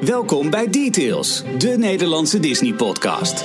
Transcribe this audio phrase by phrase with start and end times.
[0.00, 3.44] Welkom bij Details, de Nederlandse Disney-podcast.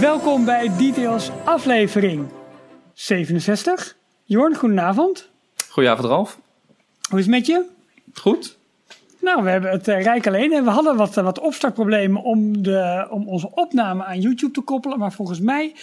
[0.00, 2.28] Welkom bij Details aflevering
[2.94, 3.96] 67.
[4.24, 5.30] Jorn, goedenavond.
[5.68, 6.38] Goedenavond Ralf.
[7.08, 7.64] Hoe is het met je?
[8.14, 8.58] Goed.
[9.20, 12.62] Nou, we hebben het uh, rijk alleen en we hadden wat, uh, wat opstartproblemen om,
[12.62, 14.98] de, om onze opname aan YouTube te koppelen.
[14.98, 15.74] Maar volgens mij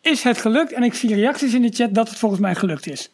[0.00, 2.86] is het gelukt en ik zie reacties in de chat dat het volgens mij gelukt
[2.86, 3.10] is.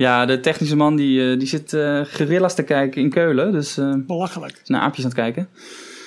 [0.00, 3.52] Ja, de technische man die, uh, die zit uh, gorilla's te kijken in Keulen.
[3.52, 4.60] Dus, uh, Belachelijk.
[4.64, 5.48] Naar aapjes aan het kijken.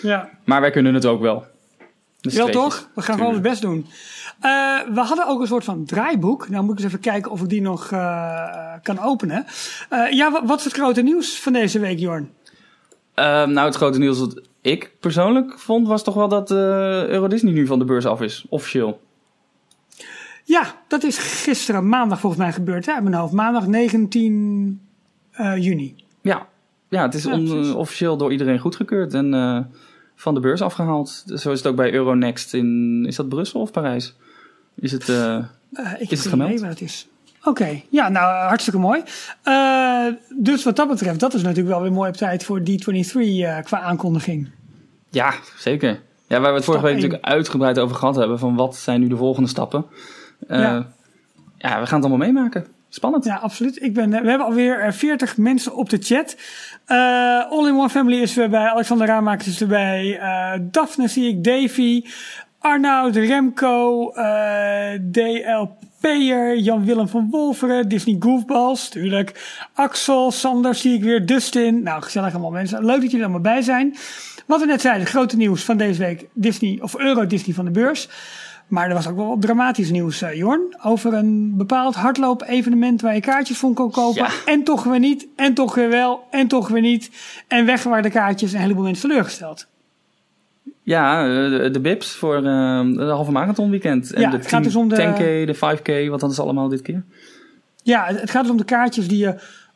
[0.02, 0.30] Ja.
[0.44, 1.46] Maar wij kunnen het ook wel.
[2.22, 2.90] Dus ja, toch?
[2.96, 3.86] We gaan gewoon ons best doen.
[4.94, 6.50] we hadden ook een soort van draaiboek.
[6.50, 7.88] Nou moet ik eens even kijken of ik die nog
[8.82, 9.46] kan openen.
[10.12, 12.32] ja, wat, wat is het grote nieuws van deze week, Jorn?
[13.14, 17.54] Ehm, nou, het grote nieuws dat ik persoonlijk vond was toch wel dat Euro Disney
[17.54, 18.46] nu van de beurs af is.
[18.50, 19.00] Officieel.
[20.44, 23.34] Ja, dat is gisteren maandag volgens mij gebeurd, hè, mijn hoofd.
[23.34, 24.82] Maandag 19
[25.40, 25.96] uh, juni.
[26.22, 26.48] Ja,
[26.90, 29.60] ja het is ja, on, officieel door iedereen goedgekeurd en uh,
[30.16, 31.24] van de beurs afgehaald.
[31.26, 34.16] Zo is het ook bij Euronext in, is dat Brussel of Parijs?
[34.76, 35.38] Is het, uh,
[36.00, 36.60] ik is het gemeld?
[36.60, 37.08] waar het is.
[37.39, 37.86] Oké, okay.
[37.89, 39.04] ja, nou hartstikke mooi.
[40.38, 43.60] Dus wat dat betreft, dat is natuurlijk wel weer mooi op tijd voor D23 uh,
[43.62, 44.50] qua aankondiging.
[45.10, 46.02] Ja, zeker.
[46.28, 49.08] Ja, waar we het vorige week natuurlijk uitgebreid over gehad hebben, van wat zijn nu
[49.08, 49.86] de volgende stappen.
[50.47, 50.88] Uh, ja.
[51.58, 52.66] ja, we gaan het allemaal meemaken.
[52.89, 53.25] Spannend.
[53.25, 53.81] Ja, absoluut.
[53.83, 56.36] Ik ben, we hebben alweer 40 mensen op de chat.
[56.88, 58.67] Uh, All in One Family is weer bij.
[58.67, 60.19] Alexander Raamakers is erbij.
[60.19, 61.44] Uh, Daphne zie ik.
[61.44, 62.03] Davy.
[62.59, 64.11] Arnoud, Remco.
[65.11, 66.58] DLP'er.
[66.58, 67.89] Jan-Willem van Wolveren.
[67.89, 68.89] Disney Goofballs.
[68.89, 69.58] Tuurlijk.
[69.73, 70.31] Axel.
[70.31, 71.25] Sander zie ik weer.
[71.25, 71.83] Dustin.
[71.83, 72.86] Nou, gezellig allemaal mensen.
[72.86, 73.95] Leuk dat jullie allemaal bij zijn.
[74.45, 76.25] Wat we net zeiden, grote nieuws van deze week.
[76.33, 78.09] Disney, of Euro Disney van de beurs.
[78.67, 80.75] Maar er was ook wel dramatisch nieuws, uh, Jorn.
[80.83, 84.23] Over een bepaald hardloop-evenement waar je kaartjes voor kon kopen.
[84.23, 84.30] Ja.
[84.45, 87.11] En toch weer niet, en toch weer wel, en toch weer niet.
[87.47, 89.67] En weg waren de kaartjes en een heleboel mensen teleurgesteld.
[90.83, 92.42] Ja, de, de BIPs voor uh,
[92.94, 94.14] de halve marathon weekend.
[94.14, 96.67] En ja, de het gaat dus om de 10k, de 5k, wat dat is allemaal
[96.67, 97.04] dit keer.
[97.83, 99.36] Ja, het gaat dus om de kaartjes die je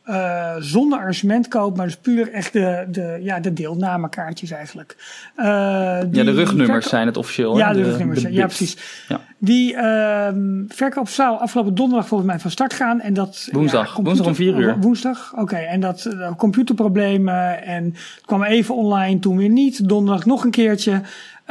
[0.10, 4.96] uh, zonder arrangement koopt, maar dus puur echt de, de, ja, de deelnamekaartjes eigenlijk.
[5.38, 7.58] Uh, die ja, de rugnummers zijn het officieel.
[7.58, 8.78] Ja, de, de rugnummers, de ja precies.
[9.08, 9.22] Ja.
[9.38, 10.28] Die uh,
[10.68, 13.02] verkoop zou afgelopen donderdag volgens mij van start gaan.
[13.02, 14.78] En dat, woensdag, ja, woensdag om vier uur.
[14.80, 15.42] Woensdag, oké.
[15.42, 15.66] Okay.
[15.66, 19.90] En dat uh, computerproblemen en het kwam even online, toen weer niet.
[19.90, 21.02] Donderdag nog een keertje.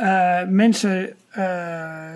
[0.01, 1.09] Uh, mensen
[1.39, 1.45] uh,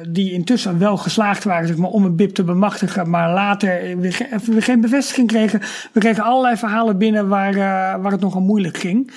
[0.08, 4.26] die intussen wel geslaagd waren zeg maar, om een BIP te bemachtigen, maar later weer,
[4.58, 5.60] geen bevestiging kregen.
[5.92, 9.12] We kregen allerlei verhalen binnen waar, uh, waar het nogal moeilijk ging.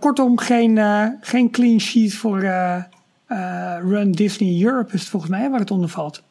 [0.00, 0.78] Kortom, geen,
[1.20, 2.40] geen clean sheet voor
[3.82, 6.22] Run Disney Europe is volgens mij waar het onder valt.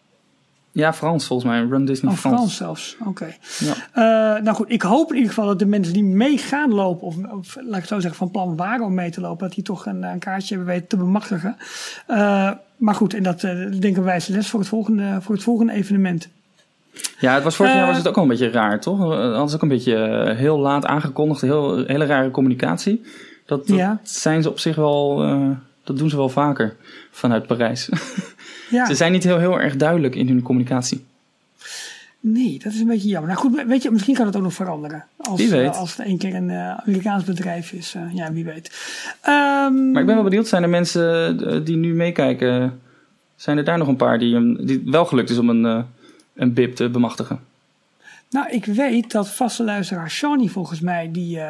[0.75, 1.65] Ja, Frans volgens mij.
[1.69, 2.35] Run Disney oh, Frans.
[2.35, 2.95] Frans zelfs.
[2.99, 3.09] Oké.
[3.09, 3.37] Okay.
[3.59, 4.35] Ja.
[4.37, 7.07] Uh, nou goed, ik hoop in ieder geval dat de mensen die mee gaan lopen,
[7.07, 9.55] of, of laat ik het zo zeggen, van plan waren om mee te lopen, dat
[9.55, 11.57] die toch een, een kaartje hebben weten te bemachtigen.
[12.07, 15.73] Uh, maar goed, en dat uh, denken wij les voor het volgende, voor het volgende
[15.73, 16.29] evenement.
[17.19, 18.99] Ja, het was vorig jaar was het ook al een beetje raar, toch?
[18.99, 23.01] Dat was ook een beetje heel laat aangekondigd, heel, hele rare communicatie.
[23.45, 23.99] Dat, dat ja.
[24.03, 25.17] zijn ze op zich wel,
[25.83, 26.75] dat doen ze wel vaker
[27.11, 27.89] vanuit Parijs.
[28.69, 28.85] Ja.
[28.85, 31.03] Ze zijn niet heel, heel erg duidelijk in hun communicatie.
[32.19, 33.31] Nee, dat is een beetje jammer.
[33.31, 35.05] Nou goed, weet je, misschien kan het ook nog veranderen.
[35.17, 35.73] Als, wie weet.
[35.73, 37.93] Uh, als het een keer een uh, Amerikaans bedrijf is.
[37.95, 38.71] Uh, ja, wie weet.
[39.27, 42.79] Um, maar ik ben wel benieuwd, zijn er mensen die nu meekijken,
[43.35, 45.85] zijn er daar nog een paar die, die wel gelukt is om een,
[46.33, 47.39] een BIP te bemachtigen?
[48.35, 51.43] Nou, ik weet dat vaste luisteraar Shawnee volgens mij, die, uh,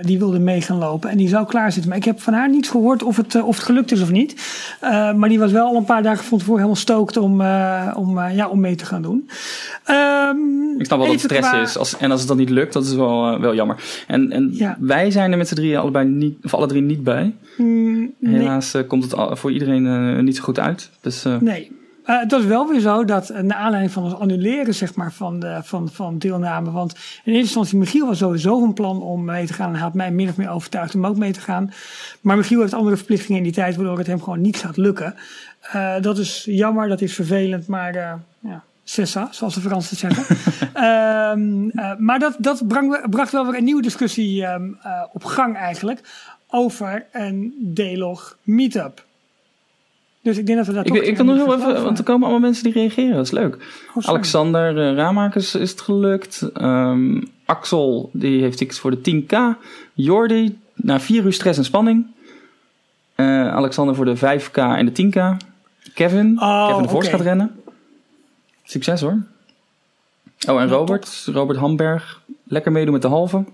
[0.00, 1.10] die wilde mee gaan lopen.
[1.10, 1.88] En die zou klaarzitten.
[1.88, 4.10] Maar ik heb van haar niets gehoord of het, uh, of het gelukt is of
[4.10, 4.34] niet.
[4.82, 7.32] Uh, maar die was wel al een paar dagen van tevoren helemaal stookt om,
[7.94, 9.30] om, ja, om mee te gaan doen.
[9.90, 11.60] Um, ik snap wel dat het stress qua...
[11.60, 11.76] is.
[11.76, 13.76] Als, en als het dan niet lukt, dat is wel, wel jammer.
[14.06, 14.76] En, en ja.
[14.80, 17.34] wij zijn er met z'n drieën allebei niet, of alle drie niet bij.
[17.56, 18.38] Mm, nee.
[18.38, 20.90] Helaas komt het voor iedereen niet zo goed uit.
[21.00, 21.78] Dus, nee.
[22.10, 25.12] Uh, het was wel weer zo dat uh, naar aanleiding van het annuleren zeg maar,
[25.12, 26.70] van, de, van, van deelname.
[26.70, 29.68] Want in eerste instantie, Michiel was sowieso van plan om mee te gaan.
[29.68, 31.72] En hij had mij min of meer overtuigd om ook mee te gaan.
[32.20, 35.14] Maar Michiel heeft andere verplichtingen in die tijd, waardoor het hem gewoon niet gaat lukken.
[35.74, 37.94] Uh, dat is jammer, dat is vervelend, maar
[38.40, 40.36] ja, Sessa, zoals de Fransen zeggen.
[41.32, 41.70] um,
[42.06, 44.78] maar dat, dat bracht, bracht wel weer een nieuwe discussie um,
[45.12, 46.00] op gang eigenlijk.
[46.48, 49.08] Over een D-log meetup.
[50.22, 52.22] Dus ik denk dat we dat ik, ik kan nog heel even, want er komen
[52.22, 53.14] allemaal mensen die reageren.
[53.14, 53.56] Dat is leuk.
[53.94, 56.50] Oh, Alexander uh, Ramakers is het gelukt.
[56.60, 59.58] Um, Axel, die heeft tickets voor de 10k.
[59.94, 62.06] Jordi, na 4 uur stress en spanning.
[63.16, 65.46] Uh, Alexander voor de 5k en de 10k.
[65.94, 67.10] Kevin, oh, Kevin de okay.
[67.10, 67.60] gaat rennen.
[68.64, 69.18] Succes hoor.
[70.48, 72.22] Oh, en Robert, Robert Hamberg.
[72.44, 73.44] Lekker meedoen met de halve.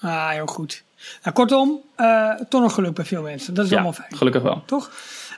[0.00, 0.84] Ah, heel goed.
[1.22, 3.54] Nou, kortom, uh, toch nog geluk bij veel mensen.
[3.54, 4.16] Dat is ja, allemaal fijn.
[4.16, 4.62] gelukkig wel.
[4.66, 4.90] Toch?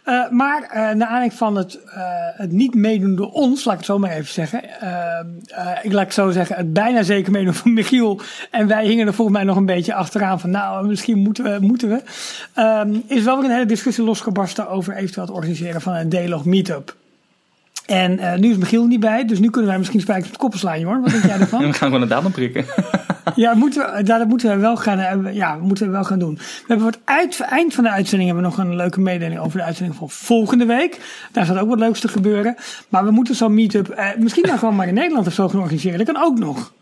[0.06, 1.92] Uh, maar uh, naar aanleiding van het, uh,
[2.36, 4.62] het niet meedoen door ons, laat ik het zo maar even zeggen.
[5.82, 8.20] ik laat het zo zeggen, het bijna zeker meedoen van Michiel.
[8.50, 11.58] En wij hingen er volgens mij nog een beetje achteraan van, nou, misschien moeten we.
[11.60, 12.02] Moeten we.
[12.62, 16.44] Um, is wel weer een hele discussie losgebarsten over eventueel het organiseren van een D-log
[16.44, 16.96] meetup.
[17.86, 20.80] En nu is Michiel niet bij, dus nu kunnen wij misschien spijkers met koppen slaan,
[20.80, 21.00] Jorn.
[21.00, 21.60] Wat denk jij ervan?
[21.66, 22.64] we gaan gewoon een datum prikken.
[23.34, 26.34] Ja, moeten we, dat moeten we wel gaan, eh, ja, moeten we wel gaan doen.
[26.34, 29.40] We hebben voor het uit, eind van de uitzending hebben we nog een leuke mededeling
[29.40, 31.00] over de uitzending van volgende week.
[31.32, 32.56] Daar staat ook wat leuks te gebeuren.
[32.88, 35.60] Maar we moeten zo'n meetup eh, misschien dan gewoon maar in Nederland of zo gaan
[35.60, 35.98] organiseren.
[35.98, 36.72] Dat kan ook nog.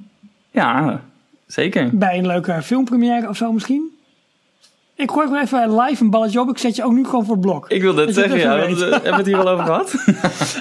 [0.50, 1.00] Ja,
[1.46, 1.88] zeker.
[1.92, 3.92] Bij een leuke filmpremière of zo misschien.
[4.96, 6.48] Ik gooi gewoon even live een balletje op.
[6.48, 7.70] Ik zet je ook nu gewoon voor het blok.
[7.70, 8.56] Ik wil dat zeggen, ja.
[8.58, 9.94] Hebben we het hier al over gehad?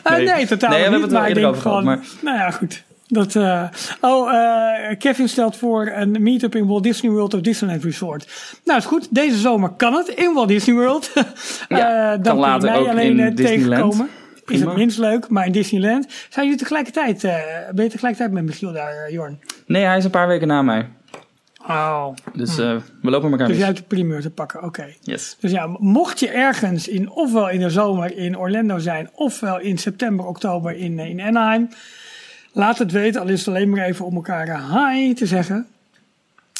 [0.10, 0.26] nee.
[0.26, 0.88] Uh, nee, totaal nee, niet.
[0.88, 1.84] we hebben het wel eerder over gehad.
[1.84, 2.00] Maar...
[2.22, 2.84] Nou ja, goed.
[3.14, 3.64] Dat, uh,
[4.02, 8.28] oh, uh, Kevin stelt voor een meetup in Walt Disney World of Disneyland Resort.
[8.64, 9.08] Nou, is goed.
[9.16, 11.12] Deze zomer kan het in Walt Disney World.
[11.70, 14.10] ja, uh, dan kan ook alleen in tegenkomen.
[14.46, 16.06] Is het minst leuk, maar in Disneyland.
[16.30, 17.22] Zijn jullie tegelijkertijd,
[17.76, 19.40] ben je tegelijkertijd met Michiel daar, Jorn?
[19.66, 20.90] Nee, hij is een paar weken na mij.
[21.68, 22.08] Oh.
[22.34, 24.68] Dus uh, we lopen elkaar Dus jij hebt de primeur te pakken, oké.
[24.68, 24.98] Okay.
[25.02, 25.38] Yes.
[25.40, 29.78] Dus ja, mocht je ergens in, ofwel in de zomer in Orlando zijn, ofwel in
[29.78, 31.70] september, oktober in, in Anaheim,
[32.54, 33.22] laat het weten.
[33.22, 35.68] Al is het alleen maar even om elkaar hi te zeggen.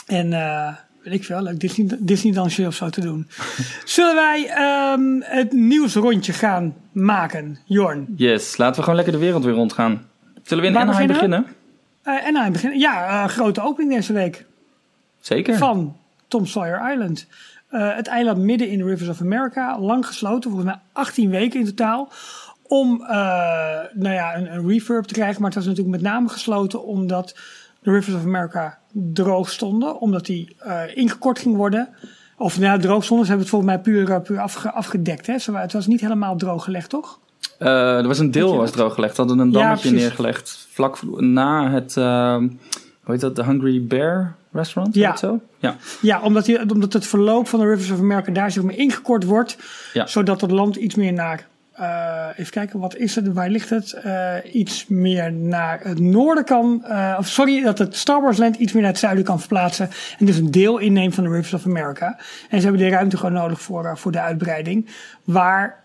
[0.06, 0.74] En uh,
[1.04, 3.28] weet ik veel, leuk Disney, Disney dansje of zo te doen.
[3.86, 4.52] Zullen wij
[4.94, 8.14] um, het nieuwsrondje gaan maken, Jorn?
[8.16, 10.08] Yes, laten we gewoon lekker de wereld weer rondgaan.
[10.44, 11.46] Zullen we in Waar Anaheim beginnen?
[12.04, 12.22] beginnen?
[12.24, 12.80] Uh, Anaheim beginnen.
[12.80, 14.46] Ja, uh, grote opening deze week.
[15.22, 15.58] Zeker.
[15.58, 15.98] Van
[16.28, 17.28] Tom Sawyer Island.
[17.72, 19.80] Uh, het eiland midden in de Rivers of America.
[19.80, 22.12] Lang gesloten, volgens mij 18 weken in totaal.
[22.74, 23.08] Om uh,
[23.94, 25.42] nou ja, een, een refurb te krijgen.
[25.42, 27.36] Maar het was natuurlijk met name gesloten omdat
[27.80, 30.00] de Rivers of America droog stonden.
[30.00, 31.90] Omdat die uh, ingekort ging worden.
[32.38, 33.26] Of nou, droog stonden.
[33.26, 35.28] Ze hebben het volgens mij puur, puur afge, afgedekt.
[35.28, 35.34] Hè?
[35.54, 37.20] Het was niet helemaal droog gelegd, toch?
[37.60, 39.18] Uh, er was een deel was droog gelegd.
[39.18, 40.68] Hadden een dammetje ja, neergelegd.
[40.72, 42.52] Vlak na het, uh, hoe
[43.04, 44.96] heet dat, de Hungry Bear restaurant?
[44.96, 45.16] Ja.
[45.16, 45.40] Zo?
[45.60, 45.76] ja.
[46.02, 49.24] Ja, omdat, die, omdat het verloop van de Rivers of America daar zeg maar ingekort
[49.24, 49.58] wordt.
[49.94, 50.06] Ja.
[50.06, 51.48] Zodat het land iets meer naar,
[51.80, 53.96] uh, even kijken, wat is het, waar ligt het?
[54.06, 58.56] Uh, iets meer naar het noorden kan, uh, of sorry, dat het Star Wars land
[58.56, 59.90] iets meer naar het zuiden kan verplaatsen.
[60.20, 62.18] En dus een deel inneemt van de Rivers of America.
[62.50, 64.90] En ze hebben die ruimte gewoon nodig voor, voor de uitbreiding.
[65.24, 65.84] Waar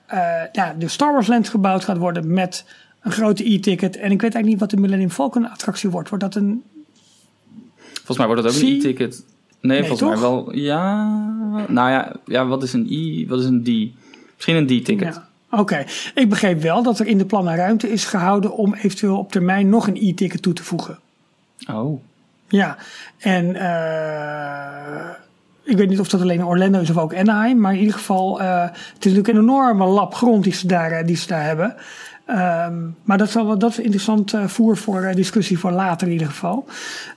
[0.52, 2.64] ja, de Star Wars land gebouwd gaat worden met
[3.02, 3.96] een grote e-ticket.
[3.96, 6.08] En ik weet eigenlijk niet wat de Millennium Falcon attractie wordt.
[6.08, 6.62] Wordt dat een
[7.94, 9.24] Volgens mij wordt dat ook een e-ticket.
[9.60, 10.54] Nee, nee, volgens mij wel.
[10.54, 11.04] Ja.
[11.68, 13.26] Nou ja, ja, wat is een i?
[13.28, 13.68] Wat is een d?
[14.34, 15.14] Misschien een d-ticket.
[15.14, 15.27] Ja.
[15.50, 15.86] Oké, okay.
[16.14, 19.68] ik begreep wel dat er in de plannen ruimte is gehouden om eventueel op termijn
[19.68, 20.98] nog een e-ticket toe te voegen.
[21.70, 22.00] Oh.
[22.48, 22.76] Ja,
[23.18, 25.08] en uh,
[25.62, 28.40] ik weet niet of dat alleen Orlando is of ook Anaheim, maar in ieder geval,
[28.40, 31.76] uh, het is natuurlijk een enorme lap grond die ze daar, die ze daar hebben.
[32.30, 36.12] Um, maar dat, zal, dat is interessant uh, voer voor uh, discussie voor later in
[36.12, 36.64] ieder geval.
[36.66, 36.74] Um,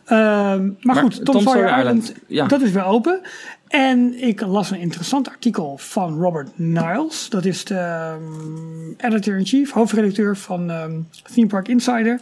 [0.08, 2.48] maar, maar, goed, Tom, Tom Sawyer Island, Island ja.
[2.48, 3.22] dat is weer open.
[3.72, 7.30] En ik las een interessant artikel van Robert Niles.
[7.30, 10.72] Dat is de um, editor-in-chief, hoofdredacteur van
[11.34, 12.20] Theme Park Insider.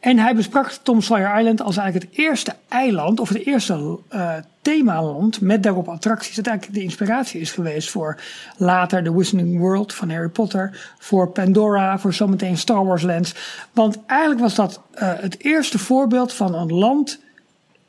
[0.00, 4.34] En hij besprak Tom Sawyer Island als eigenlijk het eerste eiland, of het eerste uh,
[4.62, 6.36] themaland met daarop attracties.
[6.36, 8.20] Dat eigenlijk de inspiratie is geweest voor
[8.56, 13.34] later The Wizarding World van Harry Potter, voor Pandora, voor zometeen Star Wars Lands.
[13.72, 17.20] Want eigenlijk was dat uh, het eerste voorbeeld van een land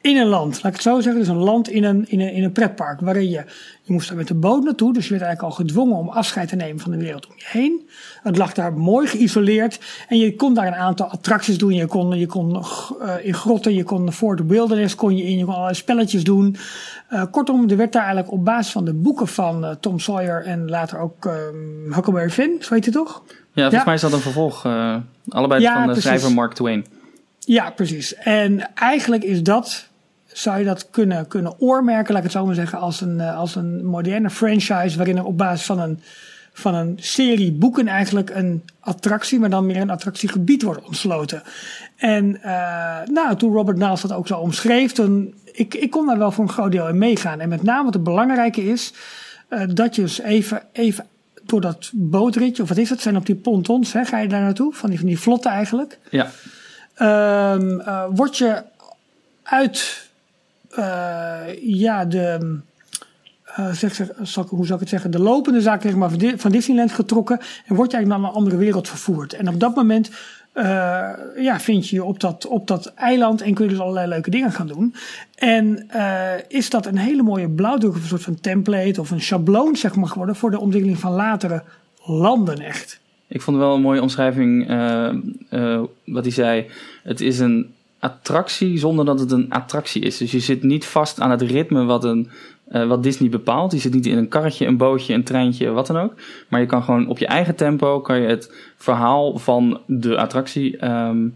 [0.02, 1.22] in een land, laat ik het zo zeggen.
[1.22, 3.00] Dus een land in een, in een, in een pretpark.
[3.00, 3.44] Waarin je,
[3.82, 4.94] je moest daar met de boot naartoe.
[4.94, 7.46] Dus je werd eigenlijk al gedwongen om afscheid te nemen van de wereld om je
[7.48, 7.90] heen.
[8.24, 9.80] Het lag daar mooi geïsoleerd.
[10.08, 11.74] En je kon daar een aantal attracties doen.
[11.74, 15.38] Je kon, je kon uh, in grotten, je kon voor de wilderness kon je in.
[15.38, 16.56] Je kon allerlei spelletjes doen.
[17.12, 20.46] Uh, kortom, er werd daar eigenlijk op basis van de boeken van uh, Tom Sawyer
[20.46, 22.58] en later ook um, Huckleberry Finn.
[22.60, 23.24] Zo heet hij toch?
[23.28, 23.84] Ja, volgens ja.
[23.86, 24.66] mij is dat een vervolg.
[25.30, 26.04] allebei ja, van de precies.
[26.04, 26.86] schrijver Mark Twain.
[27.40, 28.16] Ja, precies.
[28.16, 29.89] En eigenlijk is dat
[30.34, 33.56] zou je dat kunnen, kunnen oormerken, laat ik het zo maar zeggen, als een, als
[33.56, 36.00] een moderne franchise waarin er op basis van een,
[36.54, 41.44] van een serie boeken eigenlijk een attractie, maar dan meer een attractiegebied wordt ontsloten.
[41.96, 46.18] En uh, nou, toen Robert Niles dat ook zo omschreef, toen, ik, ik kon daar
[46.18, 47.40] wel voor een groot deel in meegaan.
[47.40, 48.94] En met name wat het belangrijke is,
[49.50, 51.06] uh, dat je dus even, even
[51.44, 54.42] door dat bootritje, of wat is het, zijn op die pontons, hè, ga je daar
[54.42, 56.00] naartoe, van die, van die vlotten eigenlijk.
[56.10, 56.32] Ja.
[57.54, 58.64] Um, uh, word je
[59.44, 60.09] uit
[61.62, 62.60] ja, de,
[63.60, 66.52] uh, zeg, zeg, zal, hoe zou ik het zeggen, de lopende zaak zeg maar, van
[66.52, 69.34] Disneyland getrokken en word je eigenlijk naar een andere wereld vervoerd.
[69.34, 70.12] En op dat moment
[70.54, 70.64] uh,
[71.38, 74.30] ja, vind je je op dat, op dat eiland en kun je dus allerlei leuke
[74.30, 74.96] dingen gaan doen.
[75.36, 75.90] En
[76.48, 79.96] is dat een hele mooie blauwdruk of een soort van template of een schabloon zeg
[79.96, 81.64] maar geworden voor de ontwikkeling van latere
[82.04, 83.00] landen echt.
[83.28, 84.68] Ik vond wel een mooie omschrijving
[86.06, 86.66] wat hij zei.
[87.04, 90.18] Het is een attractie zonder dat het een attractie is.
[90.18, 92.30] Dus je zit niet vast aan het ritme wat, een,
[92.72, 93.72] uh, wat Disney bepaalt.
[93.72, 96.14] Je zit niet in een karretje, een bootje, een treintje, wat dan ook.
[96.48, 100.86] Maar je kan gewoon op je eigen tempo kan je het verhaal van de attractie
[100.88, 101.36] um,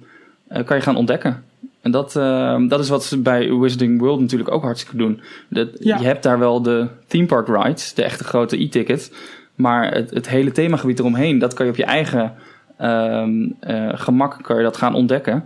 [0.51, 1.43] uh, kan je gaan ontdekken.
[1.81, 5.21] En dat, uh, dat is wat ze bij Wizarding World natuurlijk ook hartstikke doen.
[5.47, 5.97] Dat, ja.
[5.97, 9.11] Je hebt daar wel de theme park rides, de echte grote e-tickets.
[9.55, 12.33] Maar het, het hele themagebied eromheen, dat kan je op je eigen
[12.81, 13.55] um,
[13.91, 15.43] gemak kan je dat gaan ontdekken.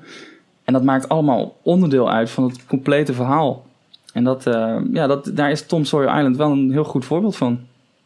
[0.68, 3.66] En dat maakt allemaal onderdeel uit van het complete verhaal.
[4.14, 7.36] En dat, uh, ja, dat, daar is Tom Sawyer Island wel een heel goed voorbeeld
[7.36, 7.60] van.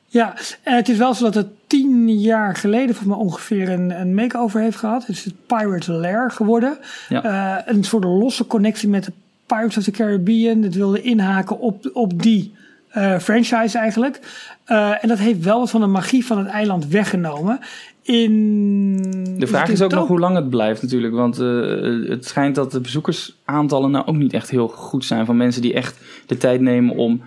[0.06, 4.00] Ja, en het is wel zo dat het tien jaar geleden voor me ongeveer een,
[4.00, 5.06] een make-over heeft gehad.
[5.06, 6.78] Het is het Pirate Lair geworden.
[7.10, 7.26] Ja.
[7.26, 9.12] Uh, een soort losse connectie met de
[9.46, 10.62] Pirates of the Caribbean.
[10.62, 12.54] Het wilde inhaken op, op die
[12.98, 14.20] uh, franchise eigenlijk.
[14.68, 17.60] Uh, en dat heeft wel wat van de magie van het eiland weggenomen.
[18.04, 21.14] In, de vraag is ook nog hoe lang het blijft natuurlijk.
[21.14, 25.26] Want uh, het schijnt dat de bezoekersaantallen nou ook niet echt heel goed zijn.
[25.26, 27.22] Van mensen die echt de tijd nemen om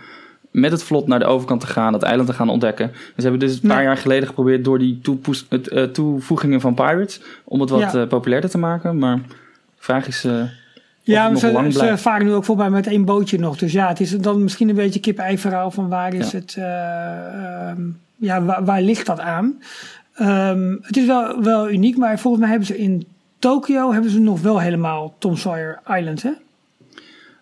[0.50, 2.90] met het vlot naar de overkant te gaan, het eiland te gaan ontdekken.
[2.94, 5.00] Ze hebben dus een paar jaar geleden geprobeerd door die
[5.50, 7.94] uh, toevoegingen van Pirates om het wat ja.
[7.94, 8.98] uh, populairder te maken.
[8.98, 9.22] Maar de
[9.76, 10.26] vraag is.
[11.02, 13.56] Ja, ze, ze varen nu ook voorbij met één bootje nog.
[13.56, 16.38] Dus ja, het is dan misschien een beetje kip-ei verhaal van waar is ja.
[16.38, 16.56] het.
[17.78, 19.62] Um, ja, waar, waar, ligt dat aan?
[20.20, 23.06] Um, het is wel, wel uniek, maar volgens mij hebben ze in
[23.38, 26.30] Tokio hebben ze nog wel helemaal Tom Sawyer Island, hè?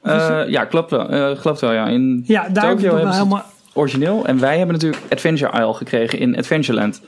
[0.02, 1.12] Uh, ja, klopt wel.
[1.14, 1.87] Uh, klopt wel, ja.
[1.87, 3.45] In ja, daar Tokio hebben ze helemaal...
[3.73, 4.26] origineel.
[4.26, 7.02] En wij hebben natuurlijk Adventure Isle gekregen in Adventureland.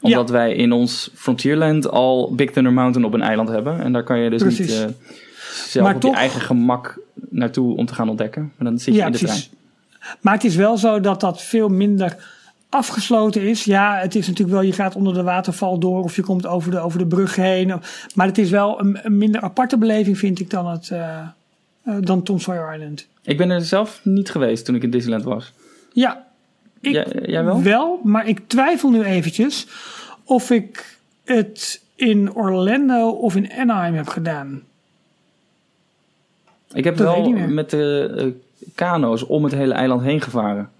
[0.00, 0.34] Omdat ja.
[0.34, 3.80] wij in ons Frontierland al Big Thunder Mountain op een eiland hebben.
[3.80, 4.68] En daar kan je dus Precies.
[4.68, 5.10] niet uh,
[5.66, 6.10] zelf maar op toch...
[6.10, 8.52] je eigen gemak naartoe om te gaan ontdekken.
[8.56, 9.48] Maar dan zit je ja, in de precies.
[9.48, 9.58] trein.
[10.20, 12.16] Maar het is wel zo dat dat veel minder
[12.70, 13.64] afgesloten is.
[13.64, 16.70] Ja, het is natuurlijk wel, je gaat onder de waterval door of je komt over
[16.70, 17.80] de, over de brug heen.
[18.14, 21.18] Maar het is wel een, een minder aparte beleving, vind ik, dan, het, uh,
[21.84, 23.06] uh, dan Tom Sawyer Island.
[23.22, 25.52] Ik ben er zelf niet geweest toen ik in Disneyland was.
[25.92, 26.26] Ja,
[26.80, 27.62] ik jij, jij wel?
[27.62, 29.66] wel, maar ik twijfel nu eventjes
[30.24, 34.62] of ik het in Orlando of in Anaheim heb gedaan.
[36.72, 38.32] Ik heb dat wel met de uh,
[38.74, 40.70] kano's om het hele eiland heen gevaren.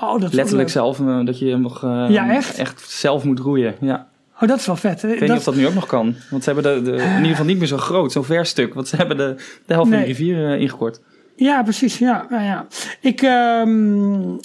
[0.00, 2.58] Oh, dat Letterlijk zelf, uh, dat je nog uh, ja, echt?
[2.58, 3.74] echt zelf moet roeien.
[3.80, 4.06] Ja.
[4.40, 5.02] Oh, dat is wel vet.
[5.02, 5.28] Ik weet dat...
[5.28, 6.14] niet of dat nu ook nog kan.
[6.30, 8.74] Want ze hebben de, de, in ieder geval niet meer zo groot, zo'n ver stuk.
[8.74, 9.34] Want ze hebben de,
[9.66, 9.98] de helft nee.
[9.98, 11.00] van de rivier uh, ingekort.
[11.36, 11.98] Ja, precies.
[11.98, 12.66] Ja, ja, ja.
[13.00, 14.40] Ik, um,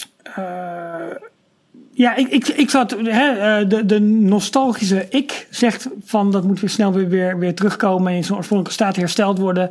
[1.92, 6.70] ja, ik, ik, ik zat, hè, de, de nostalgische ik zegt van dat moet weer
[6.70, 9.70] snel weer, weer, weer terugkomen en in zijn oorspronkelijke staat hersteld worden.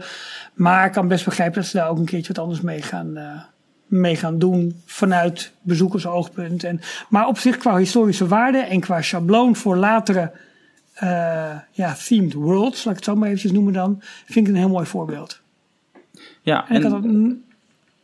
[0.54, 3.18] Maar ik kan best begrijpen dat ze daar ook een keertje wat anders mee gaan,
[3.90, 6.64] mee gaan doen vanuit bezoekersoogpunt.
[6.64, 10.32] En, maar op zich qua historische waarde en qua schabloon voor latere
[11.02, 14.58] uh, ja, themed worlds, laat ik het zo maar eventjes noemen dan, vind ik een
[14.58, 15.40] heel mooi voorbeeld.
[16.42, 16.90] Ja, en, en...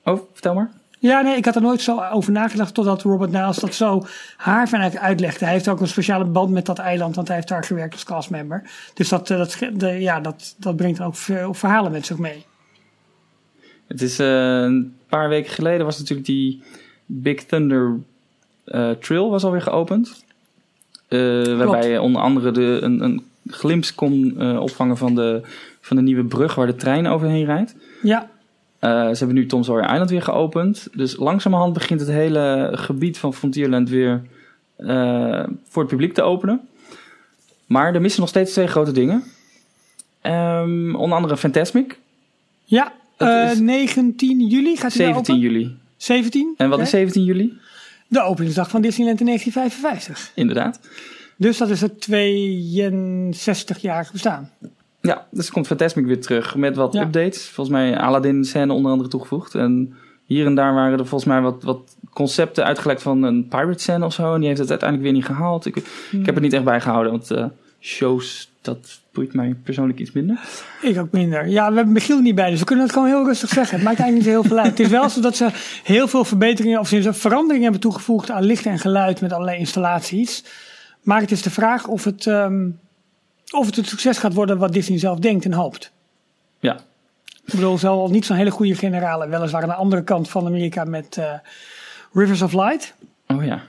[0.03, 0.71] Dat, oh, vertel maar.
[0.99, 4.69] Ja, nee, ik had er nooit zo over nagedacht totdat Robert Niles dat zo haar
[4.69, 5.45] vanuit uitlegde.
[5.45, 8.05] Hij heeft ook een speciale band met dat eiland, want hij heeft daar gewerkt als
[8.05, 8.71] castmember.
[8.95, 11.17] Dus dat, dat, de, ja, dat, dat brengt ook
[11.57, 12.45] verhalen met zich mee.
[13.87, 16.63] Het is uh, een paar weken geleden was natuurlijk die
[17.07, 17.99] Big Thunder
[18.67, 20.25] uh, Trail was alweer geopend.
[21.09, 25.41] Uh, waarbij je onder andere de, een, een glimps kon opvangen van de,
[25.81, 27.75] van de nieuwe brug waar de trein overheen rijdt.
[28.03, 28.31] Ja.
[28.81, 30.89] ze hebben nu Tom Sawyer Island weer geopend.
[30.93, 34.23] Dus langzamerhand begint het hele gebied van Frontierland weer
[35.69, 36.69] voor het publiek te openen.
[37.67, 39.25] Maar er missen nog steeds twee grote dingen.
[40.23, 41.99] Um, onder andere Fantasmic.
[42.65, 45.77] Ja, uh, 19 juli gaat hij 17 juli.
[45.97, 46.55] 17?
[46.57, 47.59] En wat is 17 juli?
[48.09, 50.33] De openingsdag van Disneyland in 1955.
[50.35, 50.81] Inderdaad.
[51.37, 54.51] Dus dat is het 62-jarige bestaan.
[55.01, 57.03] Ja, dus komt Fantasmic weer terug met wat ja.
[57.03, 57.49] updates.
[57.49, 59.55] Volgens mij Aladdin scène onder andere toegevoegd.
[59.55, 59.95] En
[60.25, 64.05] hier en daar waren er volgens mij wat, wat concepten uitgelekt van een pirate scène
[64.05, 64.35] of zo.
[64.35, 65.67] En die heeft het uiteindelijk weer niet gehaald.
[65.67, 65.75] Ik,
[66.11, 66.21] hmm.
[66.21, 67.45] ik heb het niet echt bijgehouden, want uh,
[67.87, 70.41] shows, dat boeit mij persoonlijk iets minder.
[70.83, 71.49] Ik ook minder.
[71.49, 73.77] Ja, we hebben Michiel niet bij, dus we kunnen het gewoon heel rustig zeggen.
[73.77, 74.71] Het maakt eigenlijk niet heel veel uit.
[74.71, 75.49] het is wel zo dat ze
[75.83, 80.45] heel veel verbeteringen of ze veranderingen hebben toegevoegd aan licht en geluid met allerlei installaties.
[81.03, 82.79] Maar het is de vraag of het, um,
[83.51, 85.93] of het het succes gaat worden wat Disney zelf denkt en hoopt.
[86.59, 86.75] Ja.
[87.45, 90.85] Ik bedoel, zal niet zo'n hele goede generale, weliswaar aan de andere kant van Amerika
[90.85, 91.33] met uh,
[92.13, 92.95] Rivers of Light.
[93.27, 93.63] Oh ja.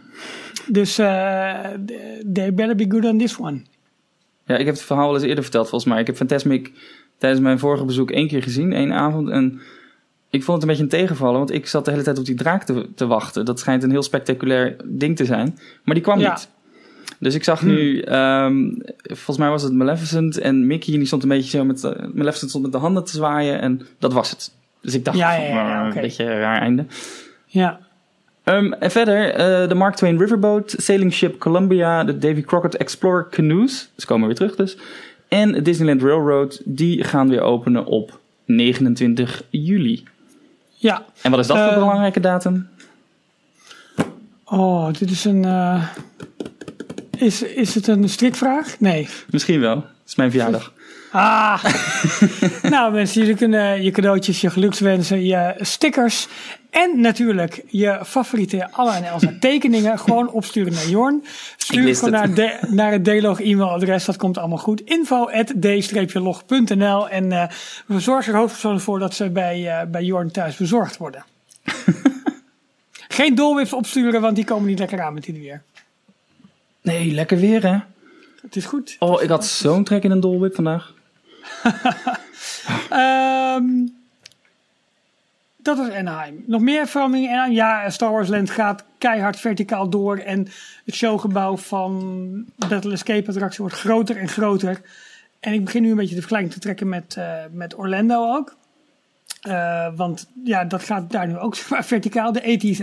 [0.67, 1.07] Dus uh,
[2.33, 3.61] they better be good on this one.
[4.47, 6.01] Ja, ik heb het verhaal al eens eerder verteld volgens mij.
[6.01, 6.71] Ik heb Fantasmic
[7.17, 9.29] tijdens mijn vorige bezoek één keer gezien, één avond.
[9.29, 9.61] En
[10.29, 12.35] ik vond het een beetje een tegenvallen, want ik zat de hele tijd op die
[12.35, 13.45] draak te, te wachten.
[13.45, 15.57] Dat schijnt een heel spectaculair ding te zijn.
[15.83, 16.49] Maar die kwam niet.
[17.19, 21.29] Dus ik zag nu, um, volgens mij was het Maleficent en Mickey, die stond een
[21.29, 24.53] beetje zo met, uh, Maleficent stond met de handen te zwaaien en dat was het.
[24.81, 26.85] Dus ik dacht, ja, ja, ja, een beetje een raar einde.
[27.45, 27.86] Ja.
[28.49, 33.27] Um, en verder, uh, de Mark Twain Riverboat, Sailing Ship Columbia, de Davy Crockett Explorer
[33.29, 34.77] Canoes, ze komen weer terug dus,
[35.27, 40.03] en Disneyland Railroad, die gaan weer openen op 29 juli.
[40.75, 41.05] Ja.
[41.21, 42.69] En wat is dat uh, voor een belangrijke datum?
[44.45, 45.43] Oh, dit is een...
[45.45, 45.87] Uh,
[47.17, 48.79] is, is het een strikvraag?
[48.79, 49.07] Nee.
[49.29, 49.75] Misschien wel.
[49.75, 50.73] Het is mijn verjaardag.
[51.17, 51.63] Ah,
[52.73, 56.27] nou mensen, jullie kunnen je cadeautjes, je gelukswensen, je stickers
[56.69, 61.25] en natuurlijk je favoriete Anna en Elsa tekeningen gewoon opsturen naar Jorn.
[61.57, 64.81] Stuur gewoon naar, de, naar het D-log e-mailadres, dat komt allemaal goed.
[64.81, 67.47] info at d-log.nl en uh,
[67.85, 71.25] we zorgen er hoofdpersoonlijk voor dat ze bij, uh, bij Jorn thuis bezorgd worden.
[73.17, 75.61] Geen dolwips opsturen, want die komen niet lekker aan met dit weer.
[76.81, 77.77] Nee, lekker weer hè.
[78.41, 78.95] Het is goed.
[78.99, 80.95] Oh, ik had zo'n trek in een dolwip vandaag.
[82.91, 83.95] Um,
[85.67, 86.43] dat was Anaheim.
[86.45, 87.53] Nog meer veranderingen Anaheim?
[87.53, 90.17] Ja, Star Wars Land gaat keihard verticaal door.
[90.17, 90.47] En
[90.85, 94.81] het showgebouw van Battle Escape attractie wordt groter en groter.
[95.39, 98.55] En ik begin nu een beetje de vergelijking te trekken met, uh, met Orlando ook.
[99.47, 101.55] Uh, want ja, dat gaat daar nu ook
[101.95, 102.31] verticaal.
[102.31, 102.81] De AT's,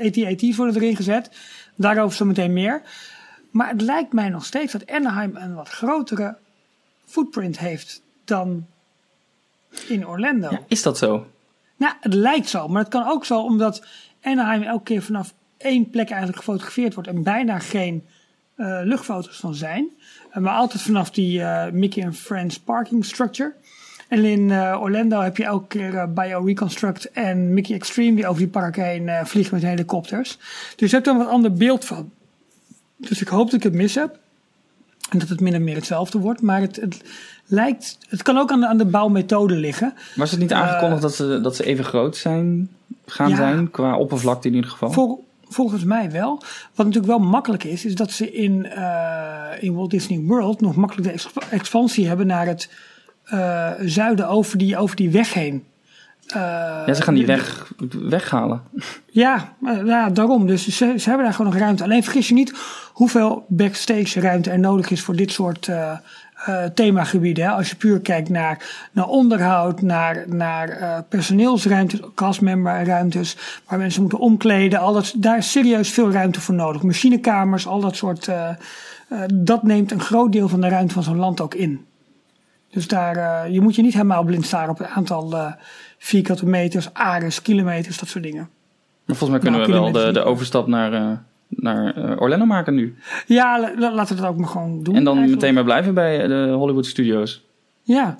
[0.00, 1.30] AT-AT's worden erin gezet.
[1.74, 2.82] Daarover zo meteen meer.
[3.50, 6.36] Maar het lijkt mij nog steeds dat Anaheim een wat grotere
[7.06, 8.66] footprint heeft dan
[9.88, 10.50] in Orlando.
[10.50, 11.26] Ja, is dat zo?
[11.76, 13.86] Nou, het lijkt zo, maar het kan ook zo omdat
[14.22, 18.04] Anaheim elke keer vanaf één plek eigenlijk gefotografeerd wordt en bijna geen
[18.56, 19.88] uh, luchtfoto's van zijn.
[20.30, 23.54] Uh, maar altijd vanaf die uh, Mickey and Friends parking structure.
[24.08, 28.50] En in Orlando heb je elke keer Bio Reconstruct en Mickey Extreme die over die
[28.50, 30.38] park heen vliegen met helikopters.
[30.76, 32.10] Dus je hebt er een wat ander beeld van.
[32.96, 34.18] Dus ik hoop dat ik het mis heb.
[35.10, 36.42] En dat het min of meer hetzelfde wordt.
[36.42, 37.02] Maar het, het
[37.46, 37.98] lijkt.
[38.08, 39.94] Het kan ook aan de, aan de bouwmethode liggen.
[40.16, 42.70] Was het niet aangekondigd dat, ze, dat ze even groot zijn,
[43.06, 43.70] gaan ja, zijn?
[43.70, 44.90] Qua oppervlakte in ieder geval?
[44.90, 46.42] Vol, volgens mij wel.
[46.74, 50.76] Wat natuurlijk wel makkelijk is, is dat ze in, uh, in Walt Disney World nog
[50.76, 52.70] makkelijk de expansie hebben naar het
[53.32, 55.64] uh, zuiden over die, over die weg heen.
[56.28, 57.72] Uh, ja, ze gaan die weg
[58.08, 58.62] weghalen.
[59.06, 60.46] Ja, ja daarom.
[60.46, 61.82] Dus ze, ze hebben daar gewoon nog ruimte.
[61.82, 62.54] Alleen vergis je niet
[62.92, 65.92] hoeveel backstage ruimte er nodig is voor dit soort uh,
[66.48, 67.44] uh, themagebieden.
[67.44, 67.50] Hè?
[67.50, 73.36] Als je puur kijkt naar, naar onderhoud, naar, naar uh, personeelsruimtes, castmemberruimtes,
[73.66, 74.80] waar mensen moeten omkleden.
[74.80, 76.82] Al dat, daar is serieus veel ruimte voor nodig.
[76.82, 78.30] Machinekamers, al dat soort.
[79.34, 81.86] dat neemt een groot deel van de ruimte van zo'n land ook in.
[82.76, 85.54] Dus daar, je moet je niet helemaal blind staren op het aantal
[85.98, 88.48] vierkante meters, ares, kilometers, dat soort dingen.
[89.04, 91.10] Maar volgens mij kunnen nou, we wel de, de overstap naar, uh,
[91.48, 92.96] naar Orlando maken nu.
[93.26, 94.94] Ja, laten we dat ook maar gewoon doen.
[94.94, 95.40] En dan eigenlijk.
[95.40, 97.44] meteen maar blijven bij de Hollywood Studios.
[97.82, 98.16] Ja,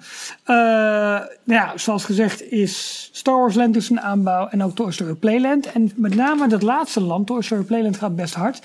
[0.46, 5.14] uh, ja, zoals gezegd is Star Wars Land dus een aanbouw en ook Toy Story
[5.14, 5.72] Playland.
[5.72, 8.62] En met name dat laatste land, Toy Story Playland, gaat best hard.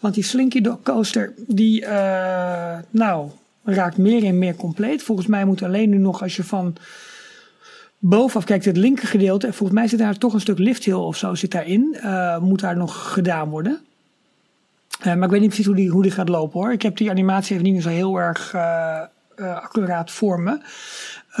[0.00, 1.86] Want die Slinky Dog Coaster, die
[2.90, 3.28] nou,
[3.74, 5.02] raakt meer en meer compleet.
[5.02, 6.76] Volgens mij moet alleen nu nog, als je van
[7.98, 11.34] bovenaf kijkt, het linker gedeelte, volgens mij zit daar toch een stuk lifthill of zo
[11.34, 11.96] zit daarin.
[12.02, 13.80] Uh, moet daar nog gedaan worden.
[14.98, 16.72] Uh, maar ik weet niet precies hoe die, hoe die gaat lopen hoor.
[16.72, 19.02] Ik heb die animatie even niet meer zo heel erg uh,
[19.36, 20.58] accuraat voor me.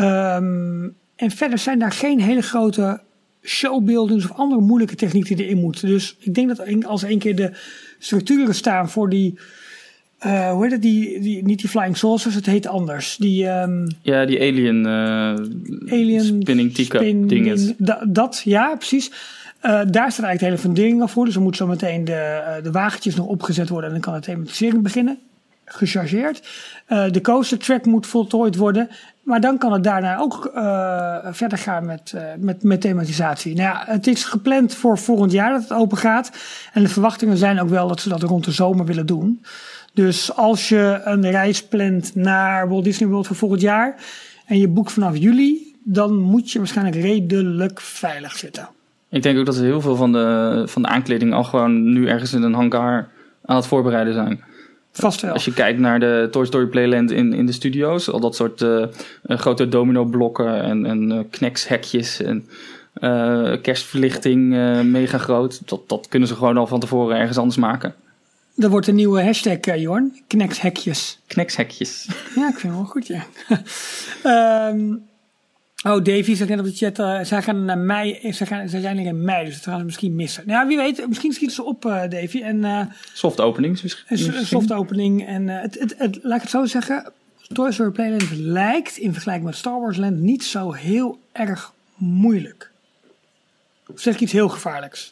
[0.00, 3.00] Um, en verder zijn daar geen hele grote
[3.42, 5.88] showbuildings of andere moeilijke technieken die erin moeten.
[5.88, 7.50] Dus ik denk dat als één keer de
[7.98, 9.38] structuren staan voor die
[10.26, 10.82] uh, hoe heet het?
[10.82, 13.16] Die, die, niet die Flying Saucers, het heet anders.
[13.16, 17.72] Die, um, ja, die Alien, uh, alien Spinning Teacup spin, dinges.
[17.78, 19.10] Da, dat, ja, precies.
[19.10, 19.12] Uh,
[19.70, 21.24] daar staat eigenlijk de hele fundering al voor.
[21.24, 23.86] Dus er moet zo meteen de, de wagentjes nog opgezet worden.
[23.86, 25.18] En dan kan de thematisering beginnen.
[25.64, 26.48] Gechargeerd.
[26.86, 28.88] de coaster track moet voltooid worden.
[29.22, 30.50] Maar dan kan het daarna ook
[31.32, 33.54] verder gaan met, met, met thematisatie.
[33.54, 36.30] Nou ja, het is gepland voor volgend jaar dat het open gaat.
[36.72, 39.40] En de verwachtingen zijn ook wel dat ze dat rond de zomer willen doen.
[39.96, 43.94] Dus als je een reis plant naar Walt Disney World voor volgend jaar
[44.46, 48.68] en je boekt vanaf juli, dan moet je waarschijnlijk redelijk veilig zitten.
[49.10, 52.08] Ik denk ook dat er heel veel van de, van de aankleding al gewoon nu
[52.08, 53.08] ergens in een hangar
[53.44, 54.40] aan het voorbereiden zijn.
[54.92, 55.32] Vast wel.
[55.32, 58.60] Als je kijkt naar de Toy Story Playland in, in de studio's, al dat soort
[58.60, 58.86] uh,
[59.22, 62.48] grote domino blokken en, en uh, knekshekjes en
[63.00, 64.48] Uh, kerstverlichting,
[64.84, 65.68] mega groot.
[65.68, 67.94] Dat, dat kunnen ze gewoon al van tevoren ergens anders maken.
[68.56, 70.22] Dat wordt een nieuwe hashtag, uh, Jorn.
[70.26, 71.18] Knekshekjes.
[71.26, 72.06] Knekshekjes.
[72.34, 73.26] Ja, ik vind het wel goed, ja.
[74.68, 75.08] um,
[75.90, 78.80] oh, Davy zegt net op de chat, uh, zij gaan naar mei, zij, gaan, zij
[78.80, 80.42] zijn er in mei, dus dat gaan ze misschien missen.
[80.46, 82.42] Nou, wie weet, misschien schieten ze op, uh, Davy.
[82.42, 84.46] En, soft opening misschien.
[84.46, 85.26] Soft opening.
[85.26, 87.12] En het, het, het, laat ik het zo zeggen,
[87.52, 92.70] Toy Story Playland lijkt in vergelijking met Star Wars Land niet zo heel erg moeilijk.
[93.86, 95.10] Of zeg ik iets heel gevaarlijks?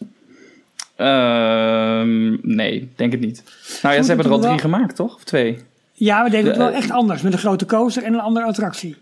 [0.96, 2.02] Uh,
[2.42, 3.42] nee, denk het niet.
[3.82, 5.14] Nou ja, ze hebben er al drie gemaakt, toch?
[5.14, 5.58] Of twee?
[5.92, 7.22] Ja, we deden het wel echt anders.
[7.22, 8.96] Met een grote coaster en een andere attractie.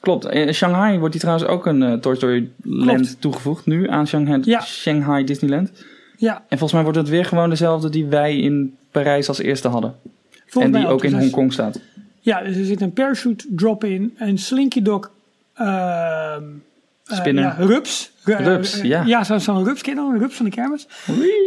[0.00, 0.24] Klopt.
[0.24, 3.66] In Shanghai wordt die trouwens ook een uh, Toy Story Land toegevoegd.
[3.66, 4.60] Nu aan Shanghai, ja.
[4.60, 5.70] Shanghai Disneyland.
[6.16, 6.34] Ja.
[6.36, 9.94] En volgens mij wordt het weer gewoon dezelfde die wij in Parijs als eerste hadden.
[10.46, 11.80] Volgens en die ook, ook in Hongkong staat.
[12.20, 15.10] Ja, dus er zit een parachute drop in, een Slinky Dog...
[15.60, 16.36] Uh,
[17.04, 17.44] Spinner.
[17.44, 18.12] Uh, ja, rups.
[18.24, 19.02] Rups, ja.
[19.02, 19.64] Ja, zo'n zo een
[20.18, 20.86] rups van de kermis.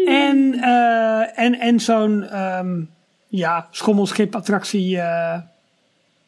[0.05, 2.89] En, uh, en, en zo'n um,
[3.27, 5.33] ja, schommelschip-attractie uh,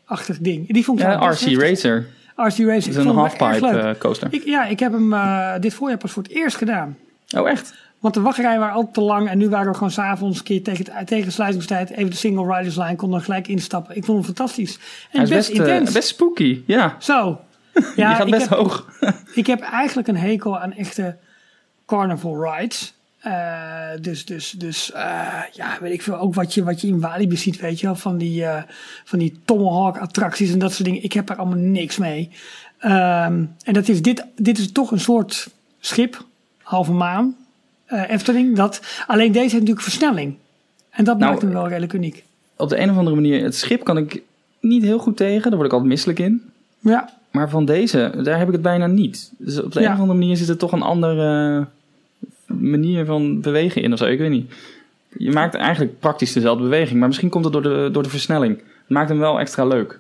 [0.05, 0.73] achtig ding.
[0.73, 2.07] Die vond ik ja, RC Racer.
[2.35, 2.67] RC Racer.
[2.67, 4.27] Dat is een halfpipe coaster.
[4.31, 5.13] Ik, ja, ik heb hem
[5.61, 6.97] dit voorjaar pas voor het eerst gedaan.
[7.37, 7.73] Oh, echt?
[7.99, 9.29] Want de wachtrijen waren altijd te lang.
[9.29, 12.75] En nu waren we gewoon s'avonds een keer tegen, tegen sluitingstijd even de single riders
[12.75, 12.95] line.
[12.95, 13.95] Konden gelijk instappen.
[13.95, 14.79] Ik vond hem fantastisch.
[15.11, 15.91] En best, best intens.
[15.91, 16.95] best spooky, ja.
[16.99, 17.39] Zo.
[17.95, 18.87] Ja, gaat best ik heb, hoog.
[19.33, 21.15] ik heb eigenlijk een hekel aan echte
[21.85, 22.93] carnival rides.
[23.25, 26.17] Uh, dus, dus, dus uh, ja, weet ik veel.
[26.17, 27.95] Ook wat je, wat je in Walibi ziet, weet je wel.
[27.95, 28.61] Van die, uh,
[29.03, 31.03] van die Tomahawk attracties en dat soort dingen.
[31.03, 32.29] Ik heb daar allemaal niks mee.
[32.81, 36.25] Um, en dat is, dit, dit is toch een soort schip,
[36.61, 37.35] halve maan,
[37.87, 38.55] Efteling.
[38.55, 40.35] Dat, alleen deze heeft natuurlijk versnelling.
[40.89, 42.23] En dat nou, maakt hem wel redelijk uniek.
[42.55, 44.21] Op de een of andere manier, het schip kan ik
[44.59, 45.41] niet heel goed tegen.
[45.41, 46.51] Daar word ik altijd misselijk in.
[46.79, 47.18] Ja.
[47.31, 49.31] Maar van deze, daar heb ik het bijna niet.
[49.37, 49.85] Dus op de ja.
[49.85, 51.67] een of andere manier zit er toch een andere
[52.45, 54.05] manier van bewegen in of zo.
[54.05, 54.53] Ik weet niet.
[55.17, 56.99] Je maakt eigenlijk praktisch dezelfde beweging.
[56.99, 58.57] Maar misschien komt het door de, door de versnelling.
[58.57, 59.99] Het maakt hem wel extra leuk.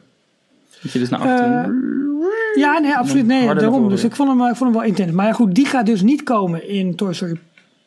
[0.81, 1.65] Dat je dus naar achteren...
[1.65, 1.99] Uh,
[2.55, 3.25] ja, nee, absoluut.
[3.25, 3.89] Nee, daarom.
[3.89, 5.11] Dus ik vond, hem, ik vond hem wel intens.
[5.11, 7.39] Maar ja, goed, die gaat dus niet komen in Toy Story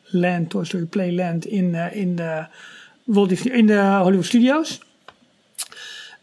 [0.04, 2.46] Land, Toy Story Playland in, uh, in, de,
[3.04, 4.80] Walt Disney, in de Hollywood Studios.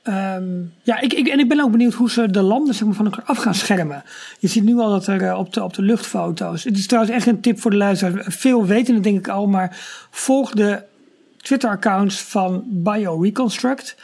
[0.04, 2.96] Um, ja, ik, ik, en ik ben ook benieuwd hoe ze de landen zeg maar,
[2.96, 4.04] van elkaar af gaan schermen.
[4.40, 6.64] Je ziet nu al dat er uh, op, de, op de luchtfoto's.
[6.64, 8.36] Het is trouwens echt een tip voor de luisteraars.
[8.36, 9.78] Veel weten het denk ik al, maar
[10.12, 10.84] volg de
[11.42, 13.96] Twitter-accounts van BioReconstruct.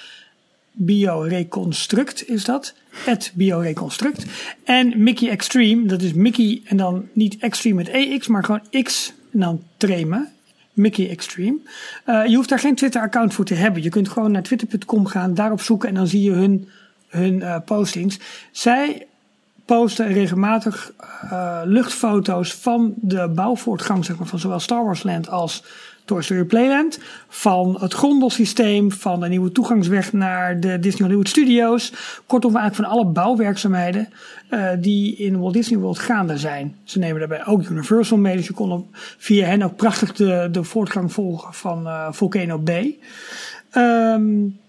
[0.72, 2.74] BioReconstruct is dat.
[3.08, 4.26] At BioReconstruct.
[4.64, 9.14] En Mickey Extreme, dat is Mickey en dan niet Extreme met EX, maar gewoon X
[9.32, 10.28] en dan Treme.
[10.76, 11.58] Mickey Extreme.
[12.06, 13.84] Uh, je hoeft daar geen Twitter-account voor te hebben.
[13.84, 16.70] Je kunt gewoon naar twitter.com gaan, daarop zoeken en dan zie je hun,
[17.08, 18.20] hun uh, postings.
[18.52, 19.08] Zij
[19.66, 20.92] posten regelmatig
[21.24, 25.64] uh, luchtfoto's van de bouwvoortgang zeg maar, van zowel Star Wars Land als
[26.06, 27.00] Toy Story Playland.
[27.28, 31.94] Van het grondelsysteem, van de nieuwe toegangsweg naar de Disney Hollywood Studios.
[32.26, 34.10] Kortom, eigenlijk van alle bouwwerkzaamheden
[34.50, 36.76] uh, die in Walt Disney World gaande zijn.
[36.84, 40.64] Ze nemen daarbij ook Universal mee, dus je kon via hen ook prachtig de, de
[40.64, 42.98] voortgang volgen van uh, Volcano Bay.
[43.78, 44.60] Um,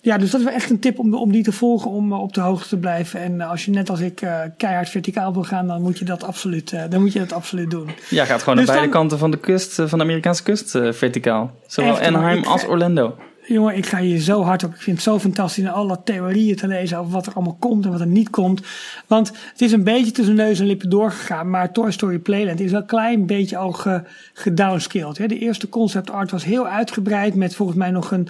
[0.00, 2.34] ja, dus dat is wel echt een tip om, om die te volgen, om op
[2.34, 3.20] de hoogte te blijven.
[3.20, 6.24] En als je net als ik uh, keihard verticaal wil gaan, dan moet je dat
[6.24, 7.90] absoluut, uh, dan moet je dat absoluut doen.
[8.10, 10.92] Ja, gaat gewoon dus aan beide kanten van de kust, van de Amerikaanse kust uh,
[10.92, 11.50] verticaal.
[11.66, 13.16] Zowel echt, Anaheim ik, als Orlando.
[13.46, 14.74] Jongen, ik ga hier zo hard op.
[14.74, 17.84] Ik vind het zo fantastisch om alle theorieën te lezen over wat er allemaal komt
[17.84, 18.62] en wat er niet komt.
[19.06, 21.50] Want het is een beetje tussen neus en lippen doorgegaan.
[21.50, 25.18] Maar Toy Story Playland is wel een klein beetje al ge, gedownscaled.
[25.18, 25.26] Hè.
[25.26, 28.28] De eerste concept art was heel uitgebreid met volgens mij nog een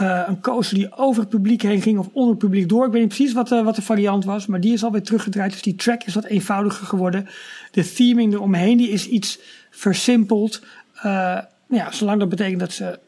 [0.00, 2.86] uh, een coaster die over het publiek heen ging of onder het publiek door.
[2.86, 5.52] Ik weet niet precies wat, uh, wat de variant was, maar die is alweer teruggedraaid.
[5.52, 7.26] Dus die track is wat eenvoudiger geworden.
[7.70, 9.38] De theming eromheen die is iets
[9.70, 10.62] versimpeld.
[10.96, 12.98] Uh, ja, zolang dat betekent dat ze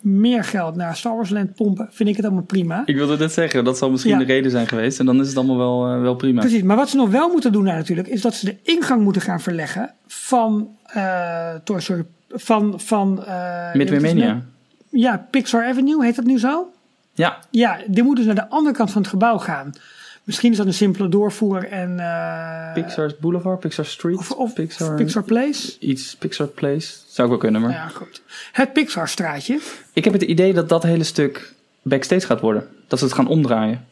[0.00, 2.82] meer geld naar Star Wars Land pompen, vind ik het allemaal prima.
[2.86, 4.18] Ik wilde net zeggen, dat zal misschien ja.
[4.18, 4.98] de reden zijn geweest.
[4.98, 6.40] En dan is het allemaal wel, wel prima.
[6.40, 9.02] Precies, maar wat ze nog wel moeten doen nou, natuurlijk, is dat ze de ingang
[9.02, 10.68] moeten gaan verleggen van
[11.64, 12.80] Toy Story, van...
[12.80, 13.24] van
[13.72, 14.42] Midway Mania.
[14.94, 16.72] Ja, Pixar Avenue, heet dat nu zo?
[17.12, 17.38] Ja.
[17.50, 19.72] Ja, die moet dus naar de andere kant van het gebouw gaan.
[20.24, 21.90] Misschien is dat een simpele doorvoer en...
[21.98, 25.78] Uh, Pixar Boulevard, Pixar Street, of, of Pixar, Pixar Place?
[25.78, 26.92] Iets, Pixar Place.
[27.06, 27.70] Zou ik wel kunnen, maar...
[27.70, 28.22] Ja, goed.
[28.52, 29.60] Het Pixar straatje.
[29.92, 32.68] Ik heb het idee dat dat hele stuk backstage gaat worden.
[32.88, 33.86] Dat ze het gaan omdraaien.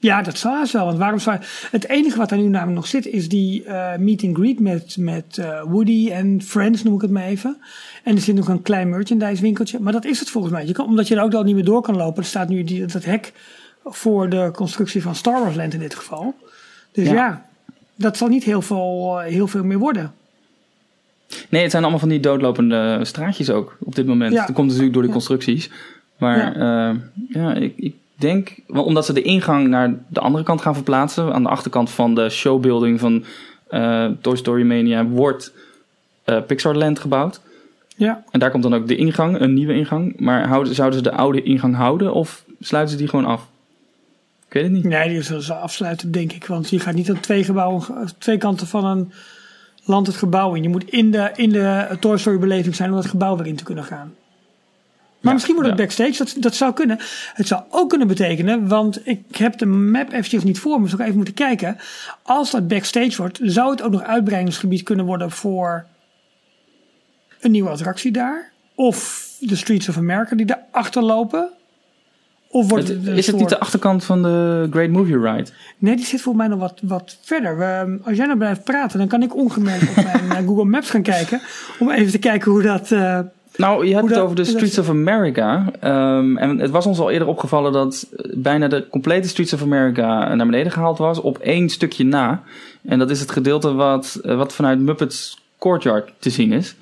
[0.00, 0.84] Ja, dat haast wel.
[0.84, 1.38] Want waarom zou
[1.70, 4.96] Het enige wat er nu namelijk nog zit is die uh, meet and greet met,
[4.98, 7.56] met uh, Woody en Friends, noem ik het maar even.
[8.04, 9.80] En er zit nog een klein merchandise winkeltje.
[9.80, 10.66] Maar dat is het volgens mij.
[10.66, 12.22] Je kan, omdat je er ook al niet meer door kan lopen.
[12.22, 13.32] Er staat nu die, dat hek
[13.84, 16.34] voor de constructie van Star Wars Land in dit geval.
[16.92, 17.46] Dus ja, ja
[17.94, 20.12] dat zal niet heel veel, heel veel meer worden.
[21.48, 24.34] Nee, het zijn allemaal van die doodlopende straatjes ook op dit moment.
[24.34, 25.70] Dat komt natuurlijk door de constructies.
[26.16, 26.96] Maar ja,
[27.28, 31.42] ja ik, ik denk, omdat ze de ingang naar de andere kant gaan verplaatsen, aan
[31.42, 33.24] de achterkant van de showbuilding van
[33.70, 35.52] uh, Toy Story Mania, wordt
[36.26, 37.40] uh, Pixarland gebouwd.
[37.96, 38.24] Ja.
[38.30, 40.20] En daar komt dan ook de ingang, een nieuwe ingang.
[40.20, 43.46] Maar houden, zouden ze de oude ingang houden of sluiten ze die gewoon af?
[44.46, 44.84] Ik weet het niet.
[44.84, 46.46] Nee, die zullen ze afsluiten, denk ik.
[46.46, 47.82] Want je gaat niet aan twee gebouwen,
[48.18, 49.12] twee kanten van een
[49.84, 50.62] land het gebouw in.
[50.62, 53.56] Je moet in de, in de Toy Story beleving zijn om dat gebouw weer in
[53.56, 54.14] te kunnen gaan.
[55.20, 56.98] Maar misschien wordt het backstage, dat, dat zou kunnen.
[57.34, 60.92] Het zou ook kunnen betekenen, want ik heb de map eventjes niet voor me, dus
[60.92, 61.76] ik even moeten kijken.
[62.22, 65.86] Als dat backstage wordt, zou het ook nog uitbreidingsgebied kunnen worden voor
[67.40, 68.50] een nieuwe attractie daar?
[68.74, 71.50] Of de Streets of America die daarachter lopen?
[72.52, 75.50] Of wordt het, is het niet de achterkant van de Great Movie Ride?
[75.78, 77.58] Nee, die zit volgens mij nog wat, wat verder.
[77.58, 80.90] We, als jij nou blijft praten, dan kan ik ongemerkt op mijn eh, Google Maps
[80.90, 81.40] gaan kijken.
[81.78, 82.90] Om even te kijken hoe dat...
[82.90, 83.18] Uh,
[83.56, 85.66] nou, je hebt het over de Streets of America.
[85.84, 90.34] Um, en het was ons al eerder opgevallen dat bijna de complete Streets of America
[90.34, 92.42] naar beneden gehaald was op één stukje na.
[92.82, 96.74] En dat is het gedeelte wat, eh, wat vanuit Muppets Courtyard te zien is.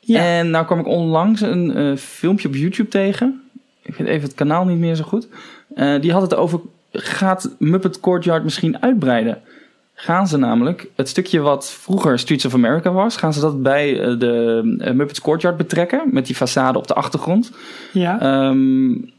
[0.00, 0.38] Ja.
[0.38, 3.42] En nou kwam ik onlangs een uh, filmpje op YouTube tegen.
[3.82, 5.28] Ik weet even het kanaal niet meer zo goed.
[5.74, 6.60] Uh, die had het over,
[6.92, 9.42] gaat Muppet Courtyard misschien uitbreiden?
[10.02, 14.00] Gaan ze namelijk het stukje wat vroeger Streets of America was, gaan ze dat bij
[14.00, 17.52] eh, de uh, Muppets Courtyard betrekken met die façade op de achtergrond.
[17.92, 18.46] Ja.
[18.48, 19.12] Um,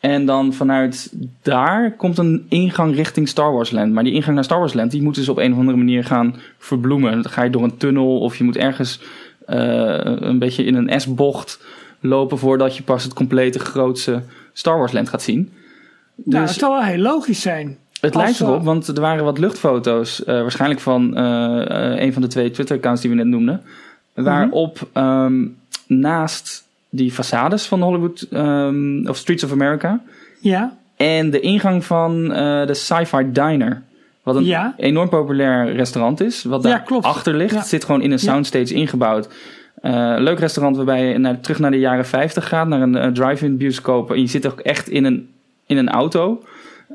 [0.00, 3.92] en dan vanuit daar komt een ingang richting Star Wars Land.
[3.92, 6.04] Maar die ingang naar Star Wars Land, die moeten ze op een of andere manier
[6.04, 7.22] gaan verbloemen.
[7.22, 9.00] Dan ga je door een tunnel of je moet ergens
[9.48, 11.60] uh, een beetje in een S-bocht
[12.00, 14.22] lopen voordat je pas het complete grootste
[14.52, 15.52] Star Wars Land gaat zien.
[16.24, 17.76] Nou, dus, dat zou wel heel logisch zijn.
[18.06, 21.62] Het lijkt erop, want er waren wat luchtfoto's, uh, waarschijnlijk van uh,
[21.96, 23.62] een van de twee Twitter-accounts die we net noemden,
[24.14, 30.00] waarop um, naast die façades van Hollywood um, of Streets of America
[30.40, 30.76] ja.
[30.96, 33.82] en de ingang van de Sci-Fi Diner,
[34.22, 34.74] wat een ja.
[34.76, 37.54] enorm populair restaurant is, wat daar ja, achter ligt.
[37.54, 39.28] Het zit gewoon in een soundstage ingebouwd.
[40.18, 44.10] leuk restaurant waarbij je naar, terug naar de jaren 50 gaat, naar een drive-in bioscoop.
[44.10, 45.28] En je zit ook echt in een,
[45.66, 46.42] in een auto.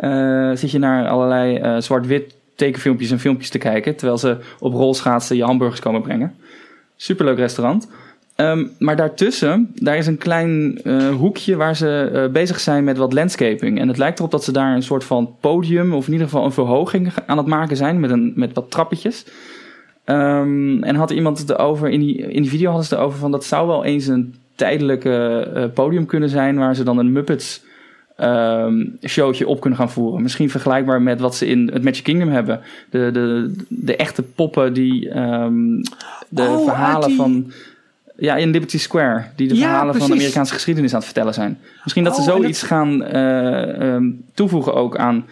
[0.02, 3.96] Uh, zit je naar allerlei uh, zwart-wit tekenfilmpjes en filmpjes te kijken.
[3.96, 6.36] Terwijl ze op rolschaatsen je hamburgers komen brengen.
[6.96, 7.90] Superleuk restaurant.
[8.36, 13.14] Um, maar daartussen, daar is een klein uh, hoekje waar ze bezig zijn met wat
[13.14, 13.80] landscaping.
[13.80, 16.46] En het lijkt erop dat ze daar een soort van podium, of in ieder geval
[16.46, 19.26] een verhoging aan het maken zijn met, een, met wat trappetjes.
[20.06, 23.32] Um, en had iemand erover, in die, in die video hadden ze het erover van
[23.32, 27.64] dat zou wel eens een tijdelijke podium kunnen zijn waar ze dan een Muppets
[28.20, 30.22] um, showtje op kunnen gaan voeren.
[30.22, 32.62] Misschien vergelijkbaar met wat ze in het Magic Kingdom hebben.
[32.90, 35.82] De, de, de echte poppen die um,
[36.30, 37.52] de oh, verhalen van...
[38.18, 39.24] Ja, in Liberty Square.
[39.36, 41.60] Die de verhalen van de Amerikaanse geschiedenis aan het vertellen zijn.
[41.84, 45.26] Misschien dat ze oh, zoiets gaan uh, um, toevoegen ook aan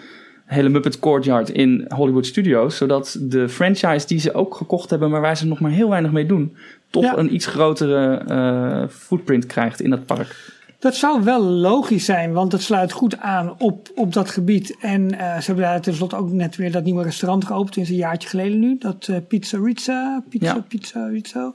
[0.45, 2.77] hele Muppet Courtyard in Hollywood Studios.
[2.77, 6.11] Zodat de franchise die ze ook gekocht hebben, maar waar ze nog maar heel weinig
[6.11, 6.55] mee doen,
[6.89, 10.57] toch een iets grotere uh, footprint krijgt in dat park.
[10.79, 14.77] Dat zou wel logisch zijn, want het sluit goed aan op, op dat gebied.
[14.79, 17.95] En uh, ze hebben daar tenslotte ook net weer dat nieuwe restaurant geopend, is een
[17.95, 18.77] jaartje geleden nu.
[18.77, 20.65] Dat uh, Pizza Rizza, Pizza, ja.
[20.67, 21.53] Pizza Rizzo.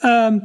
[0.00, 0.42] Um,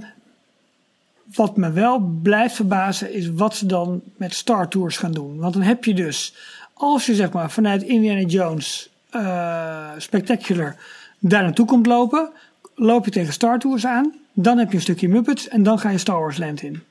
[1.34, 5.38] wat me wel blijft verbazen is wat ze dan met Star Tours gaan doen.
[5.38, 6.36] Want dan heb je dus,
[6.74, 10.76] als je zeg maar vanuit Indiana Jones uh, Spectacular
[11.20, 12.30] daar naartoe komt lopen,
[12.76, 14.14] loop je tegen Star Tours aan.
[14.34, 16.84] Dan heb je een stukje Muppets en dan ga je Star Wars Land in.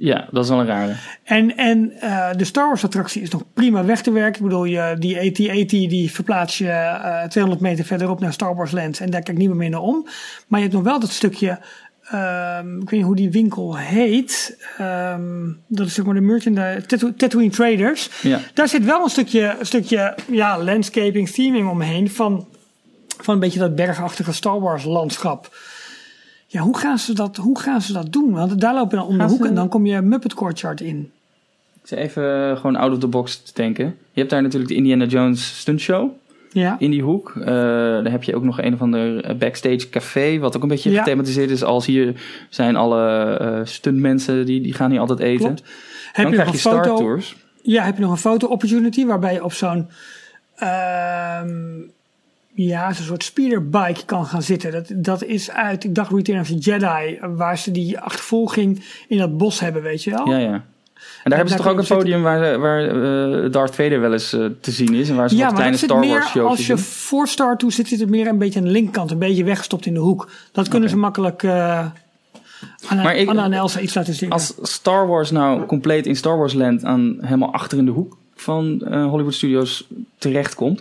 [0.00, 0.94] Ja, dat is wel een rare.
[1.24, 4.40] En, en uh, de Star Wars attractie is nog prima weg te werken.
[4.40, 8.54] Ik bedoel, je, die AT-AT die verplaats je uh, eh, 200 meter verderop naar Star
[8.54, 9.00] Wars Land.
[9.00, 10.06] En daar kijk ik niet meer mee naar om.
[10.46, 11.48] Maar je hebt nog wel dat stukje,
[12.14, 14.58] um, ik weet niet hoe die winkel heet.
[14.80, 18.10] Um, dat is zeg maar de merchandise, Tatooine Traders.
[18.22, 18.40] Ja.
[18.54, 22.48] Daar zit wel een stukje, een stukje ja, landscaping, theming omheen van,
[23.20, 25.50] van een beetje dat bergachtige Star Wars landschap.
[26.50, 28.32] Ja, hoe gaan ze dat, hoe gaan ze dat doen?
[28.32, 31.10] Want daar loop je dan om de hoek en dan kom je Muppet Courtyard in.
[31.82, 33.84] Ik zeg even gewoon out of the box te denken.
[33.84, 36.10] Je hebt daar natuurlijk de Indiana Jones stunt show.
[36.52, 36.76] Ja.
[36.78, 37.32] In die hoek.
[37.36, 40.38] Uh, daar heb je ook nog een of ander eh, backstage café.
[40.38, 41.64] Wat ook een beetje gethematiseerd is.
[41.64, 44.46] Als hier zijn alle uh, stuntmensen.
[44.46, 45.44] Die, die gaan hier altijd eten.
[45.44, 45.62] Klopt.
[46.12, 47.36] Heb dan je krijg je Star foto, Tours.
[47.62, 49.06] Ja, heb je nog een foto opportunity.
[49.06, 49.88] Waarbij je op zo'n...
[50.62, 51.40] Uh,
[52.66, 54.72] ja, zo'n soort speederbike kan gaan zitten.
[54.72, 59.18] Dat, dat is uit, ik dacht Return of the Jedi, waar ze die achtervolging in
[59.18, 60.28] dat bos hebben, weet je wel?
[60.28, 60.52] Ja, ja.
[61.24, 64.34] En daar hebben ze toch ook een podium waar, waar uh, Darth Vader wel eens
[64.34, 65.08] uh, te zien is.
[65.08, 68.00] En waar ze ja, kleine Star Wars shows Als je voor Star Tour zit, zit
[68.00, 69.10] het meer een beetje aan de linkerkant.
[69.10, 70.30] Een beetje weggestopt in de hoek.
[70.52, 71.86] Dat kunnen ze makkelijk uh,
[72.88, 74.30] Anna, Maar ik- Anna en Elsa iets laten zien.
[74.30, 78.16] Als Star Wars nou compleet in Star Wars Land aan helemaal achter in de hoek
[78.34, 79.86] van eh, Hollywood Studios
[80.18, 80.80] terechtkomt,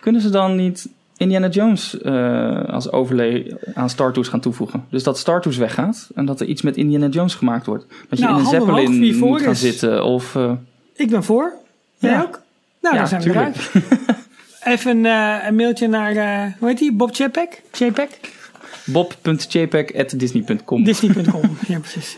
[0.00, 4.84] kunnen ze dan niet Indiana Jones eh, als overlay aan Star Tours gaan toevoegen?
[4.90, 7.86] Dus dat Star Tours weggaat en dat er iets met Indiana Jones gemaakt wordt.
[8.08, 9.60] Dat je Nou, in een Zeppelin moet gaan is.
[9.60, 10.34] zitten of...
[10.36, 10.52] eh,
[10.94, 11.52] Ik ben voor.
[11.98, 12.22] Jij Ja.
[12.22, 12.40] ook?
[12.80, 13.70] Nou, Ja, dan zijn we eruit.
[14.64, 16.14] Even eh, een mailtje naar,
[16.58, 16.92] hoe heet die?
[16.92, 17.62] Bob Chapek?
[17.72, 18.18] Chapek?
[18.84, 21.56] bob.jpeg.disney.com Disney.com.
[21.68, 22.16] ja, precies.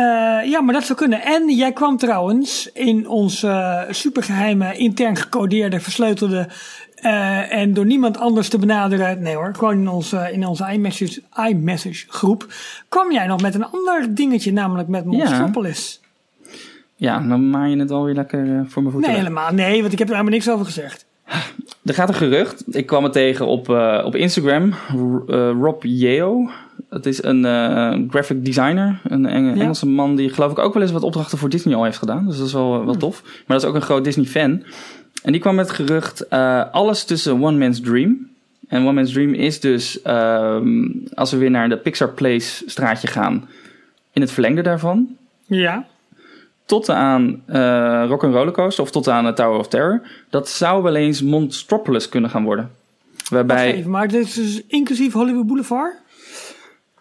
[0.00, 1.22] Eh, ja, maar dat zou kunnen.
[1.22, 6.48] En jij kwam trouwens in ons eh, supergeheime, intern gecodeerde, versleutelde
[6.94, 9.22] eh, en door niemand anders te benaderen.
[9.22, 12.46] Nee hoor, gewoon in onze, in onze iMessage, iMessage groep.
[12.88, 16.00] kwam jij nog met een ander dingetje, namelijk met Monstropolis.
[16.96, 19.52] Ja, dan maai je het alweer lekker eh, voor mijn voeten Nee, helemaal.
[19.52, 21.06] Nee, want ik heb er helemaal niks over gezegd.
[21.84, 22.76] Er gaat een gerucht.
[22.76, 23.68] Ik kwam het tegen op,
[24.04, 24.74] op Instagram.
[24.96, 26.50] R- Rob Yeo.
[26.90, 29.00] Het is een eh, graphic designer.
[29.04, 29.60] Een Eng- Ja.
[29.62, 32.26] Engelse man die geloof ik ook wel eens wat opdrachten voor Disney al heeft gedaan.
[32.26, 33.22] Dus dat is wel, wel tof.
[33.22, 34.62] Maar dat is ook een groot Disney fan.
[35.22, 38.28] En die kwam met het gerucht eh, alles tussen One Man's Dream.
[38.68, 43.06] En One Man's Dream is dus ehm, als we weer naar de Pixar Place straatje
[43.08, 43.48] gaan.
[44.12, 45.08] In het verlengde daarvan
[45.46, 45.86] Ja.
[46.64, 50.02] tot aan eh Rock Roller Coaster of tot aan de Tower of Terror.
[50.30, 52.70] Dat zou wel eens Monstropolis kunnen gaan worden.
[53.28, 53.74] Waarbij.
[53.74, 55.94] even, maar dit is dus inclusief Hollywood Boulevard?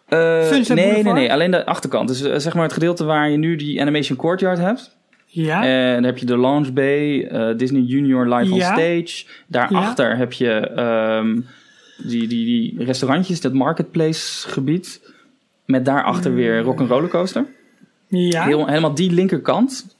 [0.09, 2.07] Eh, nee, nee, nee, alleen de achterkant.
[2.07, 4.97] Dus eh, zeg maar het gedeelte waar je nu die Animation Courtyard hebt.
[5.25, 5.63] Ja.
[5.63, 8.55] En dan heb je de Launch Bay, eh, Disney Junior Live Ja.
[8.55, 9.25] on Stage.
[9.47, 11.39] Daarachter heb je ehm,
[11.97, 15.01] die, die, die restaurantjes, dat marketplace gebied.
[15.65, 17.45] Met daarachter weer Rock Roller Coaster.
[18.07, 18.43] ja.
[18.43, 19.97] Heel, helemaal die linkerkant.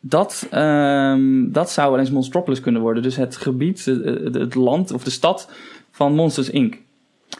[0.00, 3.02] Dat, ehm, dat zou wel eens Monstropolis kunnen worden.
[3.02, 3.84] Dus het gebied,
[4.32, 5.50] het land of de stad
[5.90, 6.74] van Monsters Inc.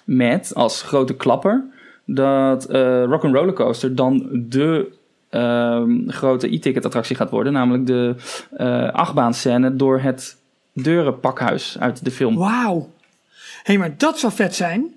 [0.05, 1.65] Met als grote klapper
[2.05, 4.93] dat eh Rock Roller Coaster dan de
[5.29, 7.53] ehm, grote e-ticket attractie gaat worden.
[7.53, 8.15] Namelijk de
[8.57, 10.37] eh achtbaanscène door het
[10.73, 12.37] deurenpakhuis uit de film.
[12.37, 12.91] Wauw.
[13.63, 14.95] Hé, maar dat zou vet zijn.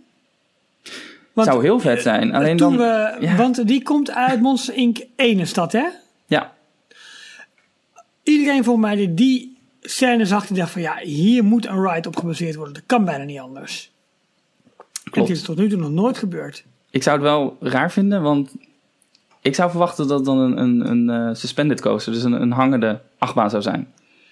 [1.33, 2.33] Want zou heel vet zijn.
[2.33, 3.35] Alleen toen dan, we, ja.
[3.35, 4.97] Want die komt uit Monster Inc.
[5.15, 5.85] 1 stad, hè?
[6.25, 6.53] ja,
[8.25, 12.07] Iedereen volgens mij die die scène zag, die dacht van ja, hier moet een ride
[12.07, 12.73] op gebaseerd worden.
[12.73, 13.91] Dat kan bijna niet anders.
[15.11, 15.27] Klopt.
[15.27, 16.63] het is tot nu toe nog nooit gebeurd.
[16.89, 18.55] Ik zou het wel raar vinden, want
[19.41, 22.51] ik zou verwachten dat het dan een, een, een eh, suspended coaster, dus een, een
[22.51, 23.87] hangende achtbaan zou zijn.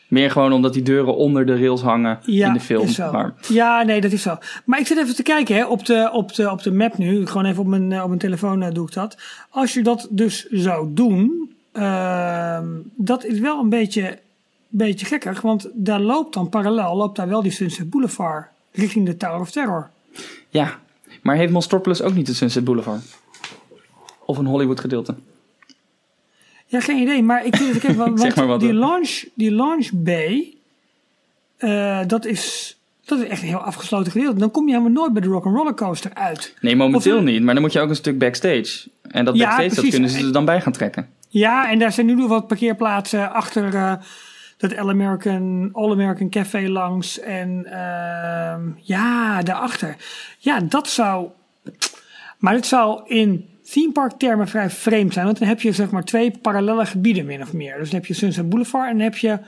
[0.08, 2.84] Meer gewoon omdat die deuren onder de rails hangen Ja, in de film.
[2.84, 3.12] is zo.
[3.12, 4.38] Maar Ja, nee, dat is zo.
[4.66, 7.28] Maar ik zit even te kijken hè, op, de, op, de, op de map nu.
[7.28, 9.18] Gewoon even op mijn, eh, op mijn telefoon eh, doe ik dat.
[9.50, 14.20] Als je dat dus zou doen, ehm, dat is wel een beetje,
[14.68, 15.42] beetje gekkig.
[15.42, 19.52] Want daar loopt dan parallel, loopt daar wel die Sunset Boulevard richting de Tower of
[19.52, 19.90] Terror.
[20.50, 20.80] Ja,
[21.22, 23.02] maar heeft Monstropolis ook niet de Sunset Boulevard?
[24.26, 25.16] Of een Hollywood gedeelte?
[26.66, 27.24] Ja, geen idee.
[27.24, 28.80] Maar ik vind het even, want Zeg maar wat, die, hoor.
[28.80, 30.54] launch, die launch bay,
[31.58, 34.40] eh, dat, is, dat is echt een heel afgesloten gedeelte.
[34.40, 36.54] Dan kom je helemaal nooit bij de Rock'n'Roller Coaster uit.
[36.62, 37.44] Nee, momenteel Of- niet.
[37.44, 38.88] Maar dan moet je ook een stuk backstage.
[39.02, 41.10] En dat Ja, backstage, dat kunnen ze er dan bij gaan trekken.
[41.30, 43.94] Ja, en daar zijn nu nog wat parkeerplaatsen achter eh,
[44.70, 47.20] dat All American, All American Café langs.
[47.20, 49.96] En ehm, ja, daarachter.
[50.40, 51.28] Ja, dat zou.
[52.38, 55.26] Maar het zou in theme park termen vrij vreemd zijn.
[55.26, 57.78] Want dan heb je zeg maar twee parallele gebieden min of meer.
[57.78, 59.40] Dus dan heb je Sunset Boulevard en dan heb je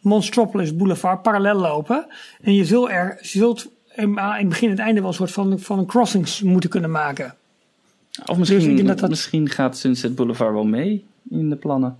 [0.00, 2.06] Monstropolis Boulevard parallel lopen.
[2.42, 5.30] En je zult er je zult in het begin en het einde wel een soort
[5.32, 7.34] van, van een crossings moeten kunnen maken.
[8.26, 11.96] Of misschien, Dus dat dat- misschien gaat Sunset Boulevard wel mee in de plannen.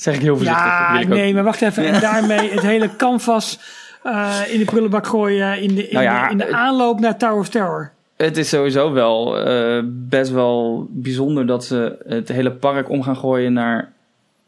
[0.00, 0.64] Zeg ik heel voorzichtig.
[0.64, 1.84] Ja, nee, maar wacht even.
[1.86, 3.58] En daarmee het hele canvas
[4.02, 7.00] eh, in de prullenbak gooien in de, in, Nou ja, de, in de het- aanloop
[7.00, 7.90] naar Tower of Terror.
[8.16, 13.16] Het is sowieso wel eh, best wel bijzonder dat ze het hele park om gaan
[13.16, 13.92] gooien naar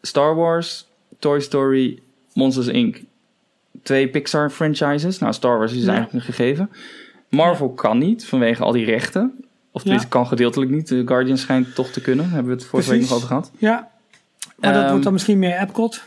[0.02, 0.86] Star Wars,
[1.18, 1.98] Toy Story,
[2.32, 2.96] Monsters Inc.
[3.82, 5.18] Twee Pixar franchises.
[5.18, 5.88] Nou, Star Wars is Ja.
[5.92, 6.70] eigenlijk een gegeven.
[7.28, 9.44] Marvel kan niet vanwege al die rechten.
[9.72, 10.14] Of tenminste, Ja.
[10.14, 10.88] kan gedeeltelijk niet.
[10.88, 12.24] De Guardians schijnt toch te kunnen.
[12.24, 13.50] Daar hebben we het vorige week nog over gehad.
[13.58, 13.89] Ja.
[14.60, 16.02] Maar dat Ehm, wordt dan misschien meer Epcot.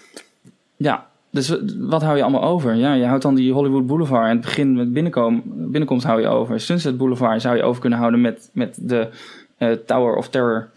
[0.75, 2.75] Ja, dus wat hou je allemaal over?
[2.75, 4.23] Ja, je houdt dan die Hollywood Boulevard.
[4.23, 6.59] En het begin met binnenkom, binnenkomst hou je over.
[6.59, 9.09] Sunset Boulevard zou je over kunnen houden met, met de
[9.57, 10.69] eh, Tower of Terror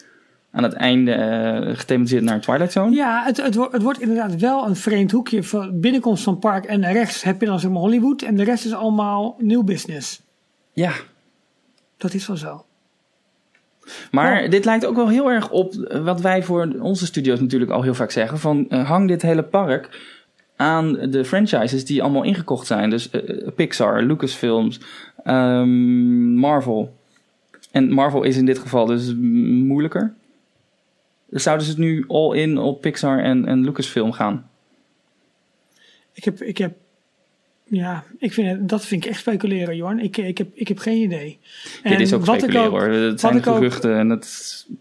[0.51, 2.95] aan het einde eh gethematiseerd naar Twilight Zone.
[2.95, 5.43] Ja, het, het, wordt, het wordt inderdaad wel een vreemd hoekje.
[5.43, 8.23] Van binnenkomst van het park en rechts heb je dan zeg maar Hollywood.
[8.23, 10.23] En de rest is allemaal nieuw business.
[10.73, 10.93] Ja,
[11.97, 12.65] Dat is wel zo.
[14.11, 17.83] Maar dit lijkt ook wel heel erg op wat wij voor onze studio's natuurlijk al
[17.83, 18.39] heel vaak zeggen.
[18.39, 20.15] Van uh, hang dit hele park
[20.57, 22.91] aan de franchises die allemaal ingekocht zijn.
[22.91, 24.81] Dus uh, Pixar, Lucasfilms,
[25.25, 26.97] um, Marvel.
[27.71, 30.15] En Marvel is in dit geval dus moeilijker.
[31.31, 34.51] Zouden ze het nu all in op Pixar en, en Lucasfilm gaan?
[36.13, 36.75] Ik heb, ik heb
[37.69, 39.99] ja, ik vind het, dat vind ik echt speculeren, Jorn.
[39.99, 41.39] Ik, ik, heb, ik heb geen idee.
[41.83, 42.89] En Dit is ook wat speculeren ook, hoor.
[42.89, 44.25] Het zijn geruchten en het,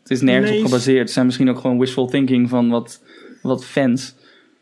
[0.01, 0.99] het is nergens op gebaseerd.
[0.99, 3.01] Het zijn misschien ook gewoon wishful thinking van wat,
[3.41, 4.15] wat fans.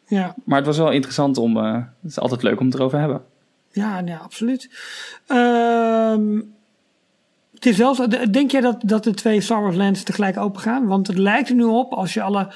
[0.07, 0.35] Ja.
[0.45, 1.57] Maar het was wel interessant om...
[1.57, 3.23] Uh, het is altijd leuk om het erover te hebben.
[3.71, 4.69] Ja, ja absoluut.
[5.27, 6.15] Uh,
[7.53, 10.87] het is zo, denk jij dat, dat de twee Star Wars lands tegelijk open gaan?
[10.87, 12.53] Want het lijkt er nu op, als je alle eh,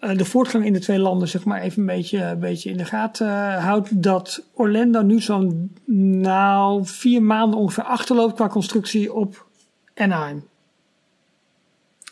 [0.00, 2.84] de voortgang in de twee landen zeg maar even een beetje, een beetje in de
[2.84, 5.72] gaten uh, houdt, dat Orlando nu zo'n
[6.20, 9.46] nou vier maanden ongeveer achterloopt qua constructie op
[9.94, 10.44] Anaheim.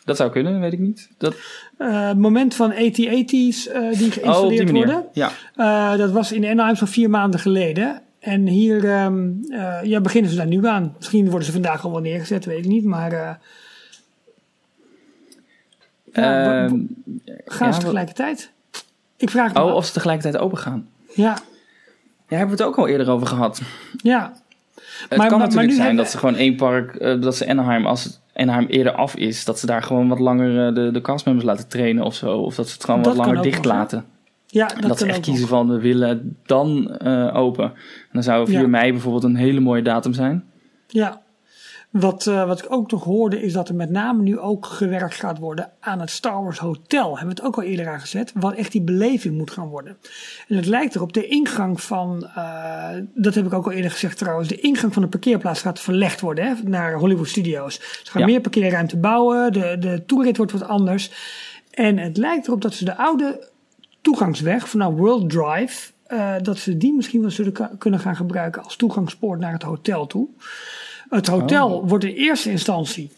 [0.04, 1.10] Dat zou kunnen, weet ik niet.
[1.18, 1.34] Dat...
[1.78, 5.04] Uh, moment van AT-AT's uh, die geïnstalleerd oh, worden.
[5.12, 5.96] Ja.
[5.96, 8.02] Dat was in Anaheim zo'n vier maanden geleden.
[8.18, 9.40] En hier um,
[9.82, 10.94] ja, beginnen ze daar nu aan.
[10.96, 12.84] Misschien worden ze vandaag al wel neergezet, weet ik niet.
[12.84, 13.40] Maar
[16.12, 16.72] ja, uh,
[17.44, 18.50] gaan ja, ze tegelijkertijd?
[19.16, 20.88] Ik vraag me Oh, of ze tegelijkertijd open gaan.
[21.14, 21.38] Ja.
[22.28, 23.62] Ja, hebben we het ook al eerder over gehad.
[23.96, 24.32] Ja.
[25.08, 27.86] Het maar, kan maar, natuurlijk zijn dat ze gewoon één park, uh, dat ze Anaheim,
[27.86, 31.46] als Anaheim eerder af is, dat ze daar gewoon wat langer uh, de, de castmembers
[31.46, 32.36] laten trainen of zo.
[32.36, 34.04] Of dat ze het gewoon dat wat langer dicht laten.
[34.46, 37.64] Ja, dat, dat ze echt kiezen van we willen dan uh, open.
[37.64, 37.72] En
[38.12, 38.66] dan zou 4 ja.
[38.66, 40.44] mei bijvoorbeeld een hele mooie datum zijn.
[40.86, 41.20] Ja.
[41.90, 45.14] Wat, uh, wat ik ook nog hoorde is dat er met name nu ook gewerkt
[45.14, 47.18] gaat worden aan het Star Wars Hotel.
[47.18, 48.32] Hebben we het ook al eerder aangezet.
[48.34, 49.96] Wat echt die beleving moet gaan worden.
[50.48, 54.18] En het lijkt erop, de ingang van, uh, dat heb ik ook al eerder gezegd
[54.18, 57.74] trouwens, de ingang van de parkeerplaats gaat verlegd worden hè, naar Hollywood Studios.
[57.74, 58.26] Ze gaan ja.
[58.26, 61.10] meer parkeerruimte bouwen, de, de toerit wordt wat anders.
[61.70, 63.48] En het lijkt erop dat ze de oude
[64.00, 68.76] toegangsweg vanaf World Drive, uh, dat ze die misschien wel zullen kunnen gaan gebruiken als
[68.76, 70.28] toegangspoort naar het hotel toe.
[71.10, 71.88] Het hotel oh.
[71.88, 73.10] wordt in eerste instantie,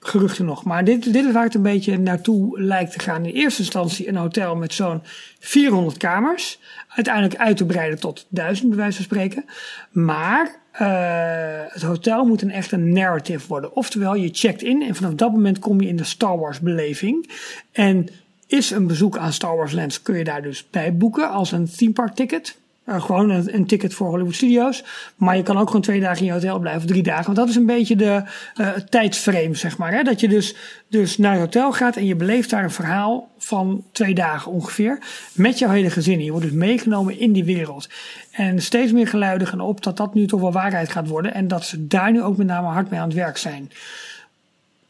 [0.00, 3.24] geruchten nog, maar dit, dit is waar het een beetje naartoe lijkt te gaan.
[3.24, 5.02] In eerste instantie een hotel met zo'n
[5.38, 6.58] 400 kamers.
[6.88, 9.44] Uiteindelijk uit te breiden tot 1000, bij wijze van spreken.
[9.90, 13.74] Maar uh, het hotel moet een echte narrative worden.
[13.74, 17.30] Oftewel, je checkt in en vanaf dat moment kom je in de Star Wars beleving.
[17.72, 18.08] En
[18.46, 21.70] is een bezoek aan Star Wars Lands kun je daar dus bij boeken als een
[21.76, 22.58] theme park ticket.
[22.88, 24.84] Gewoon een, een, ticket voor Hollywood Studios.
[25.16, 27.24] Maar je kan ook gewoon twee dagen in je hotel blijven, of drie dagen.
[27.24, 28.22] Want dat is een beetje de
[28.60, 29.92] uh, tijdsframe, zeg maar.
[29.92, 30.02] Hè?
[30.02, 30.54] Dat je dus,
[30.88, 34.98] dus naar je hotel gaat en je beleeft daar een verhaal van twee dagen ongeveer.
[35.32, 36.24] Met jouw hele gezin.
[36.24, 37.88] Je wordt dus meegenomen in die wereld.
[38.30, 41.34] En steeds meer geluiden gaan op dat dat nu toch wel waarheid gaat worden.
[41.34, 43.70] En dat ze daar nu ook met name hard mee aan het werk zijn.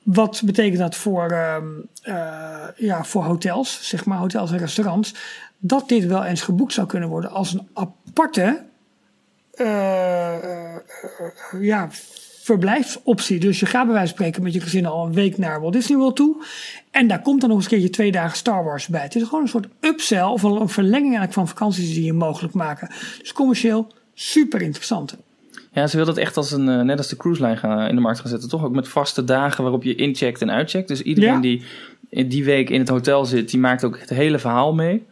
[0.02, 1.56] Wat betekent dat voor, uh,
[2.04, 2.14] uh,
[2.76, 5.14] ja, voor hotels, zeg maar, hotels en restaurants?
[5.58, 8.64] Dat dit wel eens geboekt zou kunnen worden als een aparte
[9.54, 10.76] uh,
[11.60, 11.88] ja,
[12.42, 13.38] verblijfsoptie.
[13.38, 15.72] Dus je gaat bij wijze van spreken met je gezin al een week naar Walt
[15.72, 16.44] Disney World toe.
[16.90, 19.02] En daar komt dan nog eens een keertje twee dagen Star Wars bij.
[19.02, 22.54] Het is gewoon een soort upsell of een verlenging eigenlijk van vakanties die je mogelijk
[22.54, 22.90] maken.
[23.18, 25.16] Dus commercieel super interessant.
[25.72, 28.00] Ja, ze wil dat echt als een, net als de cruise line gaan, in de
[28.00, 28.48] markt gaan zetten.
[28.48, 30.88] Toch ook met vaste dagen waarop je incheckt en uitcheckt.
[30.88, 31.40] Dus iedereen ja.
[31.40, 31.62] die
[32.08, 35.06] in die week in het hotel zit, die maakt ook het hele verhaal mee.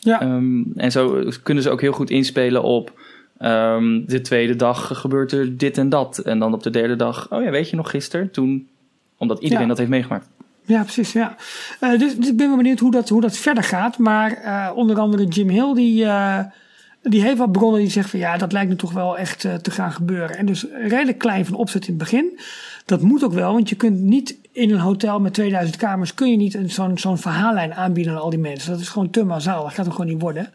[0.00, 0.22] Ja.
[0.22, 3.00] Um, en zo kunnen ze ook heel goed inspelen op
[3.40, 6.18] um, de tweede dag gebeurt er dit en dat.
[6.18, 8.30] En dan op de derde dag, oh ja, weet je nog gisteren?
[8.30, 8.68] Toen,
[9.16, 9.68] omdat iedereen ja.
[9.68, 10.28] dat heeft meegemaakt.
[10.64, 11.12] Ja, precies.
[11.12, 11.36] Ja.
[11.80, 13.98] Uh, dus, dus, ik ben wel benieuwd hoe dat, hoe dat verder gaat.
[13.98, 16.38] Maar uh, onder andere Jim Hill, die, uh,
[17.02, 19.70] die heeft wat bronnen die zeggen van ja, dat lijkt me toch wel echt te
[19.70, 20.36] gaan gebeuren.
[20.36, 22.38] En dus redelijk klein van opzet in het begin.
[22.84, 26.30] Dat moet ook wel, want je kunt niet in een hotel met 2000 kamers, kun
[26.30, 28.70] je niet zo'n zo'n verhaallijn aanbieden aan al die mensen.
[28.70, 30.52] Dat is gewoon te massaal, dat gaat hem gewoon niet worden.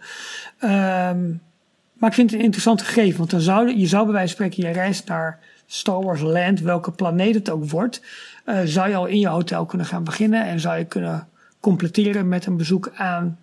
[0.61, 1.41] Um,
[1.93, 4.45] maar ik vind het een interessant gegeven, want dan zou, je zou bij wijze van
[4.45, 8.01] spreken, je reist naar Star Wars Land, welke planeet het ook wordt,
[8.45, 11.27] uh, zou je al in je hotel kunnen gaan beginnen en zou je kunnen
[11.59, 13.39] completeren met een bezoek aan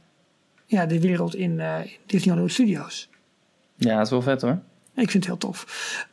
[0.66, 3.08] ja, de wereld in, uh, in Disney Hollywood Studios.
[3.76, 4.58] Ja, dat is wel vet hoor.
[4.94, 5.66] Ik vind het heel tof.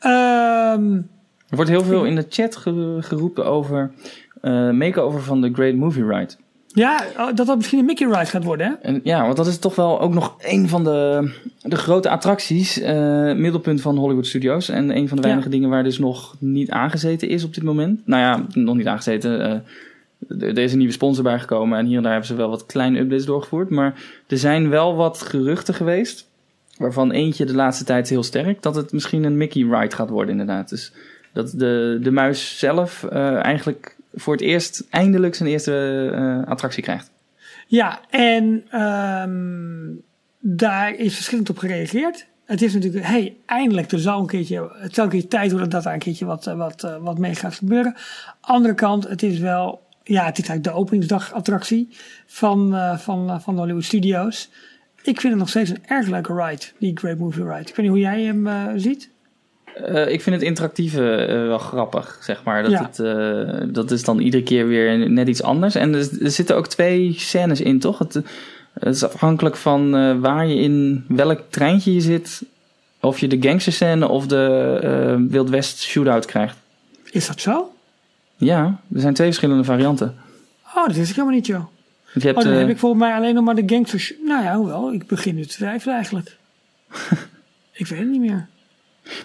[0.03, 1.09] Um,
[1.49, 2.55] er wordt heel veel in de chat
[2.99, 3.91] geroepen over
[4.41, 6.33] uh, make-over van de Great Movie Ride.
[6.73, 8.73] Ja, oh, dat dat misschien een Mickey Ride gaat worden, hè?
[8.73, 11.31] En, ja, want dat is toch wel ook nog een van de,
[11.61, 12.87] de grote attracties, uh,
[13.33, 14.69] middelpunt van Hollywood Studios.
[14.69, 15.53] En een van de weinige ja.
[15.53, 18.01] dingen waar dus nog niet aangezeten is op dit moment.
[18.05, 19.63] Nou ja, nog niet aangezeten.
[20.27, 22.65] Uh, er is een nieuwe sponsor bijgekomen en hier en daar hebben ze wel wat
[22.65, 23.69] kleine updates doorgevoerd.
[23.69, 23.93] Maar
[24.27, 26.27] er zijn wel wat geruchten geweest,
[26.77, 30.31] waarvan eentje de laatste tijd heel sterk, dat het misschien een Mickey Ride gaat worden
[30.31, 30.69] inderdaad.
[30.69, 30.93] Dus
[31.33, 36.84] dat de, de muis zelf uh, eigenlijk voor het eerst eindelijk zijn eerste uh, attractie
[36.84, 37.12] krijgt.
[37.68, 38.43] Ja, en
[38.82, 40.01] um,
[40.39, 42.28] daar is verschillend op gereageerd.
[42.45, 45.70] Het is natuurlijk, hey, eindelijk, er zal een keertje, het zal een keertje tijd worden
[45.70, 47.95] dat daar een keertje wat, wat, wat mee gaat gebeuren.
[48.41, 51.88] Andere kant, het is wel, ja, het is eigenlijk de openingsdagattractie
[52.26, 54.49] van, van, van de Hollywood Studios.
[55.03, 57.70] Ik vind het nog steeds een erg leuke ride, die Great Movie Ride.
[57.70, 58.47] Ik weet niet hoe jij hem
[58.80, 59.10] ziet.
[59.89, 62.63] Uh, ik vind het interactieve uh, wel grappig, zeg maar.
[62.63, 62.82] Dat, ja.
[62.82, 65.76] het, uh, dat is dan iedere keer weer net iets anders.
[65.76, 67.99] En er, er zitten ook twee scènes in, toch?
[67.99, 68.13] Het,
[68.74, 69.91] het is afhankelijk van
[70.22, 72.41] waar je in welk treintje je zit.
[72.99, 76.57] Of je de gangsterscène of de Wild West shootout krijgt.
[77.11, 77.72] Is dat zo?
[78.36, 80.15] Ja, er zijn twee verschillende varianten.
[80.76, 81.65] Oh, dat is ik helemaal niet, joh.
[82.13, 84.13] Je hebt, oh, dan heb ik volgens mij alleen nog maar de gangsters...
[84.26, 86.38] Nou ja, hoewel, ik begin nu te twijfelen eigenlijk.
[87.72, 88.47] ik weet het niet meer.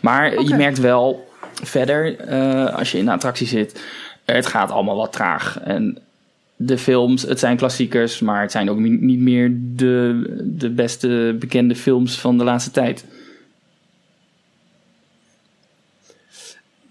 [0.01, 0.45] Maar okay.
[0.45, 1.33] je merkt wel
[1.63, 3.85] verder, uh, als je in de attractie zit,
[4.25, 5.61] het gaat allemaal wat traag.
[5.61, 5.99] En
[6.57, 11.77] de films, het zijn klassiekers, maar het zijn ook niet meer de, de beste bekende
[11.77, 13.05] films van de laatste tijd.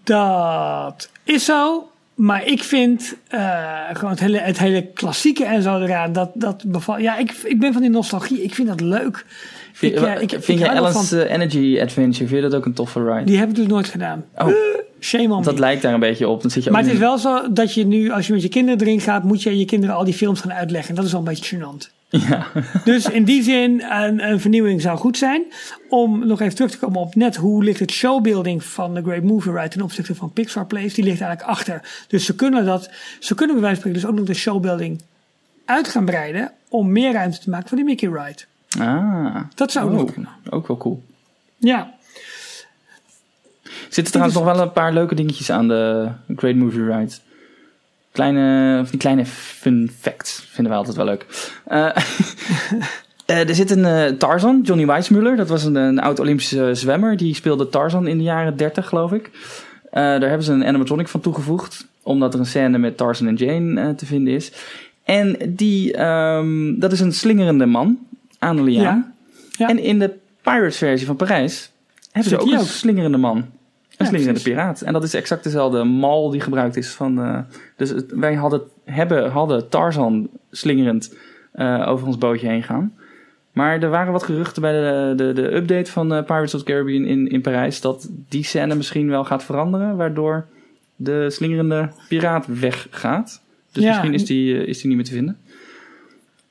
[0.03, 1.87] Dat is zo.
[2.15, 6.63] Maar ik vind uh, gewoon het hele, het hele klassieke en zo eraan, dat, dat
[6.65, 7.01] bevalt.
[7.01, 8.43] Ja, ik, ik ben van die nostalgie.
[8.43, 9.25] Ik vind dat leuk.
[9.73, 12.73] Vind, ik, uh, ik, vind je Ellen's van, Energy Adventure, vind je dat ook een
[12.73, 13.23] toffe ride?
[13.23, 14.25] Die heb ik dus nooit gedaan.
[14.37, 14.47] Oh.
[14.99, 15.59] Shame on Dat me.
[15.59, 16.41] lijkt daar een beetje op.
[16.41, 18.49] Dan zit je maar het is wel zo dat je nu, als je met je
[18.49, 20.89] kinderen erin gaat, moet je je kinderen al die films gaan uitleggen.
[20.89, 22.01] En dat is wel een beetje gênant.
[22.09, 22.47] Ja.
[22.85, 25.43] dus in die zin, een, een, vernieuwing zou goed zijn.
[25.89, 29.23] Om nog even terug te komen op net hoe ligt het showbuilding van de Great
[29.23, 30.95] Movie Ride ten opzichte van Pixar Place.
[30.95, 32.05] Die ligt eigenlijk achter.
[32.07, 35.01] Dus ze kunnen dat, ze kunnen bij wijze van spreken dus ook nog de showbuilding
[35.65, 36.51] uit gaan breiden.
[36.69, 38.41] Om meer ruimte te maken voor die Mickey Ride.
[38.79, 39.35] Ah.
[39.55, 40.29] Dat zou oh, ook kunnen.
[40.49, 41.03] Ook wel cool.
[41.57, 41.93] Ja.
[43.89, 47.13] Zitten trouwens nog wel een paar leuke dingetjes aan de Great Movie Ride.
[48.11, 51.25] Kleine, of die kleine fun facts vinden wij altijd wel leuk.
[51.67, 51.77] Uh,
[53.27, 55.35] uh, er zit een uh, Tarzan, Johnny Weissmuller.
[55.35, 57.17] Dat was een, een oud Olympische zwemmer.
[57.17, 59.31] Die speelde Tarzan in de jaren 30, geloof ik.
[59.91, 61.87] daar hebben ze een animatronic van toegevoegd.
[62.03, 64.51] Omdat er een scène met Tarzan en Jane te vinden is.
[65.03, 67.97] En die, um, dat is een slingerende man
[68.43, 68.83] aan de liaan.
[68.83, 69.13] Ja.
[69.57, 69.69] Ja.
[69.69, 71.71] En in de Pirates versie van Parijs
[72.11, 73.37] hebben ze ook een slingerende man.
[73.37, 73.45] Een
[73.89, 74.43] Ja, slingerende precies.
[74.43, 74.81] piraat.
[74.81, 77.21] En dat is exact dezelfde mal die gebruikt is van...
[77.21, 77.39] eh,
[77.77, 81.13] dus het- wij hadden, hebben, hadden Tarzan slingerend
[81.51, 82.93] eh, over ons bootje heen gaan.
[83.51, 86.65] Maar er waren wat geruchten bij de, de, de update van eh, Pirates of the
[86.71, 87.81] Caribbean in, in Parijs...
[87.81, 89.95] dat die scène misschien wel gaat veranderen...
[89.95, 90.45] waardoor
[90.95, 93.41] de slingerende piraat weggaat.
[93.71, 93.89] Dus Ja.
[93.89, 95.37] misschien is die, is die niet meer te vinden.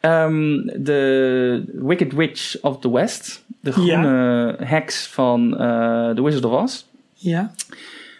[0.03, 3.45] Ehm, de Wicked Witch of the West.
[3.61, 6.85] De groene heks van eh The Wizard of Oz.
[7.15, 7.53] Ja.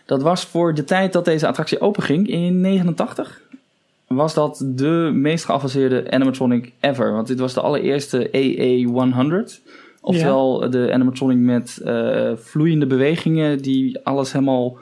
[0.07, 3.41] Dat was voor de tijd dat deze attractie openging in 89.
[4.07, 7.13] Was dat de meest geavanceerde animatronic ever.
[7.13, 9.61] Want dit was de allereerste AA100.
[10.01, 14.77] Oftewel de animatronic met eh, vloeiende bewegingen die alles helemaal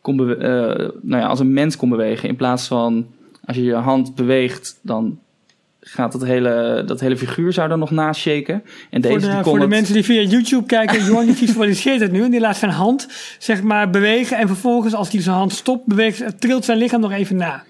[0.00, 0.48] kon eh,
[1.00, 2.28] nou ja, als een mens kon bewegen.
[2.28, 3.06] In plaats van
[3.44, 5.18] als je je hand beweegt, dan
[5.84, 8.62] gaat dat hele, dat hele figuur zou dan nog naast shaken.
[8.90, 11.26] En deze Voor, die de, kon voor de het- mensen die via YouTube kijken, Jorn
[11.26, 12.22] die visualiseert het nu.
[12.24, 13.08] En die laat zijn hand
[13.38, 14.38] zeg maar bewegen.
[14.38, 17.62] En vervolgens als hij zijn hand stopt, beweegt, trilt zijn lichaam nog even na.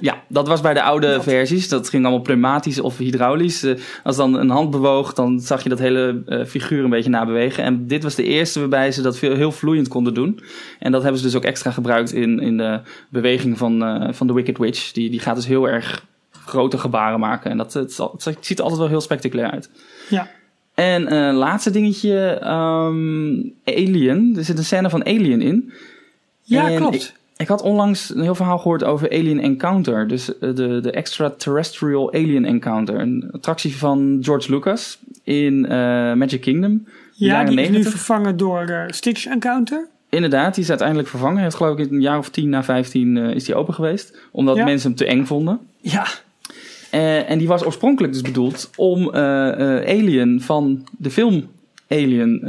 [0.00, 1.68] Ja, dat was bij de oude versies.
[1.68, 3.62] Dat ging allemaal pneumatisch of hydraulisch.
[3.62, 7.10] Eh, als dan een hand bewoog, dan zag je dat hele eh, figuur een beetje
[7.10, 7.64] nabewegen.
[7.64, 10.40] En dit was de eerste waarbij ze dat veel, heel vloeiend konden doen.
[10.78, 14.26] En dat hebben ze dus ook extra gebruikt in, in de beweging van, eh, van
[14.26, 14.92] de Wicked Witch.
[14.92, 16.04] Die, die gaat dus heel erg
[16.50, 17.50] grote gebaren maken.
[17.50, 19.70] En dat, het, zal- het ziet er altijd wel heel spectaculair uit.
[20.08, 20.28] Ja.
[20.74, 23.34] En eh laatste dingetje, ehm,
[23.64, 24.34] Alien.
[24.36, 25.72] Er zit een scène van Alien in.
[26.42, 26.94] Ja, En klopt.
[26.94, 30.08] Ik, ik had onlangs een heel verhaal gehoord over Alien Encounter.
[30.08, 33.00] Dus eh, de, de Extraterrestrial Alien Encounter.
[33.00, 35.70] Een attractie van George Lucas in eh,
[36.12, 36.86] Magic Kingdom.
[37.14, 37.90] ja, die is nu 90.
[37.92, 39.86] vervangen door eh, Stitch Encounter.
[40.08, 41.34] Inderdaad, die is uiteindelijk vervangen.
[41.34, 44.16] Hij heeft geloof ik een jaar of 10 na 15 eh, is die open geweest.
[44.30, 44.64] Omdat Ja.
[44.64, 45.58] mensen hem te eng vonden.
[45.80, 46.06] Ja,
[46.90, 51.48] Eh, en die was oorspronkelijk dus bedoeld om eh, eh, Alien van de film
[51.88, 52.40] Alien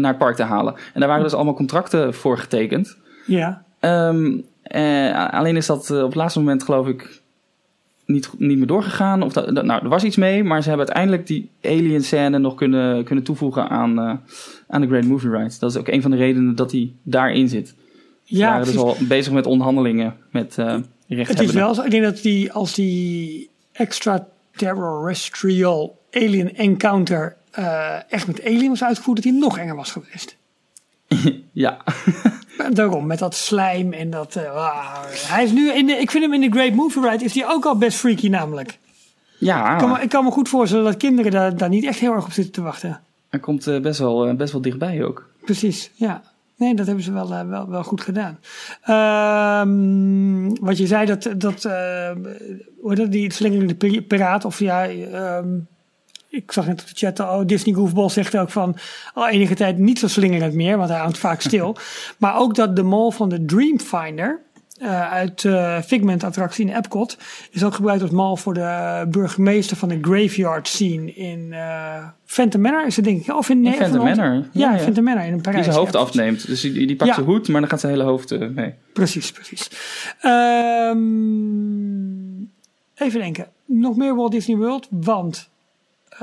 [0.00, 0.74] naar het park te halen.
[0.94, 2.96] En daar waren dus allemaal contracten voor getekend.
[3.26, 3.62] ja.
[3.80, 7.20] Ehm, eh, alleen is dat op het laatste moment, geloof ik,
[8.06, 9.22] niet, niet meer doorgegaan.
[9.22, 12.54] Of dat, nou, er was iets mee, maar ze hebben uiteindelijk die alien scène nog
[12.54, 13.98] kunnen, kunnen toevoegen aan,
[14.68, 15.54] aan de Great Movie Ride.
[15.58, 17.68] Dat is ook een van de redenen dat hij daarin zit.
[17.68, 17.74] Ze
[18.36, 20.58] Ja, waren dus al bezig met onderhandelingen met
[21.08, 21.82] eh Het is wel zo.
[21.82, 29.16] Ik denk dat die, als die extraterrestrial alien encounter eh, echt met alien was uitgevoerd,
[29.16, 30.36] dat die nog enger was geweest.
[31.52, 31.78] ja.
[32.72, 34.36] Daarom, met dat slijm en dat...
[34.36, 37.34] Uh, hij is nu in de, ik vind hem in de Great Movie Ride, is
[37.34, 38.78] hij ook al best freaky namelijk.
[39.38, 39.72] Ja.
[39.72, 42.12] Ik kan, me, ik kan me goed voorstellen dat kinderen daar, daar niet echt heel
[42.12, 43.00] erg op zitten te wachten.
[43.28, 45.28] Hij komt uh, best, wel, best wel dichtbij ook.
[45.44, 46.22] Precies, ja.
[46.58, 48.38] Nee, dat hebben ze wel, uh, wel, wel goed gedaan.
[49.60, 51.62] Um, wat je zei, dat, dat,
[52.80, 54.88] hoe dat die slingerende piraat, of ja,
[55.38, 55.68] um,
[56.30, 58.76] ik zag net op de chat, oh, Disney Goofball zegt ook van
[59.14, 61.76] al enige tijd niet zo slingerend meer, want hij hangt vaak stil.
[62.18, 64.40] maar ook dat de mol van de Dreamfinder,
[64.82, 67.18] uh, uit uh, Figment attractie in Epcot
[67.50, 72.60] is ook gebruikt als mal voor de burgemeester van de graveyard scene in uh, Phantom
[72.60, 74.34] Manor is het denk ik of in, in Phantom Manor.
[74.34, 76.46] Ja, ja, ja, Phantom Manor in Parijs die zijn hoofd afneemt.
[76.46, 77.14] Dus die, die pakt ja.
[77.14, 78.74] zijn hoed maar dan gaat zijn hele hoofd mee.
[78.92, 79.70] Precies precies.
[80.24, 81.08] Um,
[82.94, 83.46] even denken.
[83.64, 84.86] Nog meer Walt Disney World?
[84.90, 85.50] Want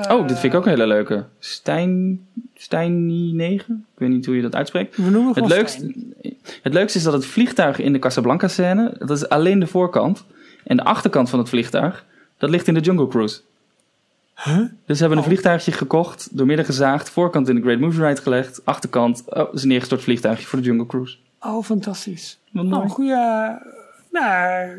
[0.10, 1.26] oh dit vind ik ook een hele leuke.
[1.40, 2.20] Stijn
[2.58, 5.94] Steini 9 ik weet niet hoe je dat uitspreekt we noemen het leukste
[6.62, 10.26] het leukste is dat het vliegtuig in de Casablanca scène, dat is alleen de voorkant.
[10.64, 12.06] En de achterkant van het vliegtuig,
[12.38, 13.42] dat ligt in de Jungle Cruise.
[14.36, 14.58] Huh?
[14.58, 15.30] Dus ze hebben een oh.
[15.30, 19.68] vliegtuigje gekocht, doormidden gezaagd, voorkant in de Great Movie Ride gelegd, achterkant, oh, is een
[19.68, 21.18] neergestort vliegtuigje voor de Jungle Cruise.
[21.40, 22.40] Oh, fantastisch.
[22.52, 22.84] Wat mooi.
[22.84, 23.62] Oh, goede,
[24.12, 24.70] nou,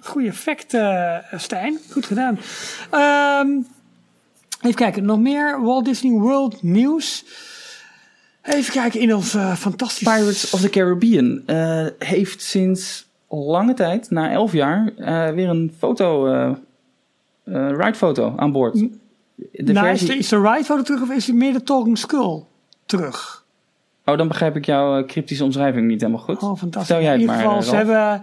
[0.00, 1.78] goede effect, uh, Stijn.
[1.90, 2.38] Goed gedaan.
[3.46, 3.66] Um,
[4.66, 7.24] even kijken, nog meer Walt Disney World nieuws.
[8.42, 10.04] Even kijken in ons uh, fantastische...
[10.04, 15.74] Pirates of the Caribbean uh, heeft sinds lange tijd, na elf jaar, uh, weer een
[15.78, 16.24] foto,
[17.44, 18.74] ride foto aan boord.
[18.74, 20.08] De nou, versie...
[20.08, 22.42] is, de, is de ride foto terug of is het meer de Talking Skull
[22.86, 23.44] terug?
[24.04, 26.42] Oh, dan begrijp ik jouw cryptische omschrijving niet helemaal goed.
[26.42, 26.84] Oh, fantastisch.
[26.84, 28.22] Stel jij in het ieder geval, maar, ze hebben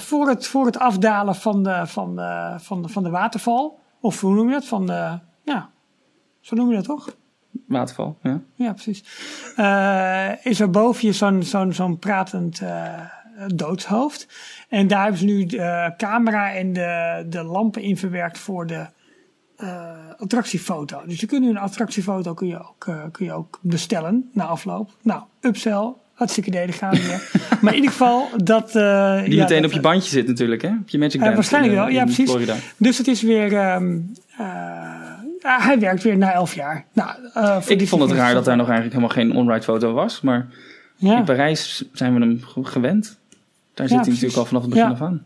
[0.00, 4.20] voor, het, voor het afdalen van de, van, de, van, de, van de waterval, of
[4.20, 4.64] hoe noem je dat?
[4.64, 5.70] Van de, ja,
[6.40, 7.16] zo noem je dat toch?
[7.66, 8.40] Waterval, ja.
[8.54, 9.04] Ja, precies.
[9.56, 13.00] Uh, is er boven je zo'n zo'n zo'n pratend uh,
[13.54, 14.28] doodshoofd.
[14.68, 18.86] En daar hebben ze nu de camera en de, de lampen in verwerkt voor de
[19.58, 21.02] uh, attractiefoto.
[21.06, 24.96] Dus je kunt nu een attractiefoto kun je ook, kun je ook bestellen na afloop.
[25.02, 25.92] Nou, upsell.
[26.12, 27.30] Hartstikke idee, gaan weer.
[27.60, 28.72] maar in ieder geval dat...
[28.72, 30.68] Die ja, meteen dat, op je bandje zit natuurlijk, hè?
[30.68, 31.34] Op je Magic Band.
[31.34, 32.30] waarschijnlijk in, wel, ja precies.
[32.30, 32.56] Florida.
[32.76, 33.74] Dus het is weer...
[33.74, 34.12] Um,
[35.42, 36.84] ja, hij werkt weer na elf jaar.
[36.92, 40.20] Nou, uh, ik vond het raar dat daar nog eigenlijk helemaal geen on-ride foto was.
[40.20, 40.48] Maar
[40.96, 41.18] ja.
[41.18, 43.18] in Parijs zijn we hem gewend.
[43.74, 45.24] Daar zit ja, hij natuurlijk al vanaf het begin af aan.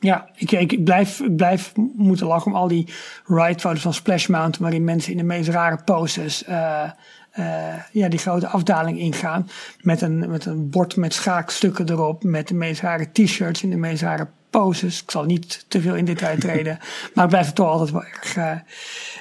[0.00, 2.88] Ja, ik, ik, blijf, ik blijf moeten lachen om al die
[3.26, 4.62] ride-foto's van Splash Mountain...
[4.62, 6.90] waarin mensen in de meest rare poses uh,
[7.38, 9.48] uh, ja, die grote afdaling ingaan.
[9.80, 12.22] Met een, met een bord met schaakstukken erop.
[12.22, 15.02] Met de meest rare t-shirts in de meest rare poses.
[15.02, 16.78] Ik zal niet te veel in detail treden.
[17.14, 18.44] maar ik blijf het toch altijd wel erg, uh,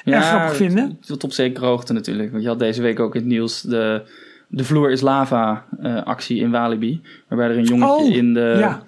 [0.04, 0.98] ja, erg grappig vinden.
[1.02, 2.32] Tot op zekere hoogte natuurlijk.
[2.32, 4.02] Want je had deze week ook in het nieuws de,
[4.48, 7.02] de vloer is lava uh, actie in Walibi.
[7.28, 8.56] Waarbij er een jongetje oh, in de...
[8.60, 8.82] Ja.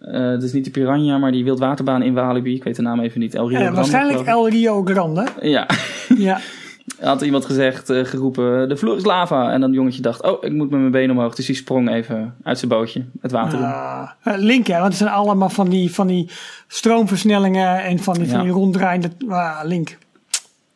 [0.00, 2.54] Uh, het is niet de Piranha, maar die wildwaterbaan in Walibi.
[2.54, 3.34] Ik weet de naam even niet.
[3.34, 3.76] El Rio Grande.
[3.76, 5.26] waarschijnlijk El Rio Grande.
[5.40, 5.68] Ja.
[6.16, 6.40] ja.
[7.00, 9.52] had iemand gezegd, uh, geroepen, de vloer is lava.
[9.52, 11.34] En dan het jongetje dacht, oh, ik moet met mijn benen omhoog.
[11.34, 13.64] Dus die sprong even uit zijn bootje, het water in.
[13.64, 16.30] Uh, link, hè, want het zijn allemaal van die, van die
[16.68, 19.10] stroomversnellingen en van die, van die ronddraaiende...
[19.28, 19.98] Uh, link.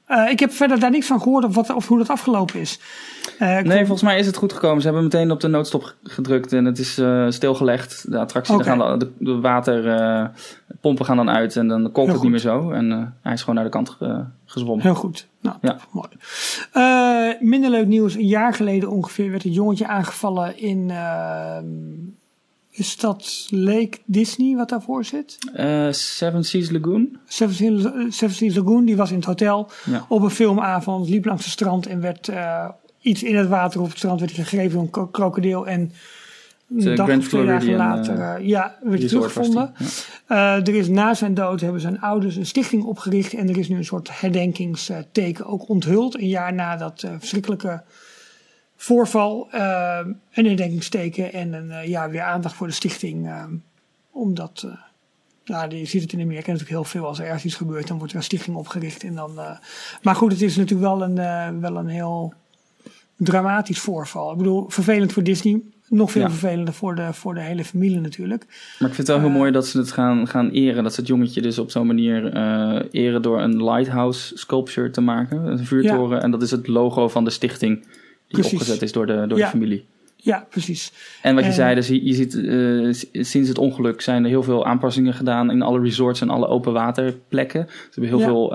[0.09, 2.81] Uh, ik heb verder daar niks van gehoord of, wat, of hoe dat afgelopen is.
[3.39, 4.81] Nee, volgens mij is het goed gekomen.
[4.81, 8.11] Ze hebben meteen op de noodstop gedrukt en het is stilgelegd.
[8.11, 8.77] De attractie, okay.
[8.77, 10.31] gaan de, de
[10.79, 12.70] waterpompen gaan dan uit en dan kolkt het niet meer zo.
[12.70, 13.97] En hij is gewoon naar de kant
[14.45, 14.85] gezwommen.
[14.85, 15.29] Heel goed.
[15.41, 15.79] Nou, ja.
[15.91, 16.09] mooi.
[16.74, 18.14] Uh, minder leuk nieuws.
[18.14, 20.89] Een jaar geleden ongeveer werd een jongetje aangevallen in.
[20.89, 21.57] Uh,
[22.70, 25.39] is dat Lake Disney wat daarvoor zit?
[25.91, 27.18] Seven Seas Lagoon.
[27.26, 27.83] Seven Seas,
[28.16, 30.07] Seven Seas Lagoon, die was in het hotel ja.
[30.09, 32.31] op een filmavond, liep langs het strand en werd
[33.01, 35.93] iets in het water op het strand werd gegrepen door een kro krokodil en
[36.77, 39.75] een dag of twee dagen later uh, ja, werd hij teruggevonden.
[40.29, 40.57] Ja.
[40.57, 43.69] Uh, er is na zijn dood hebben zijn ouders een stichting opgericht en er is
[43.69, 46.14] nu een soort herdenkingsteken ook onthuld.
[46.14, 47.83] Een jaar na dat uh, verschrikkelijke
[48.77, 49.49] voorval.
[49.51, 53.31] een herdenkingsteken en een, ja, weer aandacht voor de stichting.
[54.11, 54.66] omdat,
[55.45, 57.07] nou, je ziet het in Amerika natuurlijk heel veel.
[57.07, 59.03] Als er ergens iets gebeurt, dan wordt er een stichting opgericht.
[59.03, 59.35] En dan,
[60.03, 62.35] maar goed, het is natuurlijk wel een, wel een heel
[63.16, 64.33] dramatisch voorval.
[64.33, 65.61] Ik bedoel, vervelend voor Disney.
[65.89, 66.30] Nog veel ja.
[66.30, 68.45] vervelender voor de, voor de hele familie natuurlijk.
[68.78, 70.82] Maar ik vind het wel heel mooi dat ze het gaan, gaan eren.
[70.82, 75.01] Dat ze het jongetje dus op zo'n manier uh, eren door een lighthouse sculpture te
[75.01, 75.45] maken.
[75.45, 76.16] Een vuurtoren.
[76.16, 76.22] Ja.
[76.22, 77.91] En dat is het logo van de stichting die
[78.28, 78.53] precies.
[78.53, 79.84] opgezet is door de, door de familie.
[80.16, 80.93] Ja, precies.
[81.22, 84.28] En wat je en, zei, dus je, je ziet uh, sinds het ongeluk zijn er
[84.28, 87.66] heel veel aanpassingen gedaan in alle resorts en alle open waterplekken.
[87.68, 88.53] Ze hebben heel veel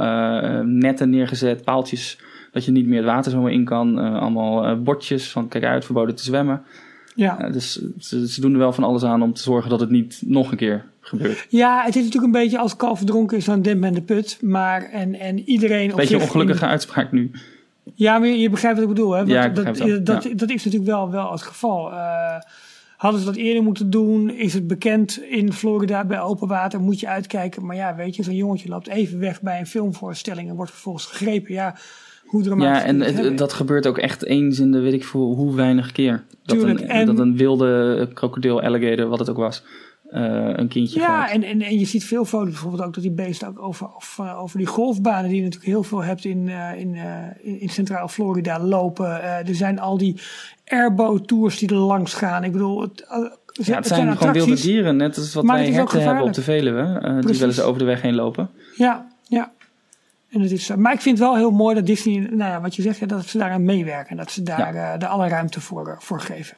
[0.65, 2.19] netten neergezet, paaltjes
[2.51, 3.97] Dat je niet meer het water zomaar in kan.
[3.97, 6.63] allemaal bordjes van kijk uit, verboden te zwemmen.
[7.15, 7.49] Ja.
[7.49, 10.21] dus ze, ze, doen er wel van alles aan om te zorgen dat het niet
[10.25, 11.45] nog een keer gebeurt.
[11.49, 14.37] Ja, het is natuurlijk een beetje als kalf verdronken is, dan dempt men de put.
[14.41, 15.91] Maar en, en iedereen.
[15.95, 17.31] Beetje een ongelukkige uitspraak nu.
[17.93, 19.11] Ja, maar je, begrijpt wat ik bedoel.
[19.11, 19.21] Hè?
[19.21, 21.91] ja, dat, dat, dat, dat, is natuurlijk wel, wel het geval.
[21.91, 22.35] Uh,
[22.97, 24.29] hadden ze dat eerder moeten doen?
[24.29, 26.81] Is het bekend in Florida bij open water?
[26.81, 27.65] Moet je uitkijken.
[27.65, 31.05] Maar ja, weet je, zo'n jongetje loopt even weg bij een filmvoorstelling en wordt vervolgens
[31.05, 31.53] gegrepen.
[31.53, 31.75] Ja,
[32.33, 32.81] hoe dramatisch.
[32.81, 36.23] Ja, en dat gebeurt ook echt eens in de weet ik veel hoe weinig keer.
[36.45, 39.63] Dat, Tuurlijk, een, en, dat een wilde krokodil, alligator, wat het ook was,
[40.11, 43.11] uh, een kindje Ja, en, en, en je ziet veel foto's bijvoorbeeld ook dat die
[43.11, 46.47] beesten ook over, over, eh, over die golfbanen die je natuurlijk heel veel hebt in,
[46.47, 49.23] uh, in, uh, in Centraal Florida lopen.
[49.23, 50.19] er zijn al die
[50.65, 52.43] airboat tours die er langs gaan.
[52.43, 53.05] Ik bedoel, het,
[53.65, 57.19] ja, het, zijn, gewoon wilde dieren, net als wat wij herten hebben op de Veluwe,
[57.25, 58.49] die wel eens over de weg heen lopen.
[58.75, 59.51] Ja, ja.
[60.33, 62.75] En het is, maar ik vind het wel heel mooi dat Disney, nou ja, wat
[62.75, 64.17] je zegt, dat ze daaraan meewerken.
[64.17, 64.97] Dat ze daar ja.
[64.97, 66.57] de alle ruimte voor, voor geven.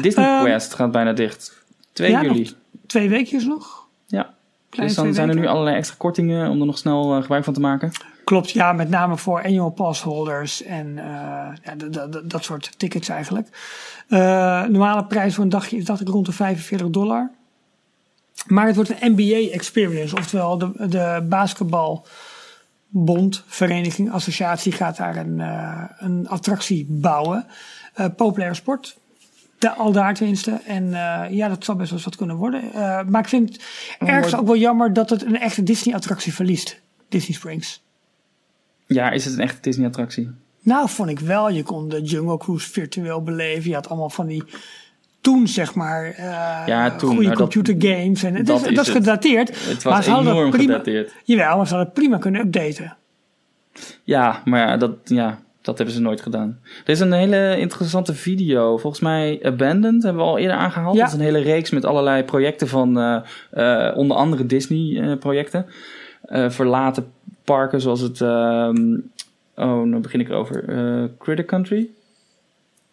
[0.00, 1.64] Disney ehm, Quest gaat bijna dicht.
[1.92, 2.56] 2 juli
[2.92, 3.86] twee weekjes nog.
[4.06, 4.34] Ja.
[4.70, 7.54] dus dan zijn er nu allerlei extra kortingen om er nog snel uh, gebruik van
[7.54, 7.90] te maken.
[8.24, 11.02] Klopt, ja, met name voor annual pass holders en uh,
[11.62, 11.74] ja,
[12.24, 13.48] dat soort tickets eigenlijk.
[14.68, 17.30] Normale prijs voor een dagje is dacht ik rond de 45 dollar.
[18.46, 21.26] Maar het wordt een NBA experience, oftewel de, de
[22.92, 27.46] basketbalbond, vereniging, associatie gaat daar een, uh, een attractie bouwen.
[28.16, 28.96] populaire sport,
[29.62, 30.60] de, al daar tenminste.
[30.66, 32.64] En uh, ja, dat zal best wel eens wat kunnen worden.
[32.64, 33.62] Uh, maar ik vind het
[33.98, 36.80] ergens ook wel jammer dat het een echte Disney-attractie verliest.
[37.08, 37.82] Disney Springs.
[38.86, 40.30] Ja, is het een echte Disney-attractie?
[40.60, 41.50] Nou, vond ik wel.
[41.50, 43.68] Je kon de Jungle Cruise virtueel beleven.
[43.68, 44.44] Je had allemaal van die
[45.22, 48.22] toen zeg maar uh, ja, toen, goede nou, computer games.
[48.22, 49.68] En het dat is, dat is gedateerd.
[49.68, 51.12] Het was maar enorm prima, gedateerd.
[51.24, 52.96] Jawel, maar ze hadden het prima kunnen updaten.
[54.04, 56.58] Ja, maar ja, dat, ja, dat hebben ze nooit gedaan.
[56.84, 58.78] Er is een hele interessante video.
[58.78, 60.96] Volgens mij Abandoned hebben we al eerder aangehaald.
[60.96, 63.16] Dat is een hele reeks met allerlei projecten van uh,
[63.54, 65.66] uh, onder andere Disney-projecten.
[66.48, 67.12] Verlaten
[67.44, 68.20] parken zoals het...
[68.20, 68.96] Ehm,
[69.54, 70.64] oh, nu begin ik erover.
[71.18, 71.90] Critter Country?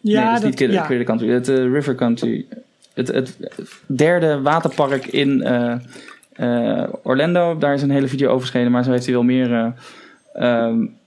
[0.00, 1.04] Ja, nee, dat is niet ja.
[1.04, 1.28] Country.
[1.28, 2.46] Het River Country.
[2.94, 3.36] Het, het,
[3.86, 5.46] derde waterpark in
[7.02, 7.58] Orlando.
[7.58, 8.70] Daar is een hele video over.
[8.70, 9.74] Maar zo heeft hij wel meer...
[10.40, 10.98] Um,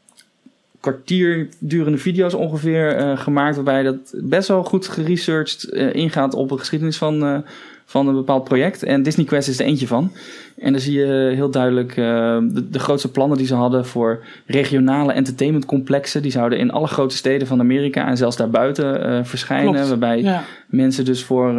[0.79, 3.55] kwartier durende video's ongeveer gemaakt.
[3.55, 5.63] Waarbij dat best wel goed geresearched
[5.93, 7.43] ingaat op de geschiedenis van,
[7.93, 8.83] van een bepaald project.
[8.83, 10.11] En Disney Quest is er eentje van.
[10.57, 15.13] En dan zie je heel duidelijk de, de, grootste plannen die ze hadden voor regionale
[15.13, 16.21] entertainmentcomplexen.
[16.21, 19.87] Die zouden in alle grote steden van Amerika en zelfs daarbuiten verschijnen.
[19.87, 21.53] Waarbij mensen dus voor,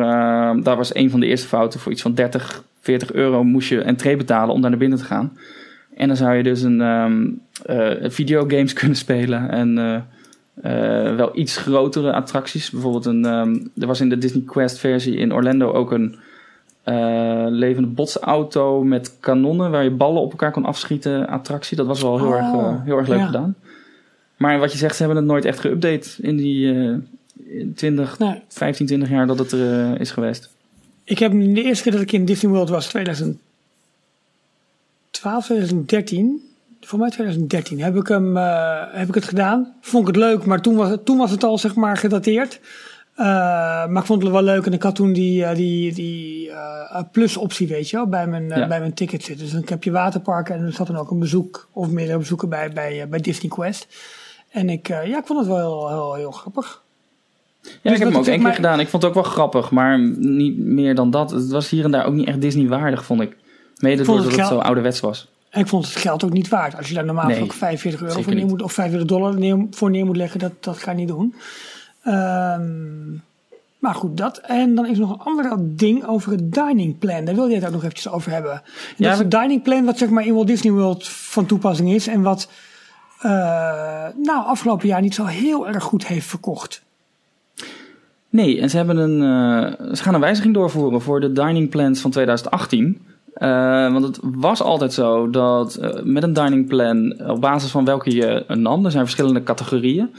[0.62, 3.80] daar was een van de eerste fouten, voor iets van 30, 40 euro moest je
[3.80, 5.32] entree betalen om daar naar binnen te gaan.
[5.96, 9.78] En dan zou je dus een um, uh, videogames kunnen spelen en
[10.62, 12.70] uh, uh, wel iets grotere attracties.
[12.70, 16.16] Bijvoorbeeld een, um, er was in de Disney Quest versie in Orlando ook een
[17.50, 21.76] levende botsauto met kanonnen waar je ballen op elkaar kon afschieten attractie.
[21.76, 23.54] Dat was wel heel, erg, oh, heel erg leuk gedaan.
[24.36, 26.74] Maar wat je zegt, ze hebben het nooit echt geüpdate in die
[27.74, 28.42] 20, nee.
[28.48, 30.50] 15, 20 jaar dat het er is geweest.
[31.04, 33.38] Ik heb de eerste keer dat ik in Disney World was, 2000
[35.14, 36.42] 2012, 2013,
[36.86, 39.74] voor mij 2013, heb ik, hem, uh, heb ik het gedaan.
[39.80, 42.60] Vond ik het leuk, maar toen was het, toen was het al zeg maar gedateerd.
[43.18, 43.26] Uh,
[43.86, 46.50] maar ik vond het wel leuk en ik had toen die, uh, die, die
[47.12, 48.68] plus optie, weet je wel, bij mijn, ja.
[48.68, 49.44] bij mijn ticket zitten.
[49.44, 52.48] Dus dan heb je waterparken en er zat dan ook een bezoek of meerdere bezoeken
[52.48, 53.86] bij, bij, bij Disney Quest.
[54.50, 56.82] En ik, ja, ik vond het wel heel, heel, heel grappig.
[57.64, 58.80] Ja, dus ik heb hem ook één keer gedaan.
[58.80, 61.30] Ik vond het ook wel grappig, maar niet meer dan dat.
[61.30, 63.36] Het was hier en daar ook niet echt Disney waardig, vond ik.
[63.78, 65.28] Mede doordat het, het zo ouderwets was.
[65.54, 66.76] En ik vond het geld ook niet waard.
[66.76, 69.90] Als je daar normaal ook 45 euro voor neer moet, of 45 dollar neer, voor
[69.90, 71.34] neer moet leggen, dat, dat ga je niet doen.
[72.06, 73.22] Um,
[73.78, 74.38] maar goed, dat.
[74.38, 77.24] En dan is nog een ander ding over het dining plan.
[77.24, 78.52] Daar wil je het ook nog eventjes over hebben.
[78.52, 78.62] En
[78.96, 81.92] ja, dat is het dining plan wat zeg maar in Walt Disney World van toepassing
[81.92, 82.06] is.
[82.06, 82.48] En wat
[83.22, 83.30] uh,
[84.16, 86.82] nou afgelopen jaar niet zo heel erg goed heeft verkocht.
[88.28, 89.22] Nee, en ze, hebben een,
[89.80, 93.13] uh, ze gaan een wijziging doorvoeren voor de dining plans van 2018.
[93.38, 97.84] Uh, want het was altijd zo dat uh, met een dining plan, op basis van
[97.84, 100.14] welke je nam, er zijn verschillende categorieën.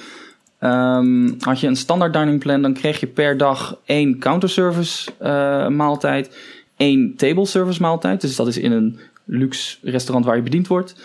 [0.60, 5.68] Um, had je een standaard dining plan, dan kreeg je per dag één counterservice uh,
[5.68, 6.38] maaltijd,
[6.78, 8.22] één table service maaltijd.
[8.22, 10.96] Dus dat is in een luxe restaurant waar je bediend wordt.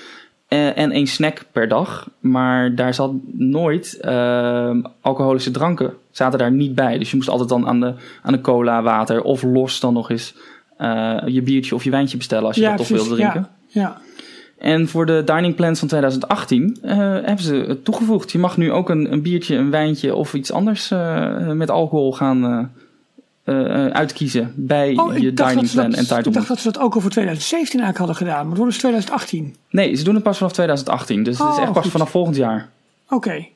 [0.48, 2.10] en één snack per dag.
[2.20, 6.98] Maar daar zat nooit ehm, alcoholische dranken, zaten daar niet bij.
[6.98, 10.10] Dus je moest altijd dan aan de, aan de cola, water of los dan nog
[10.10, 10.34] eens
[11.26, 13.48] je biertje of je wijntje bestellen als je dat toch wil drinken.
[13.66, 14.00] Ja, ja.
[14.58, 18.32] En voor de dining plans van 2018 uh, hebben ze het toegevoegd.
[18.32, 22.12] Je mag nu ook een, een biertje, een wijntje of iets anders uh, met alcohol
[22.12, 22.70] gaan
[23.44, 26.26] uh, uitkiezen bij oh, je dining plan en entitlement.
[26.26, 28.72] Ik dacht dat ze dat ook al voor 2017 eigenlijk hadden gedaan, maar het wordt
[28.72, 29.56] dus 2018.
[29.70, 31.92] Nee, ze doen het pas vanaf 2018, dus Oh, het is echt pas goed.
[31.92, 32.68] vanaf volgend jaar.
[33.08, 33.46] Oké,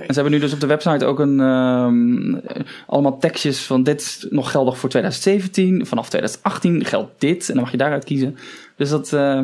[0.00, 2.40] En ze hebben nu dus op de website ook een, um,
[2.86, 5.86] allemaal tekstjes van dit is nog geldig voor 2017.
[5.86, 8.36] Vanaf 2018 geldt dit en dan mag je daaruit kiezen.
[8.76, 9.40] Dus dat, uh,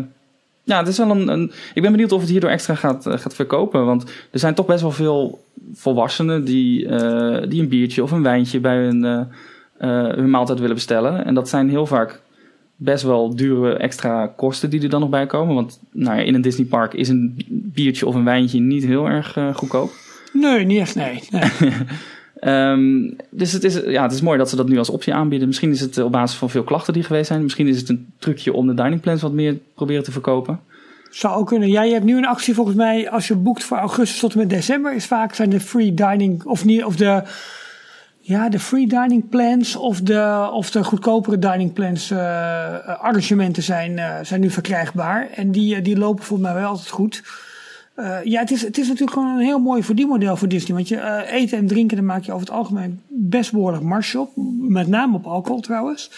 [0.62, 3.18] ja, het is wel een, een, Ik ben benieuwd of het hierdoor extra gaat, uh,
[3.18, 3.84] gaat verkopen.
[3.84, 6.88] Want er zijn toch best wel veel volwassenen die,
[7.48, 11.24] die een biertje of een wijntje bij hun, maaltijd willen bestellen.
[11.24, 12.20] En dat zijn heel vaak
[12.76, 15.54] best wel dure extra kosten die er dan nog bij komen.
[15.54, 19.36] Want nou ja, in een Disneypark is een biertje of een wijntje niet heel erg
[19.54, 19.90] goedkoop.
[20.32, 21.22] Nee, niet echt, nee.
[21.30, 21.72] nee.
[22.70, 25.48] um, dus het is, ja, het is mooi dat ze dat nu als optie aanbieden.
[25.48, 27.42] Misschien is het op basis van veel klachten die geweest zijn.
[27.42, 30.60] Misschien is het een trucje om de dining plans wat meer proberen te verkopen.
[31.10, 31.68] Zou ook kunnen.
[31.68, 34.50] Jij hebt nu een actie volgens mij, als je boekt voor augustus tot en met
[34.50, 37.22] december, is vaak zijn de free dining, of niet, of de
[38.26, 42.18] ja, de free dining plans of de, of de goedkopere dining plans uh,
[42.86, 45.28] arrangementen zijn, uh, zijn nu verkrijgbaar.
[45.34, 47.22] En die, die lopen volgens mij wel altijd goed.
[47.96, 50.76] Uh, ja, het is, het is natuurlijk gewoon een heel mooi verdienmodel voor Disney.
[50.76, 54.32] Want je eten en drinken, daar maak je over het algemeen best behoorlijk marge op.
[54.60, 56.10] Met name op alcohol trouwens.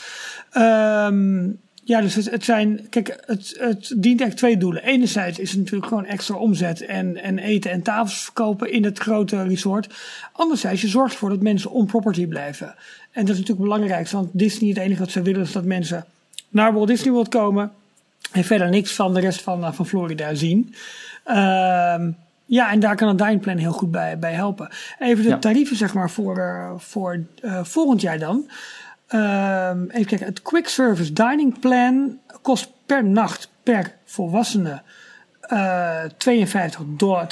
[0.57, 1.59] Um,
[1.89, 4.83] ja, dus het, zijn, kijk, het, het dient eigenlijk twee doelen.
[4.83, 8.99] Enerzijds is het natuurlijk gewoon extra omzet en, en eten en tafels verkopen in het
[8.99, 9.95] grote resort.
[10.33, 12.75] Anderzijds, je zorgt ervoor dat mensen on property blijven.
[13.11, 16.05] En dat is natuurlijk belangrijk, want Disney, het enige wat ze willen is dat mensen
[16.49, 17.73] naar Walt Disney World komen
[18.33, 20.75] en verder niks van de rest van, van Florida zien.
[21.31, 24.69] Um, ja, en daar kan een dining plan heel goed bij, bij helpen.
[24.99, 25.39] Even de Ja.
[25.39, 28.51] tarieven, zeg maar, voor, uh, voor uh, volgend jaar dan.
[29.11, 34.83] Um, even kijken, het Quick Service Dining Plan kost per nacht per volwassene
[35.53, 37.27] uh, 52 dollar,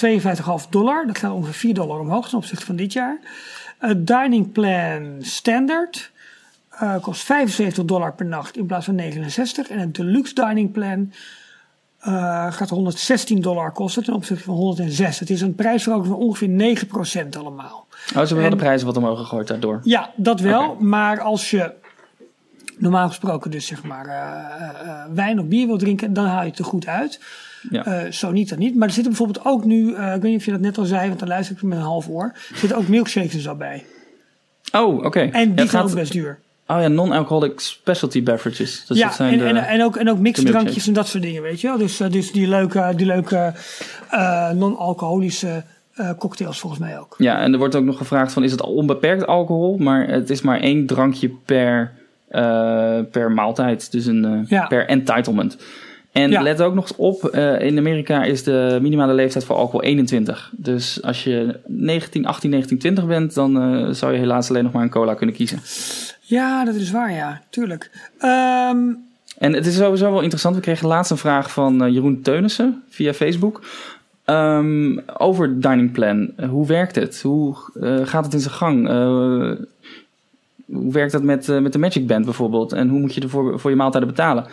[0.64, 1.07] 52,5 dollar.
[1.07, 3.18] Dat gaat ongeveer 4 dollar omhoog ten opzichte van dit jaar.
[3.78, 6.11] Het Dining Plan Standard
[6.82, 9.68] uh, kost 75 dollar per nacht in plaats van 69.
[9.68, 11.12] En het Deluxe Dining Plan
[12.07, 15.18] uh, gaat 116 dollar kosten ten opzichte van 106.
[15.18, 16.84] Het is een prijsverhoging van ongeveer
[17.26, 17.86] 9% allemaal.
[17.90, 19.80] Oh, ze hebben wel de prijzen wat omhoog gegooid daardoor.
[19.82, 20.76] Ja, dat wel.
[20.80, 21.72] Maar als je
[22.78, 26.50] normaal gesproken dus zeg maar uh, uh, wijn of bier wil drinken, dan haal je
[26.50, 27.20] het er goed uit.
[27.70, 28.04] Ja.
[28.04, 28.74] Uh, zo niet dan niet.
[28.74, 31.09] Maar er zitten bijvoorbeeld ook nu, ik weet niet of je dat net al zei,
[31.09, 32.24] want dan luister ik met een half oor.
[32.24, 33.84] Er zitten ook milkshakes en zo bij.
[34.72, 35.07] Oh, oké.
[35.07, 35.30] Okay.
[35.30, 35.90] En die ja, zijn gaat...
[35.90, 36.38] ook best duur.
[36.69, 38.85] Oh ja, non-alcoholic specialty beverages.
[38.87, 41.23] Dus ja, dat zijn en, de, en, en, ook, en ook mixdrankjes en dat soort
[41.23, 41.79] dingen, weet je wel.
[41.79, 43.53] Dus, uh, dus die leuke, die leuke
[44.12, 45.64] uh, non-alcoholische
[45.97, 47.14] uh, cocktails volgens mij ook.
[47.19, 49.77] Ja, en er wordt ook nog gevraagd van is het onbeperkt alcohol?
[49.79, 51.93] Maar het is maar één drankje per,
[52.31, 53.93] uh, per maaltijd.
[53.93, 54.67] Dus een, ja.
[54.67, 55.57] per entitlement.
[56.17, 56.43] En Ja.
[56.43, 60.53] let ook nog op, uh, in Amerika is de minimale leeftijd voor alcohol 21.
[60.57, 64.73] Dus als je 19, 18, 19, 20 bent, dan uh, zou je helaas alleen nog
[64.73, 65.61] maar een cola kunnen kiezen.
[66.21, 67.91] Ja, dat is waar, ja, tuurlijk.
[68.21, 69.05] Um,
[69.39, 70.55] en het is sowieso wel interessant.
[70.55, 73.64] We kregen laatst een vraag van uh, Jeroen Teunissen via Facebook.
[74.27, 76.31] Um, over Dining Plan.
[76.51, 77.21] hoe werkt het?
[77.23, 77.57] Hoe
[78.05, 78.89] gaat het in zijn gang?
[80.67, 82.73] Hoe werkt dat met, met de Magic Band bijvoorbeeld?
[82.73, 84.47] En hoe moet je ervoor voor je maaltijden betalen?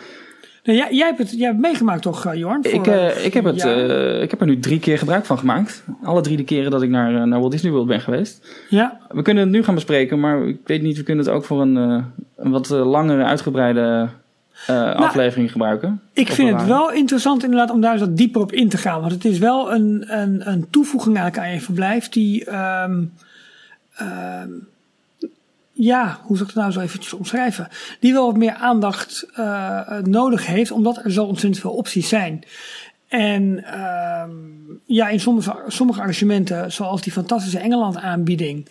[0.64, 2.62] Nou, jij, jij, hebt het, jij hebt meegemaakt toch, uh, Jorn?
[2.62, 5.84] Ik, uh, ik, heb het, uh, ik heb er nu drie keer gebruik van gemaakt.
[6.02, 8.46] Alle drie de keren dat ik naar, naar Walt Disney World ben geweest.
[8.68, 8.98] Ja.
[9.08, 11.60] We kunnen het nu gaan bespreken, maar ik weet niet, we kunnen het ook voor
[11.60, 11.76] een,
[12.36, 14.08] een wat langere, uitgebreide
[14.66, 16.00] nou, aflevering gebruiken.
[16.12, 19.00] Ik vind het wel interessant inderdaad om daar eens wat dieper op in te gaan.
[19.00, 22.54] Want het is wel een, een, een toevoeging eigenlijk aan je verblijf die...
[22.54, 23.12] Um,
[24.00, 24.72] um,
[25.74, 27.68] ja, hoe zou ik het nou zo eventjes omschrijven?
[28.00, 32.44] Die wel wat meer aandacht uh, nodig heeft, omdat er zo ontzettend veel opties zijn.
[33.08, 38.68] En um, ja, in sommige, sommige arrangementen, zoals die fantastische Engeland aanbieding,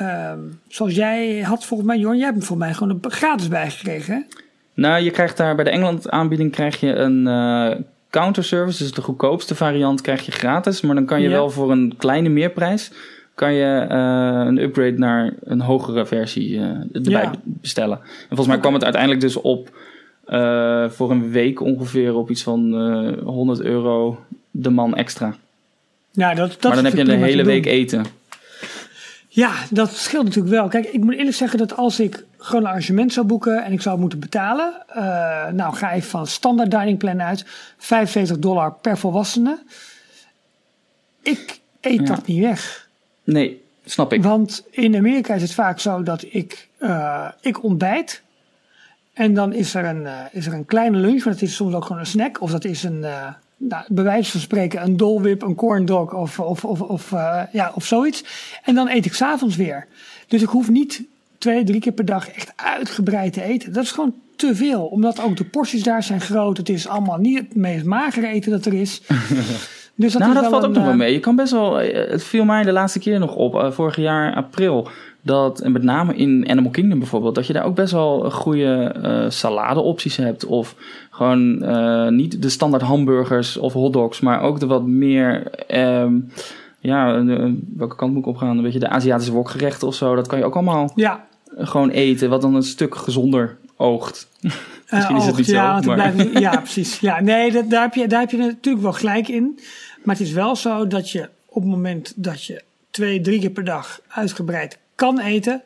[0.00, 4.26] um, zoals jij had volgens mij, Jorn, jij hebt hem voor mij gewoon gratis bijgekregen.
[4.74, 7.80] Nou, je krijgt daar bij de Engeland aanbieding krijg je een uh,
[8.10, 11.34] counterservice, dus de goedkoopste variant krijg je gratis, maar dan kan je ja.
[11.34, 12.90] wel voor een kleine meerprijs
[13.34, 16.62] kan je uh, een upgrade naar een hogere versie uh,
[16.92, 17.32] erbij ja.
[17.44, 17.98] bestellen.
[17.98, 19.76] En volgens mij kwam het uiteindelijk dus op
[20.28, 22.74] uh, voor een week ongeveer op iets van
[23.24, 25.34] 100 euro de man extra.
[26.10, 28.04] Ja, dat, dat maar dan heb je een hele week eten.
[29.28, 30.68] Ja, dat scheelt natuurlijk wel.
[30.68, 33.80] Kijk, ik moet eerlijk zeggen dat als ik gewoon een arrangement zou boeken en ik
[33.80, 34.72] zou moeten betalen,
[35.52, 37.44] nou ga even van standaard dining plan uit,
[37.78, 39.58] 45 dollar per volwassene.
[41.22, 42.04] Ik eet ja.
[42.14, 42.83] dat niet weg.
[43.24, 44.22] Nee, snap ik.
[44.22, 48.22] Want in Amerika is het vaak zo dat ik, uh, ik ontbijt.
[49.12, 51.74] En dan is er, een, uh, is er een kleine lunch, maar dat is soms
[51.74, 52.40] ook gewoon een snack.
[52.40, 56.12] Of dat is een, uh, nou, bij wijze van spreken een dolwip, een corn dog
[56.12, 57.10] of, of, of, of,
[57.52, 58.24] ja, of zoiets.
[58.62, 59.86] En dan eet ik s'avonds weer.
[60.28, 61.02] Dus ik hoef niet
[61.38, 63.72] twee, drie keer per dag echt uitgebreid te eten.
[63.72, 64.86] Dat is gewoon te veel.
[64.86, 66.56] Omdat ook de porties daar zijn groot.
[66.56, 69.02] Het is allemaal niet het meest magere eten dat er is.
[69.96, 71.12] Dus dat nou, dat valt ook nog wel mee.
[71.12, 71.76] Je kan best wel.
[71.76, 74.88] Het viel mij de laatste keer nog op, vorig jaar april
[75.24, 78.94] dat, en met name in Animal Kingdom bijvoorbeeld, dat je daar ook best wel goede
[79.04, 80.44] uh, saladeopties hebt.
[80.44, 80.74] Of
[81.10, 85.50] gewoon uh, niet de standaard hamburgers of hotdogs, maar ook de wat meer.
[86.00, 86.30] Um,
[86.78, 88.56] ja, de, welke kant moet ik opgaan?
[88.56, 90.14] Een beetje de Aziatische wokgerechten of zo.
[90.14, 91.24] Dat kan je ook allemaal ja.
[91.56, 94.28] gewoon eten, wat dan een stuk gezonder oogt.
[94.90, 95.94] Misschien is het niet ja, zo.
[95.94, 96.12] Maar...
[96.12, 97.00] Blijft, ja, precies.
[97.00, 99.58] Ja, nee, dat, daar, heb je, daar heb je natuurlijk wel gelijk in.
[100.04, 103.50] Maar het is wel zo dat je op het moment dat je twee, drie keer
[103.50, 105.62] per dag uitgebreid kan eten,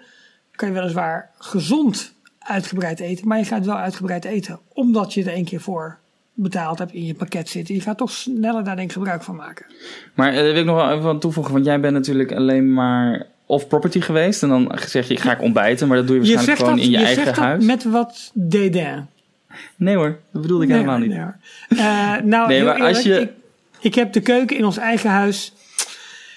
[0.51, 5.33] kan je weliswaar gezond uitgebreid eten, maar je gaat wel uitgebreid eten, omdat je er
[5.33, 5.99] één keer voor
[6.35, 7.75] betaald hebt in je pakket zitten.
[7.75, 9.67] Je gaat toch sneller daar denk ik gebruik van maken.
[10.15, 13.27] Maar uh, wil ik nog wel even aan toevoegen, want jij bent natuurlijk alleen maar
[13.47, 16.79] off-property geweest en dan zeg je, ga ik ontbijten, maar dat doe je waarschijnlijk gewoon
[16.79, 17.65] in je, je eigen zegt huis.
[17.65, 19.07] met wat dédain.
[19.77, 21.09] Nee hoor, dat bedoelde ik helemaal niet.
[21.09, 21.21] Nee,
[21.69, 23.21] uh, nou, nee, maar als je...
[23.21, 23.31] Ik,
[23.81, 25.53] ik, heb de keuken in ons eigen huis,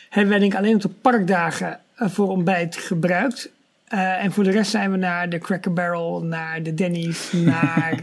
[0.09, 3.49] hebben wij denk ik alleen op de parkdagen eh, voor ontbijt gebruikt.
[3.93, 7.99] Uh, en voor de rest zijn we naar de Cracker Barrel, naar de Denny's, naar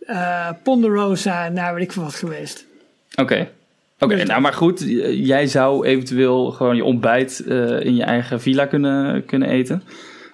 [0.00, 2.66] uh, Ponderosa, naar weet ik veel wat geweest.
[3.14, 3.48] Oké.
[3.98, 8.40] Oké, dus nou maar goed, jij zou eventueel gewoon je ontbijt uh, in je eigen
[8.40, 9.82] villa kunnen, kunnen eten.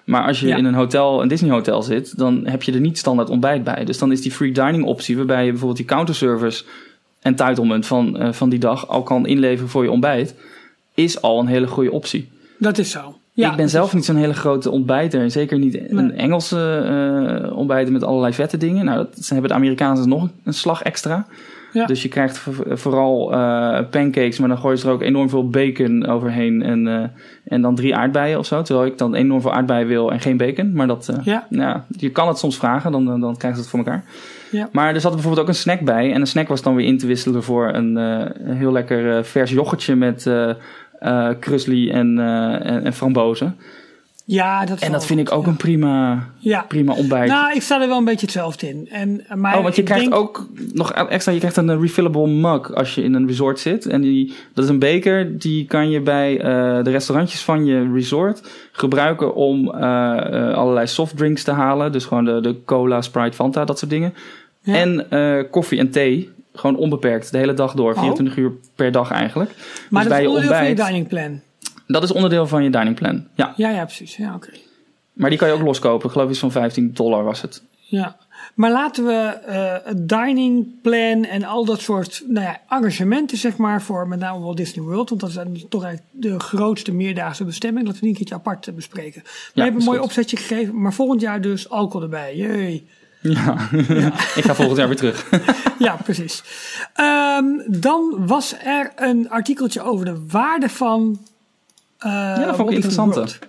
[0.05, 2.97] Maar als je in een hotel, een Disney hotel zit, dan heb je er niet
[2.97, 3.85] standaard ontbijt bij.
[3.85, 6.63] Dus dan is die free dining optie, waarbij je bijvoorbeeld die counterservice
[7.21, 10.35] entitlement van, uh, van die dag al kan inleveren voor je ontbijt,
[10.93, 12.29] is al een hele goede optie.
[12.57, 13.17] Dat is zo.
[13.33, 15.31] Ja, ik ben zelf niet zo'n hele grote ontbijter.
[15.31, 16.85] Zeker niet een Engelse
[17.49, 18.85] uh, ontbijter met allerlei vette dingen.
[18.85, 21.27] Nou, dat hebben de Amerikanen nog een slag extra.
[21.73, 21.85] Ja.
[21.85, 26.05] Dus je krijgt vooral uh, pancakes, maar dan gooi je er ook enorm veel bacon
[26.05, 26.61] overheen.
[26.61, 27.03] En, uh,
[27.43, 28.61] en dan drie aardbeien of zo.
[28.61, 30.73] Terwijl ik dan enorm veel aardbeien wil en geen bacon.
[30.73, 31.45] Maar dat, ja.
[31.49, 34.03] Nou, je kan het soms vragen, dan, dan krijg je het voor elkaar.
[34.51, 34.69] Ja.
[34.71, 36.13] Maar er zat bijvoorbeeld ook een snack bij.
[36.13, 39.51] En de snack was dan weer in te wisselen voor een, een heel lekker vers
[39.51, 40.25] yoghurtje met
[41.01, 43.57] uh, krusli en, uh, en, en, frambozen.
[44.25, 46.61] Ja, dat En dat vind ik ook een prima, ja.
[46.67, 47.29] prima ontbijt.
[47.29, 48.87] Nou, ik sta er wel een beetje hetzelfde in.
[48.91, 52.95] En, maar oh, want je krijgt ook nog extra, je krijgt een refillable mug als
[52.95, 53.85] je in een resort zit.
[53.85, 57.91] En die, dat is een beker, die kan je bij uh, de restaurantjes van je
[57.93, 59.73] resort gebruiken om uh,
[60.53, 61.91] allerlei softdrinks te halen.
[61.91, 64.13] Dus gewoon de, de cola, Sprite, Fanta, dat soort dingen.
[64.69, 64.75] Ja.
[64.75, 66.29] En koffie en thee.
[66.53, 69.51] Gewoon onbeperkt, de hele dag door, 24 uur per dag eigenlijk.
[69.89, 71.41] Maar dus dat is onderdeel ontbijt, van je dining plan?
[71.87, 73.53] Dat is onderdeel van je dining plan, ja.
[73.55, 74.15] Ja, ja, precies.
[74.15, 74.49] Ja, oké.
[75.13, 76.05] Maar die kan je ook loskopen.
[76.05, 77.63] Ik geloof iets van 15 dollar was het.
[77.77, 78.17] Ja,
[78.55, 83.57] maar laten we uh, het dining plan en al dat soort nou ja, arrangementen, zeg
[83.57, 87.45] maar, voor met name Walt Disney World, want dat is toch eigenlijk de grootste meerdaagse
[87.45, 89.21] bestemming, dat we die een keertje apart bespreken.
[89.23, 92.35] We ja, hebben een mooi opzetje gegeven, maar volgend jaar dus alcohol erbij.
[92.35, 92.87] Jee.
[93.21, 93.69] Ja,
[94.35, 95.29] ik ga volgend jaar weer terug.
[95.79, 96.43] ja, precies.
[97.37, 101.19] Um, dan was er een artikeltje over de waarde van.
[101.99, 103.39] Uh, ja, dat vond ik interessant.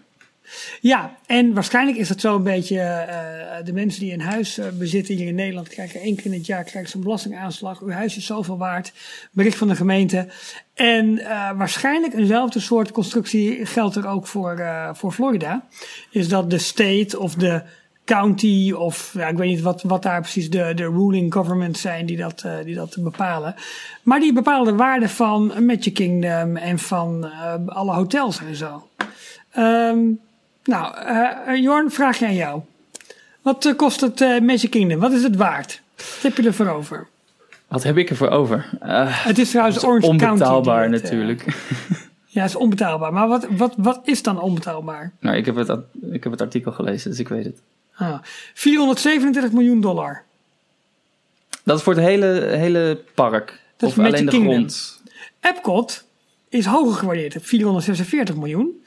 [0.80, 2.76] Ja, en waarschijnlijk is dat zo een beetje.
[2.76, 6.32] Uh, de mensen die een huis uh, bezitten hier in Nederland krijgen één keer in
[6.32, 7.80] het jaar krijgen ze een belastingaanslag.
[7.80, 8.92] Uw huis is zoveel waard.
[9.32, 10.28] Bericht van de gemeente.
[10.74, 11.14] En
[11.56, 14.62] waarschijnlijk eenzelfde soort constructie geldt er ook voor,
[14.92, 15.66] voor Florida.
[16.10, 17.62] Is dat de state of de
[18.14, 22.06] county of ja, ik weet niet wat, wat daar precies de, de ruling governments zijn
[22.06, 23.54] die dat, uh, die dat bepalen.
[24.02, 28.88] Maar die bepalen de waarde van Magic Kingdom en van uh, alle hotels en zo.
[29.58, 30.20] Um,
[30.64, 30.94] nou,
[31.48, 32.60] uh, Jorn, vraag je aan jou.
[33.42, 35.00] Wat kost het Magic Kingdom?
[35.00, 35.80] Wat is het waard?
[35.96, 37.06] Wat heb je ervoor over?
[37.68, 38.68] Wat heb ik ervoor over?
[39.10, 41.02] het is trouwens is Orange onbetaalbaar County.
[41.02, 41.44] natuurlijk.
[42.32, 43.12] Ja, het is onbetaalbaar.
[43.12, 45.12] Maar wat, wat, wat is dan onbetaalbaar?
[45.20, 45.68] Nou, ik heb, het,
[46.10, 47.60] ik heb het artikel gelezen, dus ik weet het.
[48.00, 48.18] Ah,
[48.54, 50.22] 437 miljoen dollar.
[51.64, 52.26] Dat is voor het hele,
[52.56, 53.60] hele park.
[53.76, 54.52] Dat of alleen de Kingdom.
[54.52, 55.02] grond.
[55.40, 56.04] Epcot
[56.48, 57.36] is hoger gewaardeerd.
[57.40, 58.82] 446 miljoen.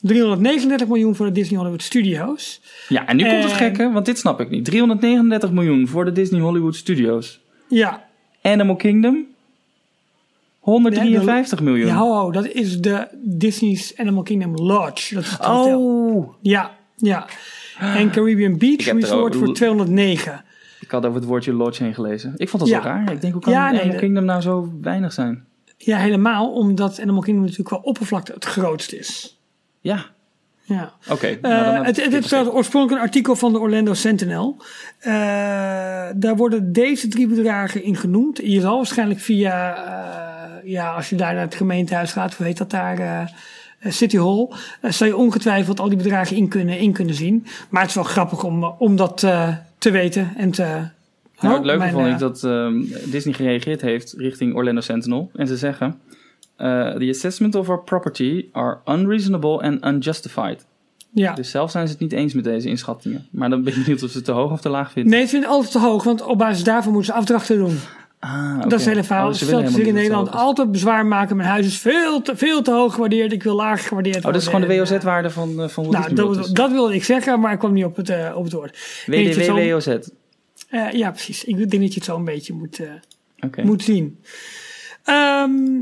[0.00, 2.60] 339 miljoen voor de Disney Hollywood Studios.
[2.88, 4.64] Ja, en nu komt het gekke, want dit snap ik niet.
[4.64, 7.40] 339 miljoen voor de Disney Hollywood Studios.
[7.68, 8.04] Ja.
[8.42, 9.26] Animal Kingdom?
[10.58, 11.86] 153 miljoen.
[11.86, 15.14] Ja, dat is de Disney's Animal Kingdom Lodge.
[15.14, 16.34] Dat is het oh.
[16.40, 17.26] Ja, ja.
[17.78, 20.44] En Caribbean Beach Resort voor 209.
[20.80, 22.32] Ik had over het woordje lodge heen gelezen.
[22.36, 23.12] Ik vond dat zo raar.
[23.12, 25.44] Ik denk, hoe kan ja, Animal Kingdom nou zo weinig zijn?
[25.76, 26.52] Ja, helemaal.
[26.52, 29.40] Omdat Animal Kingdom natuurlijk qua oppervlakte het grootst is.
[29.80, 30.06] Ja.
[30.62, 30.92] Ja.
[31.10, 31.38] Oké.
[31.40, 34.56] Nou, heb het, het, oorspronkelijk een artikel van de Orlando Sentinel.
[35.00, 35.12] Uh,
[36.16, 38.40] daar worden deze drie bedragen in genoemd.
[38.42, 42.58] Je zal waarschijnlijk via, uh, ja, als je daar naar het gemeentehuis gaat, hoe heet
[42.58, 43.30] dat daar,
[43.80, 44.48] City Hall,
[44.82, 47.46] zal je ongetwijfeld al die bedragen in kunnen, in kunnen zien.
[47.68, 49.24] Maar het is wel grappig om, om dat
[49.78, 50.88] te weten en te.
[51.40, 55.30] Nou, het leuke mijn, vond eh, ik dat ehm, Disney gereageerd heeft richting Orlando Sentinel.
[55.34, 55.98] En ze zeggen...
[56.56, 60.66] eh, The assessment of our property are unreasonable and unjustified.
[61.10, 61.34] Ja.
[61.34, 63.26] Dus zelf zijn ze het niet eens met deze inschattingen.
[63.30, 65.12] Maar dan ben ik benieuwd of ze het te hoog of te laag vinden.
[65.12, 67.78] Nee, ik vind het altijd te hoog, want op basis daarvan moeten ze afdrachten doen.
[68.26, 69.28] Ah, Dat is het hele verhaal.
[69.28, 71.36] Oh, ze willen in Nederland altijd bezwaar maken.
[71.36, 73.32] Mijn huis is veel te, veel te hoog gewaardeerd.
[73.32, 74.24] Ik wil laag gewaardeerd is.
[74.24, 74.92] Oh, dat is gewoon de worden.
[74.92, 77.72] WOZ-waarde van, eh, van eh, Walt Nou, dat, dat wilde ik zeggen, maar ik kwam
[77.72, 79.04] niet op het, eh, op het woord.
[79.06, 79.98] WDW-WOZ.
[80.68, 81.44] Eh, ja, precies.
[81.44, 82.80] Ik denk dat je het zo een beetje moet,
[83.40, 83.62] Oké.
[83.62, 84.18] moet zien.
[85.04, 85.80] Ehm,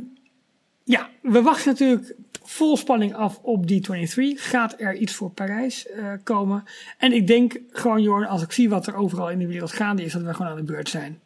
[0.85, 2.15] ja, we wachten natuurlijk
[2.45, 4.43] vol spanning af op D23.
[4.43, 6.65] Gaat er iets voor Parijs eh, komen?
[6.99, 10.05] En ik denk gewoon, Jorn, als ik zie wat er overal in de wereld gaande
[10.05, 11.19] is, dat we gewoon aan de beurt zijn.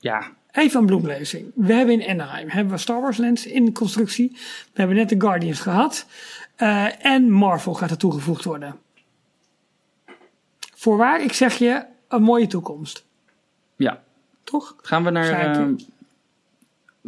[0.00, 0.22] Ja,
[0.52, 1.50] Even een bloemlezing.
[1.54, 4.30] We hebben in Anaheim hebben we Star Wars Lands in constructie.
[4.72, 6.06] We hebben net de Guardians gehad.
[6.56, 8.76] Eh, en Marvel gaat er toegevoegd worden.
[10.74, 13.04] Voorwaar, ik zeg je, een mooie toekomst.
[13.76, 14.02] ja.
[14.44, 14.74] Toch?
[14.82, 15.74] Gaan we naar ehm,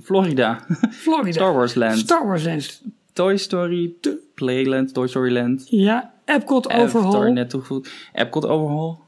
[0.03, 0.67] Florida.
[1.03, 1.33] Florida.
[1.33, 1.99] Star Wars Land.
[1.99, 2.83] Star Wars Lands.
[3.13, 3.95] Toy Story
[4.35, 5.67] Playland, Toy Story Land.
[5.69, 7.33] Ja, Epcot Avatar Overhaul.
[7.33, 7.91] net toegevoegd.
[8.13, 9.01] Epcot Overhaul.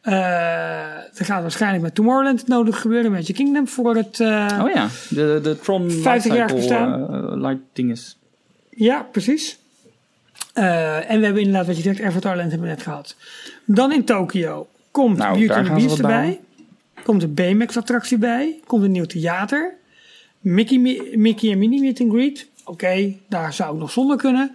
[0.00, 0.14] Eh,
[0.94, 3.10] er gaat waarschijnlijk met Tomorrowland het nodig gebeuren.
[3.10, 4.20] Met je Kingdom voor het...
[4.20, 7.02] eh, Oh ja, de, de Tron 50 jaar bestaan.
[7.14, 8.16] eh, light dinges.
[8.70, 9.58] Ja, precies.
[10.54, 13.16] En we hebben inderdaad, wat je zegt, Avatar Land hebben we net gehad.
[13.64, 16.40] Dan in Tokio komt Nou, Beauty and the Beast erbij.
[17.04, 18.60] Komt een BMX-attractie bij.
[18.66, 19.74] Komt een nieuw theater.
[20.40, 22.46] Mickey, Mi- Mickey en Minnie Meet and Greet.
[22.64, 24.52] Oké, daar zou ik nog zonder kunnen.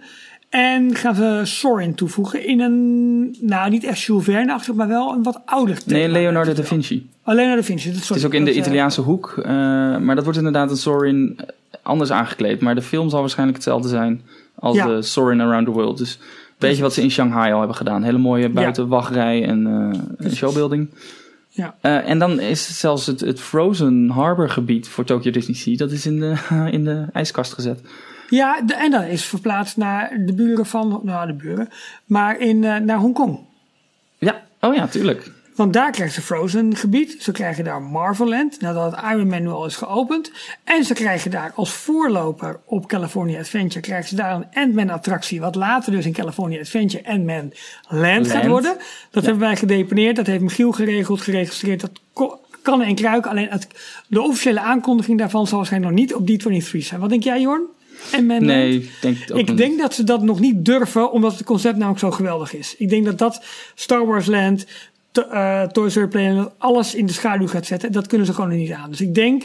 [0.48, 5.22] En gaan ze Sorin toevoegen in een, nou niet echt Jules Verne-achtig, maar wel een
[5.22, 5.98] wat ouder thema.
[5.98, 7.08] Nee, Leonardo da Vinci.
[7.22, 7.92] Alleen naar de Vinci.
[7.92, 9.44] Dat, Het is ook in de Italiaanse hoek, eh,
[9.96, 11.46] maar dat wordt inderdaad een Sorin eh,
[11.82, 12.60] anders aangekleed.
[12.60, 14.22] Maar de film zal waarschijnlijk hetzelfde zijn
[14.54, 14.86] als Ja.
[14.86, 15.98] de Sorin Around the World.
[15.98, 16.18] Dus
[16.58, 18.02] weet je wat ze in Shanghai al hebben gedaan?
[18.02, 19.66] Hele mooie buitenwachtrij en
[20.18, 20.88] eh, showbuilding.
[21.48, 21.74] Ja.
[21.80, 25.90] Eh, en dan is zelfs het, het Frozen Harbor gebied voor Tokyo Disney Sea, dat
[25.90, 26.34] is in de,
[26.70, 27.80] in de ijskast gezet.
[28.28, 31.68] Ja, de, en dat is verplaatst naar de buren van, nou de buren,
[32.04, 33.38] maar in, eh, naar Hongkong.
[34.18, 35.30] Ja, oh ja, tuurlijk.
[35.56, 37.16] Want daar krijgen ze Frozen gebied.
[37.18, 40.32] Ze krijgen daar Marveland, nadat het Iron Man nu al is geopend.
[40.64, 45.40] En ze krijgen daar als voorloper op California Adventure, krijgen ze daar een Ant-Man attractie.
[45.40, 47.52] Wat later dus in California Adventure Ant-Man
[47.88, 48.46] Land, gaat Land.
[48.46, 48.76] worden.
[49.10, 51.80] Dat hebben wij gedeponeerd, dat heeft Michiel geregeld, geregistreerd.
[51.80, 52.00] Dat
[52.62, 53.30] kan en kruiken.
[53.30, 53.66] Alleen het,
[54.08, 57.00] de officiële aankondiging daarvan zal waarschijnlijk nog niet op D23 zijn.
[57.00, 57.62] Wat denk jij Jorn?
[58.20, 62.00] Nee, ik denk ook Ik dat ze dat nog niet durven, omdat het concept namelijk
[62.00, 62.74] zo geweldig is.
[62.78, 63.44] Ik denk dat dat
[63.74, 64.66] Star Wars Land,
[65.10, 67.92] to, eh, Toy Story Playland, alles in de schaduw gaat zetten.
[67.92, 68.90] Dat kunnen ze gewoon niet aan.
[68.90, 69.44] Dus ik denk,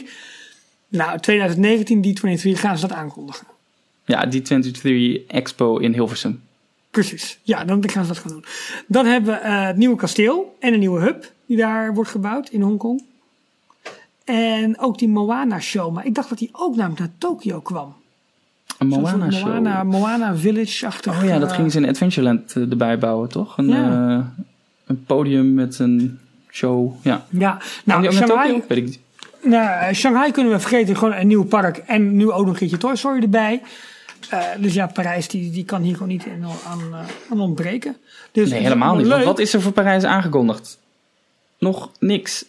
[0.88, 3.46] nou, 2019, D23 gaan ze dat aankondigen.
[4.04, 6.42] Ja, die 23 Expo in Hilversum.
[6.90, 7.38] Precies.
[7.42, 8.50] Ja, dan gaan ze dat gewoon doen.
[8.86, 12.48] Dan hebben we eh, het nieuwe kasteel en een nieuwe hub die daar wordt gebouwd
[12.48, 13.04] in Hongkong.
[14.24, 15.94] En ook die Moana show.
[15.94, 17.94] Maar ik dacht dat die ook namelijk naar Tokio kwam.
[18.82, 19.44] Een Moana show.
[19.46, 21.18] Moana, Moana Village-achtig.
[21.20, 23.58] Oh ja, dat eh, gingen ze in Adventureland eh, erbij bouwen, toch?
[23.58, 24.08] Een, Ja.
[24.18, 24.44] eh,
[24.86, 26.18] een podium met een
[26.50, 26.92] show.
[27.02, 27.24] Ja.
[27.28, 28.62] Ja, nou, Shanghai?
[28.68, 28.98] Weet ik niet.
[29.42, 30.96] Nou, Shanghai kunnen we vergeten.
[30.96, 31.76] Gewoon een nieuw park.
[31.76, 33.62] En nu ook nog een keertje Toy Story erbij.
[34.58, 36.80] Dus ja, Parijs die, die kan hier gewoon niet in, aan,
[37.30, 37.96] aan ontbreken.
[38.32, 39.02] Dus Nee, helemaal niet.
[39.06, 39.12] leuk.
[39.14, 40.78] Want wat is er voor Parijs aangekondigd?
[41.62, 42.44] Nog niks.
[42.44, 42.48] 0,0.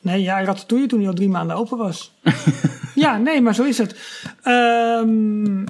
[0.00, 2.12] Nee, ja, Ratatouille toen hij al drie maanden open was.
[2.94, 3.96] ja, nee, maar zo is het.
[4.42, 5.64] Ehm,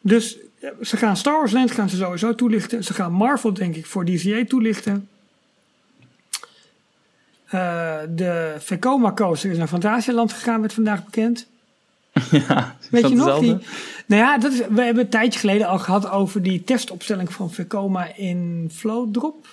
[0.00, 0.38] dus
[0.82, 2.84] ze gaan Star Wars Land gaan ze sowieso toelichten.
[2.84, 5.08] Ze gaan Marvel, denk ik, voor DCA toelichten.
[7.44, 11.46] Eh, de Vekoma coaster is naar Fantasialand gegaan, werd vandaag bekend.
[12.30, 13.26] ja, Weet je nog?
[13.26, 13.46] hetzelfde?
[13.46, 13.66] Die,
[14.06, 17.50] nou ja, dat is, we hebben een tijdje geleden al gehad over die testopstelling van
[17.52, 19.46] Vekoma in Flowdrop.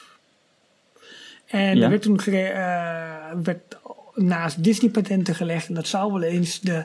[1.47, 1.83] En Ja.
[1.83, 3.77] er werd toen eh, werd
[4.13, 5.67] naast Disney patenten gelegd.
[5.67, 6.83] En dat zou wel eens de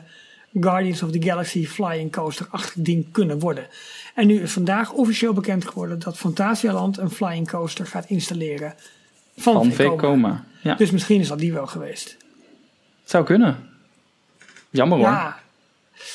[0.59, 3.67] Guardians of the Galaxy Flying Coaster achtig ding kunnen worden.
[4.15, 8.73] En nu is vandaag officieel bekend geworden dat Fantasialand een Flying Coaster gaat installeren.
[9.37, 9.95] Van, Van Vekoma.
[9.97, 10.43] Vekoma.
[10.61, 12.17] Ja, Dus misschien is dat die wel geweest.
[13.03, 13.69] zou kunnen.
[14.69, 15.07] Jammer hoor.
[15.07, 15.39] Ja,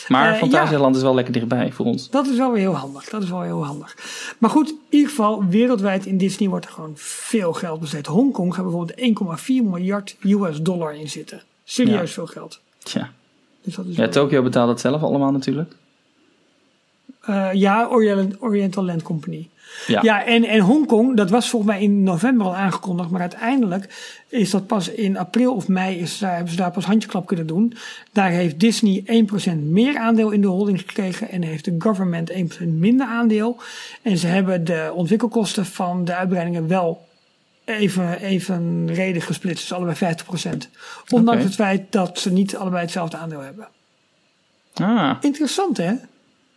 [0.08, 2.10] maar Eh, Fantasialand is wel lekker dichtbij voor ons.
[2.10, 3.04] Dat is wel weer heel handig.
[3.08, 3.96] Dat is wel heel handig.
[4.38, 8.06] Maar goed, in ieder geval, wereldwijd in Disney wordt er gewoon veel geld besteed.
[8.06, 11.42] Hongkong gaat bijvoorbeeld 1,4 miljard US dollar in zitten.
[11.64, 12.06] Serieus Ja.
[12.14, 12.60] veel geld.
[12.82, 13.10] Tja.
[13.62, 15.74] Dus dat is Ja, Tokio betaalt het zelf allemaal natuurlijk.
[17.30, 19.48] Uh, ja, Oriental, Oriental Land Company.
[19.86, 20.02] Ja.
[20.02, 23.10] Ja, en, en Hongkong, dat was volgens mij in november al aangekondigd.
[23.10, 23.88] Maar uiteindelijk
[24.28, 27.46] is dat pas in april of mei, is, daar, hebben ze daar pas handjeklap kunnen
[27.46, 27.74] doen.
[28.12, 31.30] Daar heeft Disney 1% meer aandeel in de holding gekregen.
[31.30, 32.34] En heeft de government 1%
[32.66, 33.56] minder aandeel.
[34.02, 37.06] En ze hebben de ontwikkelkosten van de uitbreidingen wel
[37.64, 39.68] even, even redig gesplitst.
[39.68, 40.56] Dus allebei 50%.
[41.08, 43.68] Ondanks het feit dat ze niet allebei hetzelfde aandeel hebben.
[44.74, 45.94] Ah, Interessant hè?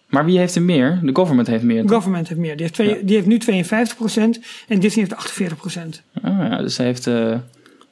[0.09, 0.99] Maar wie heeft er meer?
[1.03, 1.81] De government heeft meer.
[1.81, 1.91] toch?
[1.91, 2.51] Government heeft meer.
[2.53, 5.81] Die heeft, twee, die heeft nu 52% en Disney heeft 48%.
[6.21, 7.35] Ah, ja, dus heeft eh,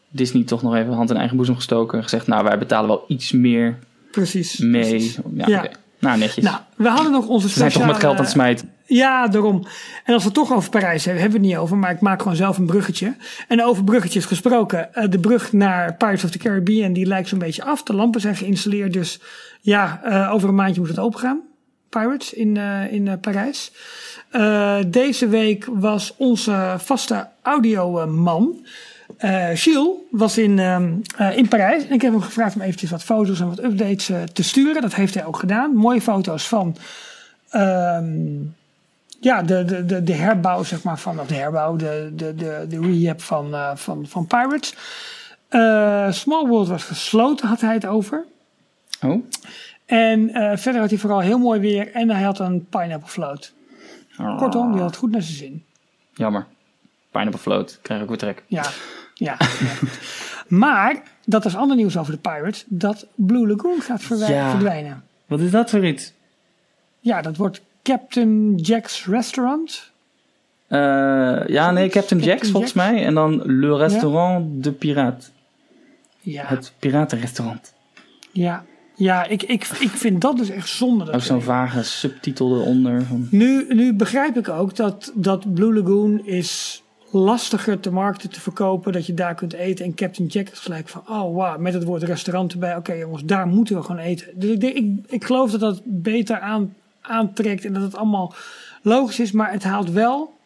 [0.09, 3.05] Disney toch nog even hand in eigen boezem gestoken en gezegd, nou wij betalen wel
[3.07, 3.77] iets meer
[4.11, 4.57] Precies.
[4.57, 4.89] mee.
[4.89, 5.19] precies.
[5.35, 5.69] Ja.
[5.99, 6.43] Nou, netjes.
[6.43, 7.91] Nou, we hadden nog onze Ze zijn toch speciale...
[7.91, 8.71] met geld aan het smijten.
[8.85, 9.63] Ja, daarom.
[10.03, 12.01] En als we het toch over Parijs hebben, hebben we het niet over, maar ik
[12.01, 13.15] maak gewoon zelf een bruggetje.
[13.47, 17.39] En over bruggetjes gesproken, eh, de brug naar Pirates of the Caribbean, die lijkt zo'n
[17.39, 17.83] beetje af.
[17.83, 19.19] De lampen zijn geïnstalleerd, dus
[19.61, 21.41] ja, eh, over een maandje moet het opengaan.
[21.89, 23.71] Pirates in, eh, in eh, Parijs.
[24.29, 28.65] Eh, deze week was onze vaste audioman,
[29.17, 31.87] eh Gilles, was in, ehm, eh, in Parijs.
[31.87, 34.81] En ik heb hem gevraagd om eventjes wat foto's en wat updates te sturen.
[34.81, 35.75] Dat heeft hij ook gedaan.
[35.75, 36.75] Mooie foto's van
[37.49, 38.15] ehm,
[39.19, 42.35] ja, de, de, de, herbouw, zeg maar, van de herbouw, de, de,
[42.69, 44.73] de, rehab van, van, van Pirates.
[46.19, 48.25] Small World was gesloten, had hij het over.
[49.01, 49.23] Oh,
[49.87, 53.53] En eh, verder had hij vooral heel mooi weer en hij had een pineapple float.
[54.37, 55.63] Kortom, die had het goed naar zijn zin.
[56.13, 56.45] jammer.
[57.11, 58.43] Pineapple float, krijg ik weer trek.
[58.47, 58.63] Ja,
[59.13, 59.37] ja.
[59.39, 59.67] ja.
[60.47, 64.49] maar, dat is ander nieuws over de Pirates, dat Blue Lagoon gaat Ja.
[64.49, 65.03] verdwijnen.
[65.25, 66.13] Wat is dat voor iets?
[66.99, 69.91] Ja, dat wordt Captain Jack's Restaurant.
[70.67, 72.91] Eh, ja, nee, Captain Jack's Captain volgens Jack's?
[72.91, 73.05] mij.
[73.05, 75.31] En dan Le Restaurant de Piraat.
[76.19, 77.73] Ja, Het piratenrestaurant.
[78.31, 78.65] ja.
[78.97, 81.05] Ja ik, ik, ik vind dat dus echt zonde.
[81.05, 83.03] dat Ook zo'n vage subtitel eronder.
[83.29, 88.93] Nu, nu begrijp ik ook dat, dat Blue Lagoon is lastiger te markten, te verkopen,
[88.93, 89.85] dat je daar kunt eten.
[89.85, 92.75] En Captain Jack is gelijk van, oh wow, met het woord restaurant erbij.
[92.75, 94.27] Oké jongens, daar moeten we gewoon eten.
[94.35, 98.33] Dus ik, ik, ik geloof dat dat beter aan, aantrekt en dat het allemaal
[98.81, 99.31] logisch is.
[99.31, 100.36] Maar het haalt wel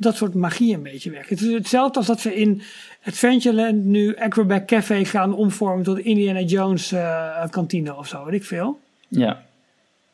[0.00, 1.28] dat soort magie een beetje weg.
[1.28, 2.62] Het is hetzelfde als dat ze in
[3.04, 8.44] Adventureland nu Acrobat Café gaan omvormen tot Indiana Jones eh, kantine of zo, weet ik
[8.44, 8.80] veel.
[9.08, 9.46] ja.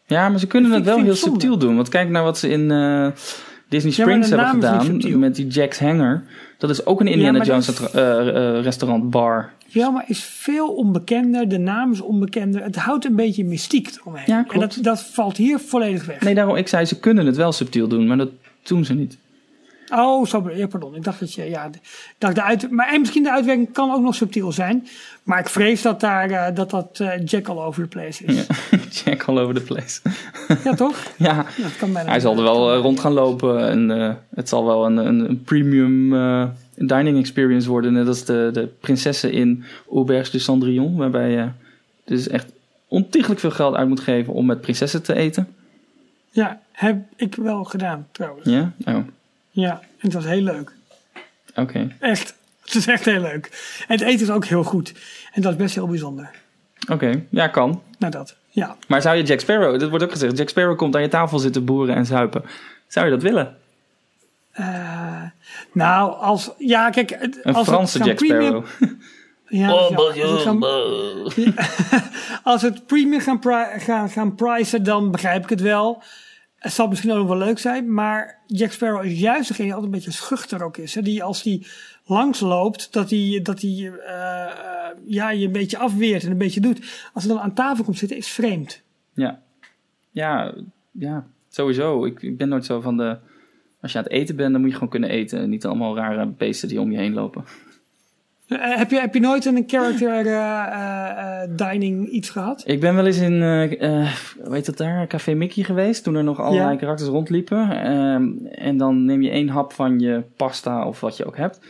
[0.07, 1.31] Ja, maar ze kunnen het wel heel zonde.
[1.41, 1.77] subtiel doen.
[1.77, 3.07] Want kijk naar wat ze in eh,
[3.69, 5.19] Disney Springs hebben gedaan.
[5.19, 6.23] Met die Jack's Hanger.
[6.59, 9.53] Dat is ook een Indiana Jones dat is- uh, restaurant bar.
[9.67, 11.49] Ja, maar is veel onbekender.
[11.49, 12.63] De naam is onbekender.
[12.63, 14.25] Het houdt een beetje mystiek eromheen.
[14.27, 16.21] Ja, en dat, dat valt hier volledig weg.
[16.21, 18.07] Nee, daarom, ik zei ze kunnen het wel subtiel doen.
[18.07, 18.31] Maar dat
[18.63, 19.17] doen ze niet.
[19.95, 20.95] Oh, zo, ja, pardon.
[20.95, 21.71] Ik dacht dat je, ja,
[22.19, 24.89] dat de uit, maar en misschien de uitwerking kan ook nog subtiel zijn.
[25.23, 28.47] Maar ik vrees dat daar, eh, dat, dat eh, Jack all over the place is.
[28.47, 30.01] Ja, Jack all over the place.
[30.77, 30.97] toch?
[31.17, 33.69] ja, Ja, dat kan bijna hij zal er wel eh, rond gaan lopen.
[33.69, 33.89] En
[34.35, 36.11] het zal wel een, een, een premium
[36.75, 37.93] dining experience worden.
[37.93, 40.97] Net als de, de prinsessen in Auberge de Cendrillon.
[40.97, 41.49] Waarbij je
[42.05, 42.47] dus echt
[42.89, 45.49] ontiegelijk veel geld uit moet geven om met prinsessen te eten.
[46.31, 48.51] Ja, heb ik wel gedaan trouwens.
[48.51, 48.73] Ja?
[48.85, 48.97] Oh.
[49.55, 50.73] Ja, en het was heel leuk.
[52.01, 52.35] Echt.
[52.65, 53.45] Het is echt heel leuk.
[53.89, 54.93] En het eten is ook heel goed.
[55.33, 56.31] En dat is best heel bijzonder.
[56.91, 57.83] Oké, ja, kan.
[57.99, 58.77] Nou dat, ja.
[58.89, 61.39] Maar zou je Jack Sparrow, dat wordt ook gezegd, Jack Sparrow komt aan je tafel
[61.39, 62.45] zitten boeren en zuipen.
[62.89, 63.57] Zou je dat willen?
[64.53, 65.23] Eh,
[65.73, 67.11] nou, als, ja kijk.
[67.11, 68.67] Een als het Franse Jack premium- Sparrow.
[69.49, 70.59] Ja, Oh, ja, als het gaan-
[72.53, 76.03] Als we het premium gaan, pri- gaan, gaan pricen, dan begrijp ik het wel.
[76.65, 79.93] Het zal misschien ook wel leuk zijn, maar Jack Sparrow is juist degene die altijd
[79.93, 80.95] een beetje schuchter ook is.
[80.95, 81.03] Hè?
[81.03, 81.67] Die als die
[82.05, 86.61] langs loopt, dat hij dat eh, eh, ja, je een beetje afweert en een beetje
[86.61, 87.09] doet.
[87.13, 88.83] Als hij dan aan tafel komt zitten, is vreemd.
[89.15, 89.43] Ja.
[90.11, 90.55] Ja,
[90.91, 92.05] ja, sowieso.
[92.05, 93.17] Ik, ik ben nooit zo van de...
[93.81, 95.39] Als je aan het eten bent, dan moet je gewoon kunnen eten.
[95.39, 97.45] En niet allemaal rare beesten die om je heen lopen.
[98.61, 102.63] Eh, heb, je, heb je nooit een character eh, eh, dining iets gehad?
[102.67, 103.43] Ik ben wel eens in,
[104.51, 106.05] heet dat daar, Café Mickey geweest.
[106.05, 106.77] Toen er nog allerlei Ja.
[106.77, 107.71] karakters rondliepen.
[107.71, 111.61] Ehm, en dan neem je één hap van je pasta of wat je ook hebt.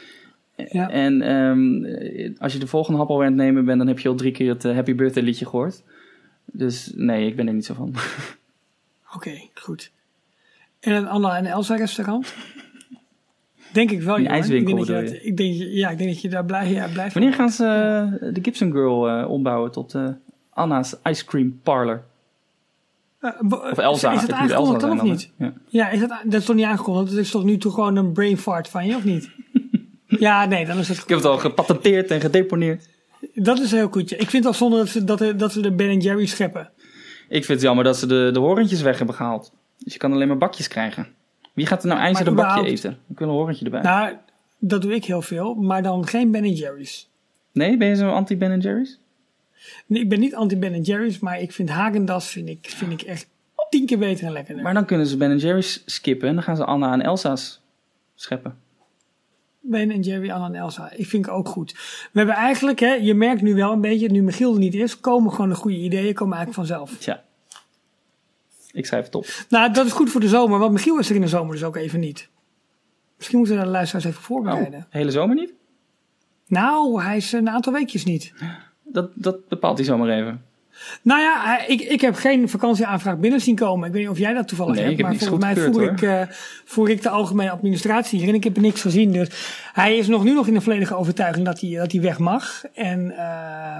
[0.56, 0.90] Ja.
[0.90, 3.98] En ehm, eh, als je de volgende hap al aan het nemen bent, dan heb
[3.98, 5.82] je al drie keer het Happy Birthday liedje gehoord.
[6.44, 7.94] Dus nee, ik ben er niet zo van.
[9.16, 9.90] Oké, goed.
[10.81, 12.35] En een Anna en Elsa restaurant?
[13.74, 14.32] Denk ik wel, Johan.
[14.32, 17.10] ijswinkel ik denk dat ik denk, ja, ik denk dat je daar blij, ja, blij
[17.10, 20.09] van Wanneer gaan ze eh, de Gibson Girl eh, ombouwen tot eh,
[20.51, 22.02] Anna's Ice Cream Parlor?
[23.51, 25.30] Of Elsa, Is het aangekondigd dan of niet?
[25.38, 25.52] Ja.
[25.68, 27.10] Ja, is dat, dat is toch niet aangekondigd?
[27.10, 29.30] Dat is toch nu toch gewoon een brain fart van je, of niet?
[30.06, 32.88] ja, nee, dan is het Ik heb het al gepatenteerd en gedeponeerd.
[33.34, 34.12] Dat is heel goed.
[34.12, 36.70] Ik vind het al zonde dat ze, dat, dat ze de Ben Jerry scheppen.
[37.28, 39.52] Ik vind het jammer dat ze de, de horentjes weg hebben gehaald.
[39.78, 41.06] Dus je kan alleen maar bakjes krijgen.
[41.55, 42.98] Wie gaat er nou eindelijk een bakje eten?
[43.09, 43.82] Ik wil een horentje erbij.
[43.82, 44.16] Nou,
[44.59, 47.10] dat doe ik heel veel, maar dan geen Ben Jerry's.
[47.52, 49.01] Nee, ben je zo anti-Ben Jerry's?
[49.86, 53.28] Nee, ik ben niet anti-Ben Jerry's, maar ik vind Hagendas vind ik, vind ik echt
[53.68, 54.62] tien keer beter en lekkerder.
[54.62, 57.60] Maar dan kunnen ze Ben Jerry's skippen en dan gaan ze Anna en Elsa's
[58.14, 58.59] scheppen.
[59.60, 60.93] Ben en Jerry, Anna en Elsa.
[60.93, 61.72] Ik vind het ook goed.
[62.12, 65.01] We hebben eigenlijk, hè, je merkt nu wel een beetje, nu Michiel er niet is,
[65.01, 66.98] komen gewoon de goede ideeën, komen eigenlijk vanzelf.
[66.98, 67.24] Tja.
[68.74, 69.26] Ik schrijf het op.
[69.48, 71.64] Nou, dat is goed voor de zomer, want Michiel is er in de zomer dus
[71.64, 72.28] ook even niet.
[73.16, 74.78] Misschien moeten we de luisteraars even voorbereiden.
[74.78, 75.52] Oh, hele zomer niet?
[76.46, 78.32] Nou, hij is een aantal weekjes niet.
[78.82, 80.42] Dat, dat bepaalt hij zomaar even.
[81.02, 83.86] Nou ja, ik, ik heb geen vakantieaanvraag binnen zien komen.
[83.86, 85.02] Ik weet niet of jij dat toevallig nee, hebt.
[85.02, 86.22] maar volgens mij voer ik, uh,
[86.64, 89.12] voer ik de algemene administratie hier en ik heb er niks gezien.
[89.12, 89.28] Dus
[89.72, 92.64] hij is nog nu nog in de volledige overtuiging dat hij, dat hij weg mag.
[92.72, 93.78] En uh,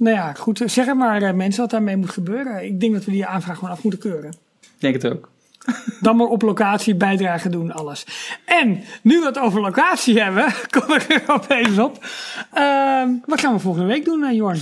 [0.00, 2.64] nou ja, goed, zeg maar uh, mensen wat daarmee moet gebeuren.
[2.64, 4.30] Ik denk dat we die aanvraag gewoon af moeten keuren.
[4.60, 5.28] Ik denk het ook.
[6.00, 8.06] Dan maar op locatie bijdragen doen, alles.
[8.44, 10.44] En nu we het over locatie hebben,
[10.78, 11.98] kom ik er opeens op.
[13.26, 14.58] wat gaan we volgende week doen, Jorn?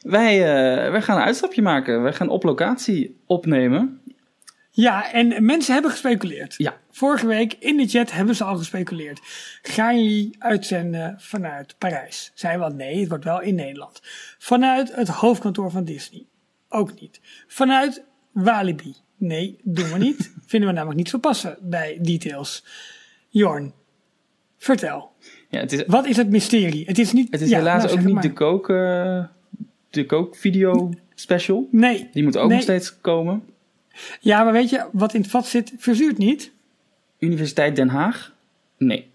[0.00, 2.02] Wij, uh, wij gaan een uitstapje maken.
[2.02, 4.00] Wij gaan op locatie opnemen.
[4.74, 6.54] Ja, en mensen hebben gespeculeerd.
[6.56, 6.76] Ja.
[6.90, 9.20] Vorige week in de chat hebben ze al gespeculeerd.
[9.62, 12.32] Gaan jullie uitzenden vanuit Parijs?
[12.34, 14.00] Zij wel nee, het wordt wel in Nederland.
[14.38, 16.24] Vanuit het hoofdkantoor van Disney?
[16.68, 17.20] Ook niet.
[17.46, 18.94] Vanuit Walibi?
[19.16, 20.32] Nee, doen we niet.
[20.46, 22.64] Vinden we namelijk niet zo passen bij details.
[23.28, 23.72] Jorn,
[24.58, 25.12] vertel.
[25.48, 26.84] Ja, het is, Wat is het mysterie?
[26.86, 28.22] Het is, niet, het is ja, helaas nou, ook niet maar.
[28.22, 28.68] de kook...
[28.68, 29.24] Uh
[29.92, 31.68] de kookvideo special.
[31.70, 32.08] Nee.
[32.12, 32.54] Die moet ook nee.
[32.54, 33.42] nog steeds komen.
[34.20, 36.50] Ja, maar weet je, wat in het vat zit, verzuurt niet.
[37.18, 38.32] Universiteit Den Haag?
[38.78, 39.10] Nee.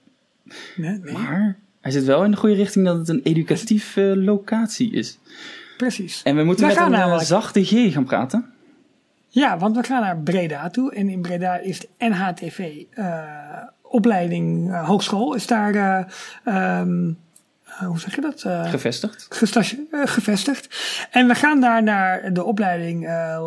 [0.75, 1.13] nee, nee.
[1.13, 5.17] Maar hij zit wel in de goede richting dat het een educatieve locatie is.
[5.77, 6.23] Precies.
[6.23, 8.51] En we moeten met een namelijk- zachte G gaan praten.
[9.27, 10.93] Ja, want we gaan naar Breda toe.
[10.93, 13.23] En in Breda is de NHTV eh,
[13.81, 15.33] opleiding eh, hogeschool.
[15.33, 16.05] Is daar, eh,
[16.43, 17.13] ehm, eh,
[17.85, 18.43] hoe zeg je dat?
[18.43, 19.27] Eh, Gevestigd.
[19.91, 20.67] eh, gevestigd.
[21.11, 23.37] En we gaan daar naar de opleiding eh,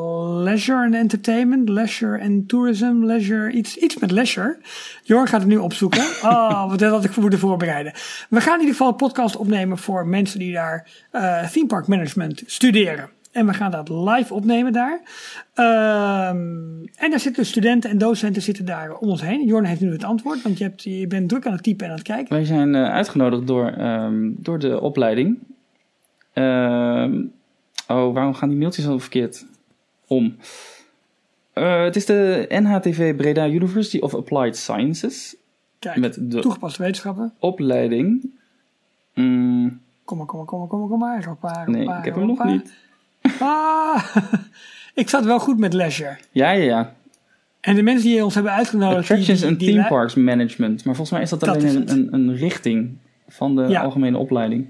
[0.42, 4.58] Leisure and Entertainment, Leisure and Tourism, Leisure, iets, iets met leisure.
[5.02, 6.02] Jorn gaat het nu opzoeken.
[6.22, 7.92] Oh, wat had ik voor moeten voorbereiden.
[8.28, 11.86] We gaan in ieder geval een podcast opnemen voor mensen die daar eh theme park
[11.86, 13.08] management studeren.
[13.32, 15.00] En we gaan dat live opnemen daar.
[15.54, 19.46] Ehm, en daar zitten studenten en docenten zitten daar om ons heen.
[19.46, 21.90] Jorn heeft nu het antwoord, want je, hebt, je bent druk aan het typen en
[21.90, 22.34] aan het kijken.
[22.34, 25.38] Wij zijn eh, uitgenodigd door, ehm, door de opleiding.
[26.32, 27.22] Ehm,
[27.88, 29.46] oh, waarom gaan die mailtjes al verkeerd
[30.06, 30.36] om?
[31.52, 35.36] Eh, het is de NHTV Breda University of Applied Sciences.
[35.78, 37.32] Kijk, Met de toegepaste wetenschappen.
[37.38, 38.30] opleiding.
[39.14, 41.24] Mm, Kom maar, kom maar, kom maar, kom maar, kom maar.
[41.24, 42.74] Hoppa, nee, hoppa, ik heb hem nog niet.
[43.38, 44.16] Ah,
[44.94, 46.16] ik zat wel goed met leisure.
[46.30, 46.94] Ja, ja, ja.
[47.60, 49.10] En de mensen die ons hebben uitgenodigd...
[49.10, 50.84] Attractions die Theme Parks Management.
[50.84, 52.96] Maar volgens mij is dat, Dat alleen is een, een, een richting
[53.28, 53.82] van de Ja.
[53.82, 54.66] algemene opleiding.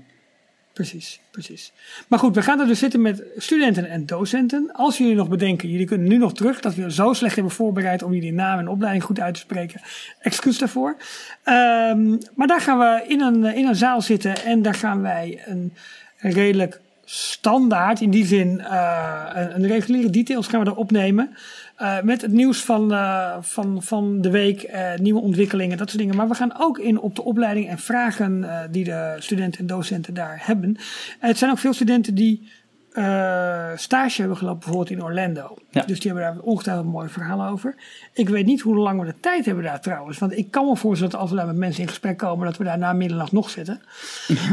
[0.72, 1.72] Precies, precies.
[2.08, 4.70] Maar goed, we gaan er dus zitten met studenten en docenten.
[4.72, 6.60] Als jullie nog bedenken, jullie kunnen nu nog terug...
[6.60, 9.80] dat we zo slecht hebben voorbereid om jullie naam en opleiding goed uit te spreken.
[10.20, 10.96] Excuus daarvoor.
[11.44, 15.42] Ehm, maar daar gaan we in een, in een zaal zitten en daar gaan wij
[15.46, 15.72] een
[16.16, 16.80] redelijk
[17.12, 21.30] standaard, in die zin eh, een, een reguliere details gaan we er opnemen.
[21.76, 26.16] Eh, met het nieuws van, eh, van, van de week, nieuwe ontwikkelingen, dat soort dingen.
[26.16, 30.14] Maar we gaan ook in op de opleiding en vragen die de studenten en docenten
[30.14, 30.76] daar hebben.
[31.20, 32.48] En het zijn ook veel studenten die
[32.92, 35.56] eh, stage hebben gelopen, bijvoorbeeld in Orlando.
[35.70, 35.82] Ja.
[35.82, 37.74] Dus die hebben daar ongetwijfeld mooie verhalen over.
[38.12, 40.18] Ik weet niet hoe lang we de tijd hebben daar trouwens.
[40.18, 42.56] Want ik kan me voorstellen dat als we daar met mensen in gesprek komen, dat
[42.56, 43.82] we daar na middernacht nog zitten.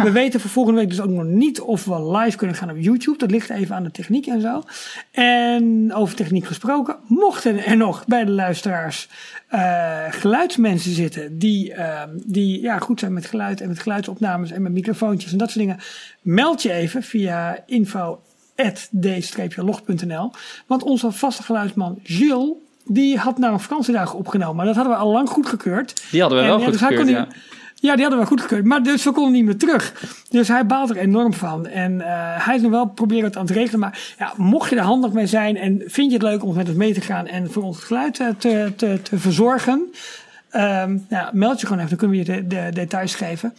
[0.04, 2.78] We weten voor volgende week dus ook nog niet of we live kunnen gaan op
[2.80, 3.18] YouTube.
[3.18, 4.64] Dat ligt even aan de techniek en zo.
[5.12, 9.10] En over techniek gesproken, mochten er nog bij de luisteraars
[9.48, 14.62] eh, geluidsmensen zitten die, eh, die ja, goed zijn met geluid en met geluidsopnames en
[14.62, 15.80] met microfoontjes en dat soort dingen,
[16.22, 18.22] meld je even via info
[19.00, 20.32] d-log.nl.
[20.68, 22.54] Want onze vaste geluidsman Gilles,
[22.86, 24.56] die had nou vakantiedagen opgenomen.
[24.56, 26.02] Maar dat hadden we al lang goedgekeurd.
[26.12, 27.42] Die hadden we En, wel ja, dus hij kon gekeurd, niet- ja.
[27.80, 28.66] Ja, die hadden we goedgekeurd.
[28.66, 29.94] Maar dus we konden niet meer terug.
[30.30, 31.68] Dus hij baalt er enorm van.
[31.68, 33.80] En eh, hij is nog wel proberen het aan het regelen.
[33.80, 36.68] Maar ja, mocht je er handig mee zijn en vind je het leuk om met
[36.68, 39.94] ons mee te gaan en voor ons geluid eh, te, te, te verzorgen.
[40.50, 43.54] ehm, ja, meld je gewoon even, dan kunnen we je de, de details geven.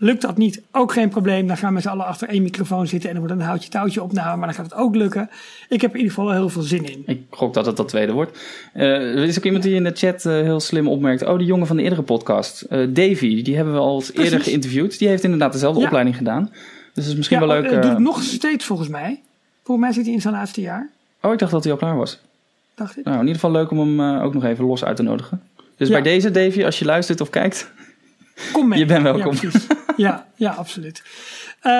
[0.00, 1.46] Lukt dat niet, ook geen probleem.
[1.46, 3.70] Dan gaan we met z'n allen achter één microfoon zitten en dan wordt een houtje
[3.70, 4.36] touwtje opname.
[4.36, 5.30] Maar dan gaat het ook lukken.
[5.68, 7.02] Ik heb in ieder geval heel veel zin in.
[7.06, 8.38] Ik gok dat het dat tweede wordt.
[8.72, 11.22] Eh, er is ook iemand die in de chat eh, heel slim opmerkt.
[11.26, 12.60] Oh, die jongen van de eerdere podcast.
[12.60, 14.98] eh, Davy, die hebben we al eerder geïnterviewd.
[14.98, 15.86] Die heeft inderdaad dezelfde Ja.
[15.86, 16.48] opleiding gedaan.
[16.94, 17.70] Dus het is misschien Ja, wel oh, leuk.
[17.70, 19.20] eh, eh, doet het nog steeds volgens mij.
[19.64, 20.88] Volgens mij zit hij in zijn laatste jaar.
[21.22, 22.20] Oh, ik dacht dat hij al klaar was.
[22.74, 23.04] Dacht ik.
[23.04, 25.42] Nou, in ieder geval leuk om hem uh, ook nog even los uit te nodigen.
[25.76, 25.94] Dus ja.
[25.94, 27.70] bij deze, Davy, als je luistert of kijkt,
[28.52, 28.78] Kom mee.
[28.78, 29.34] je bent welkom.
[29.40, 29.50] Ja,
[29.96, 31.02] ja, ja, absoluut.
[31.62, 31.72] Uh,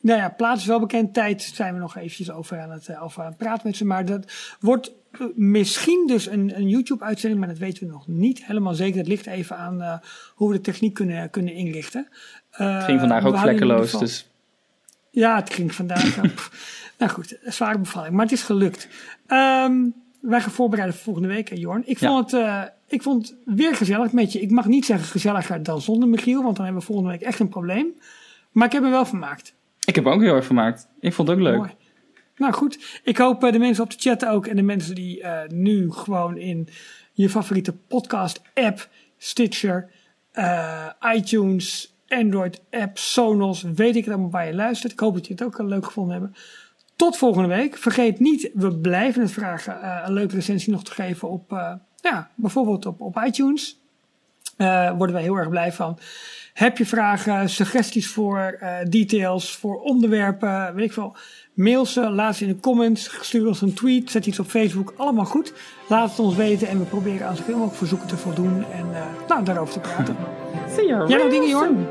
[0.00, 1.14] nou ja, plaats is wel bekend.
[1.14, 3.84] Tijd zijn we nog eventjes over aan het, over aan het praten met ze.
[3.84, 4.92] Maar dat wordt
[5.34, 8.98] misschien dus een, een YouTube-uitzending, maar dat weten we nog niet helemaal zeker.
[8.98, 9.94] Het ligt even aan uh,
[10.34, 12.08] hoe we de techniek kunnen, kunnen inrichten.
[12.60, 14.28] Uh, het ging vandaag ook vlekkeloos, dus...
[15.10, 16.16] Ja, het ging vandaag...
[16.98, 18.88] nou goed, zware bevalling, maar het is gelukt.
[19.28, 21.82] Um, wij gaan voorbereiden voor volgende week, Jorn.
[21.86, 24.40] Ik vond, het, uh, ik vond het weer gezellig met je.
[24.40, 27.40] Ik mag niet zeggen gezelliger dan zonder Michiel, want dan hebben we volgende week echt
[27.40, 27.94] een probleem.
[28.52, 29.54] Maar ik heb me wel vermaakt.
[29.84, 30.88] Ik heb ook heel erg vermaakt.
[31.00, 31.56] Ik vond het ook leuk.
[31.56, 31.74] Mooi.
[32.36, 35.20] Nou goed, ik hoop uh, de mensen op de chat ook en de mensen die
[35.20, 36.68] uh, nu gewoon in
[37.12, 39.90] je favoriete podcast app, Stitcher,
[40.34, 44.92] uh, iTunes, Android app, Sonos, weet ik het allemaal waar je luistert.
[44.92, 46.34] Ik hoop dat je het ook leuk gevonden hebben.
[46.98, 47.76] Tot volgende week.
[47.76, 51.72] Vergeet niet, we blijven het vragen uh, een leuke recensie nog te geven op, uh,
[51.96, 53.80] ja, bijvoorbeeld op, op iTunes.
[54.56, 55.98] Uh, worden wij heel erg blij van.
[56.54, 58.58] Heb je vragen, suggesties voor
[58.88, 61.16] details, voor onderwerpen, weet ik veel.
[61.54, 64.94] Mail ze, laat ze in de comments, stuur ons een tweet, zet iets op Facebook,
[64.96, 65.52] allemaal goed.
[65.88, 68.86] Laat het ons weten en we proberen aan zoveel mogelijk verzoeken te voldoen en
[69.28, 70.16] nou, daarover te praten.
[70.74, 71.86] See you Jij nog dingen, Jorn?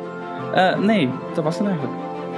[0.85, 2.16] Nee, dat was het eigenlijk.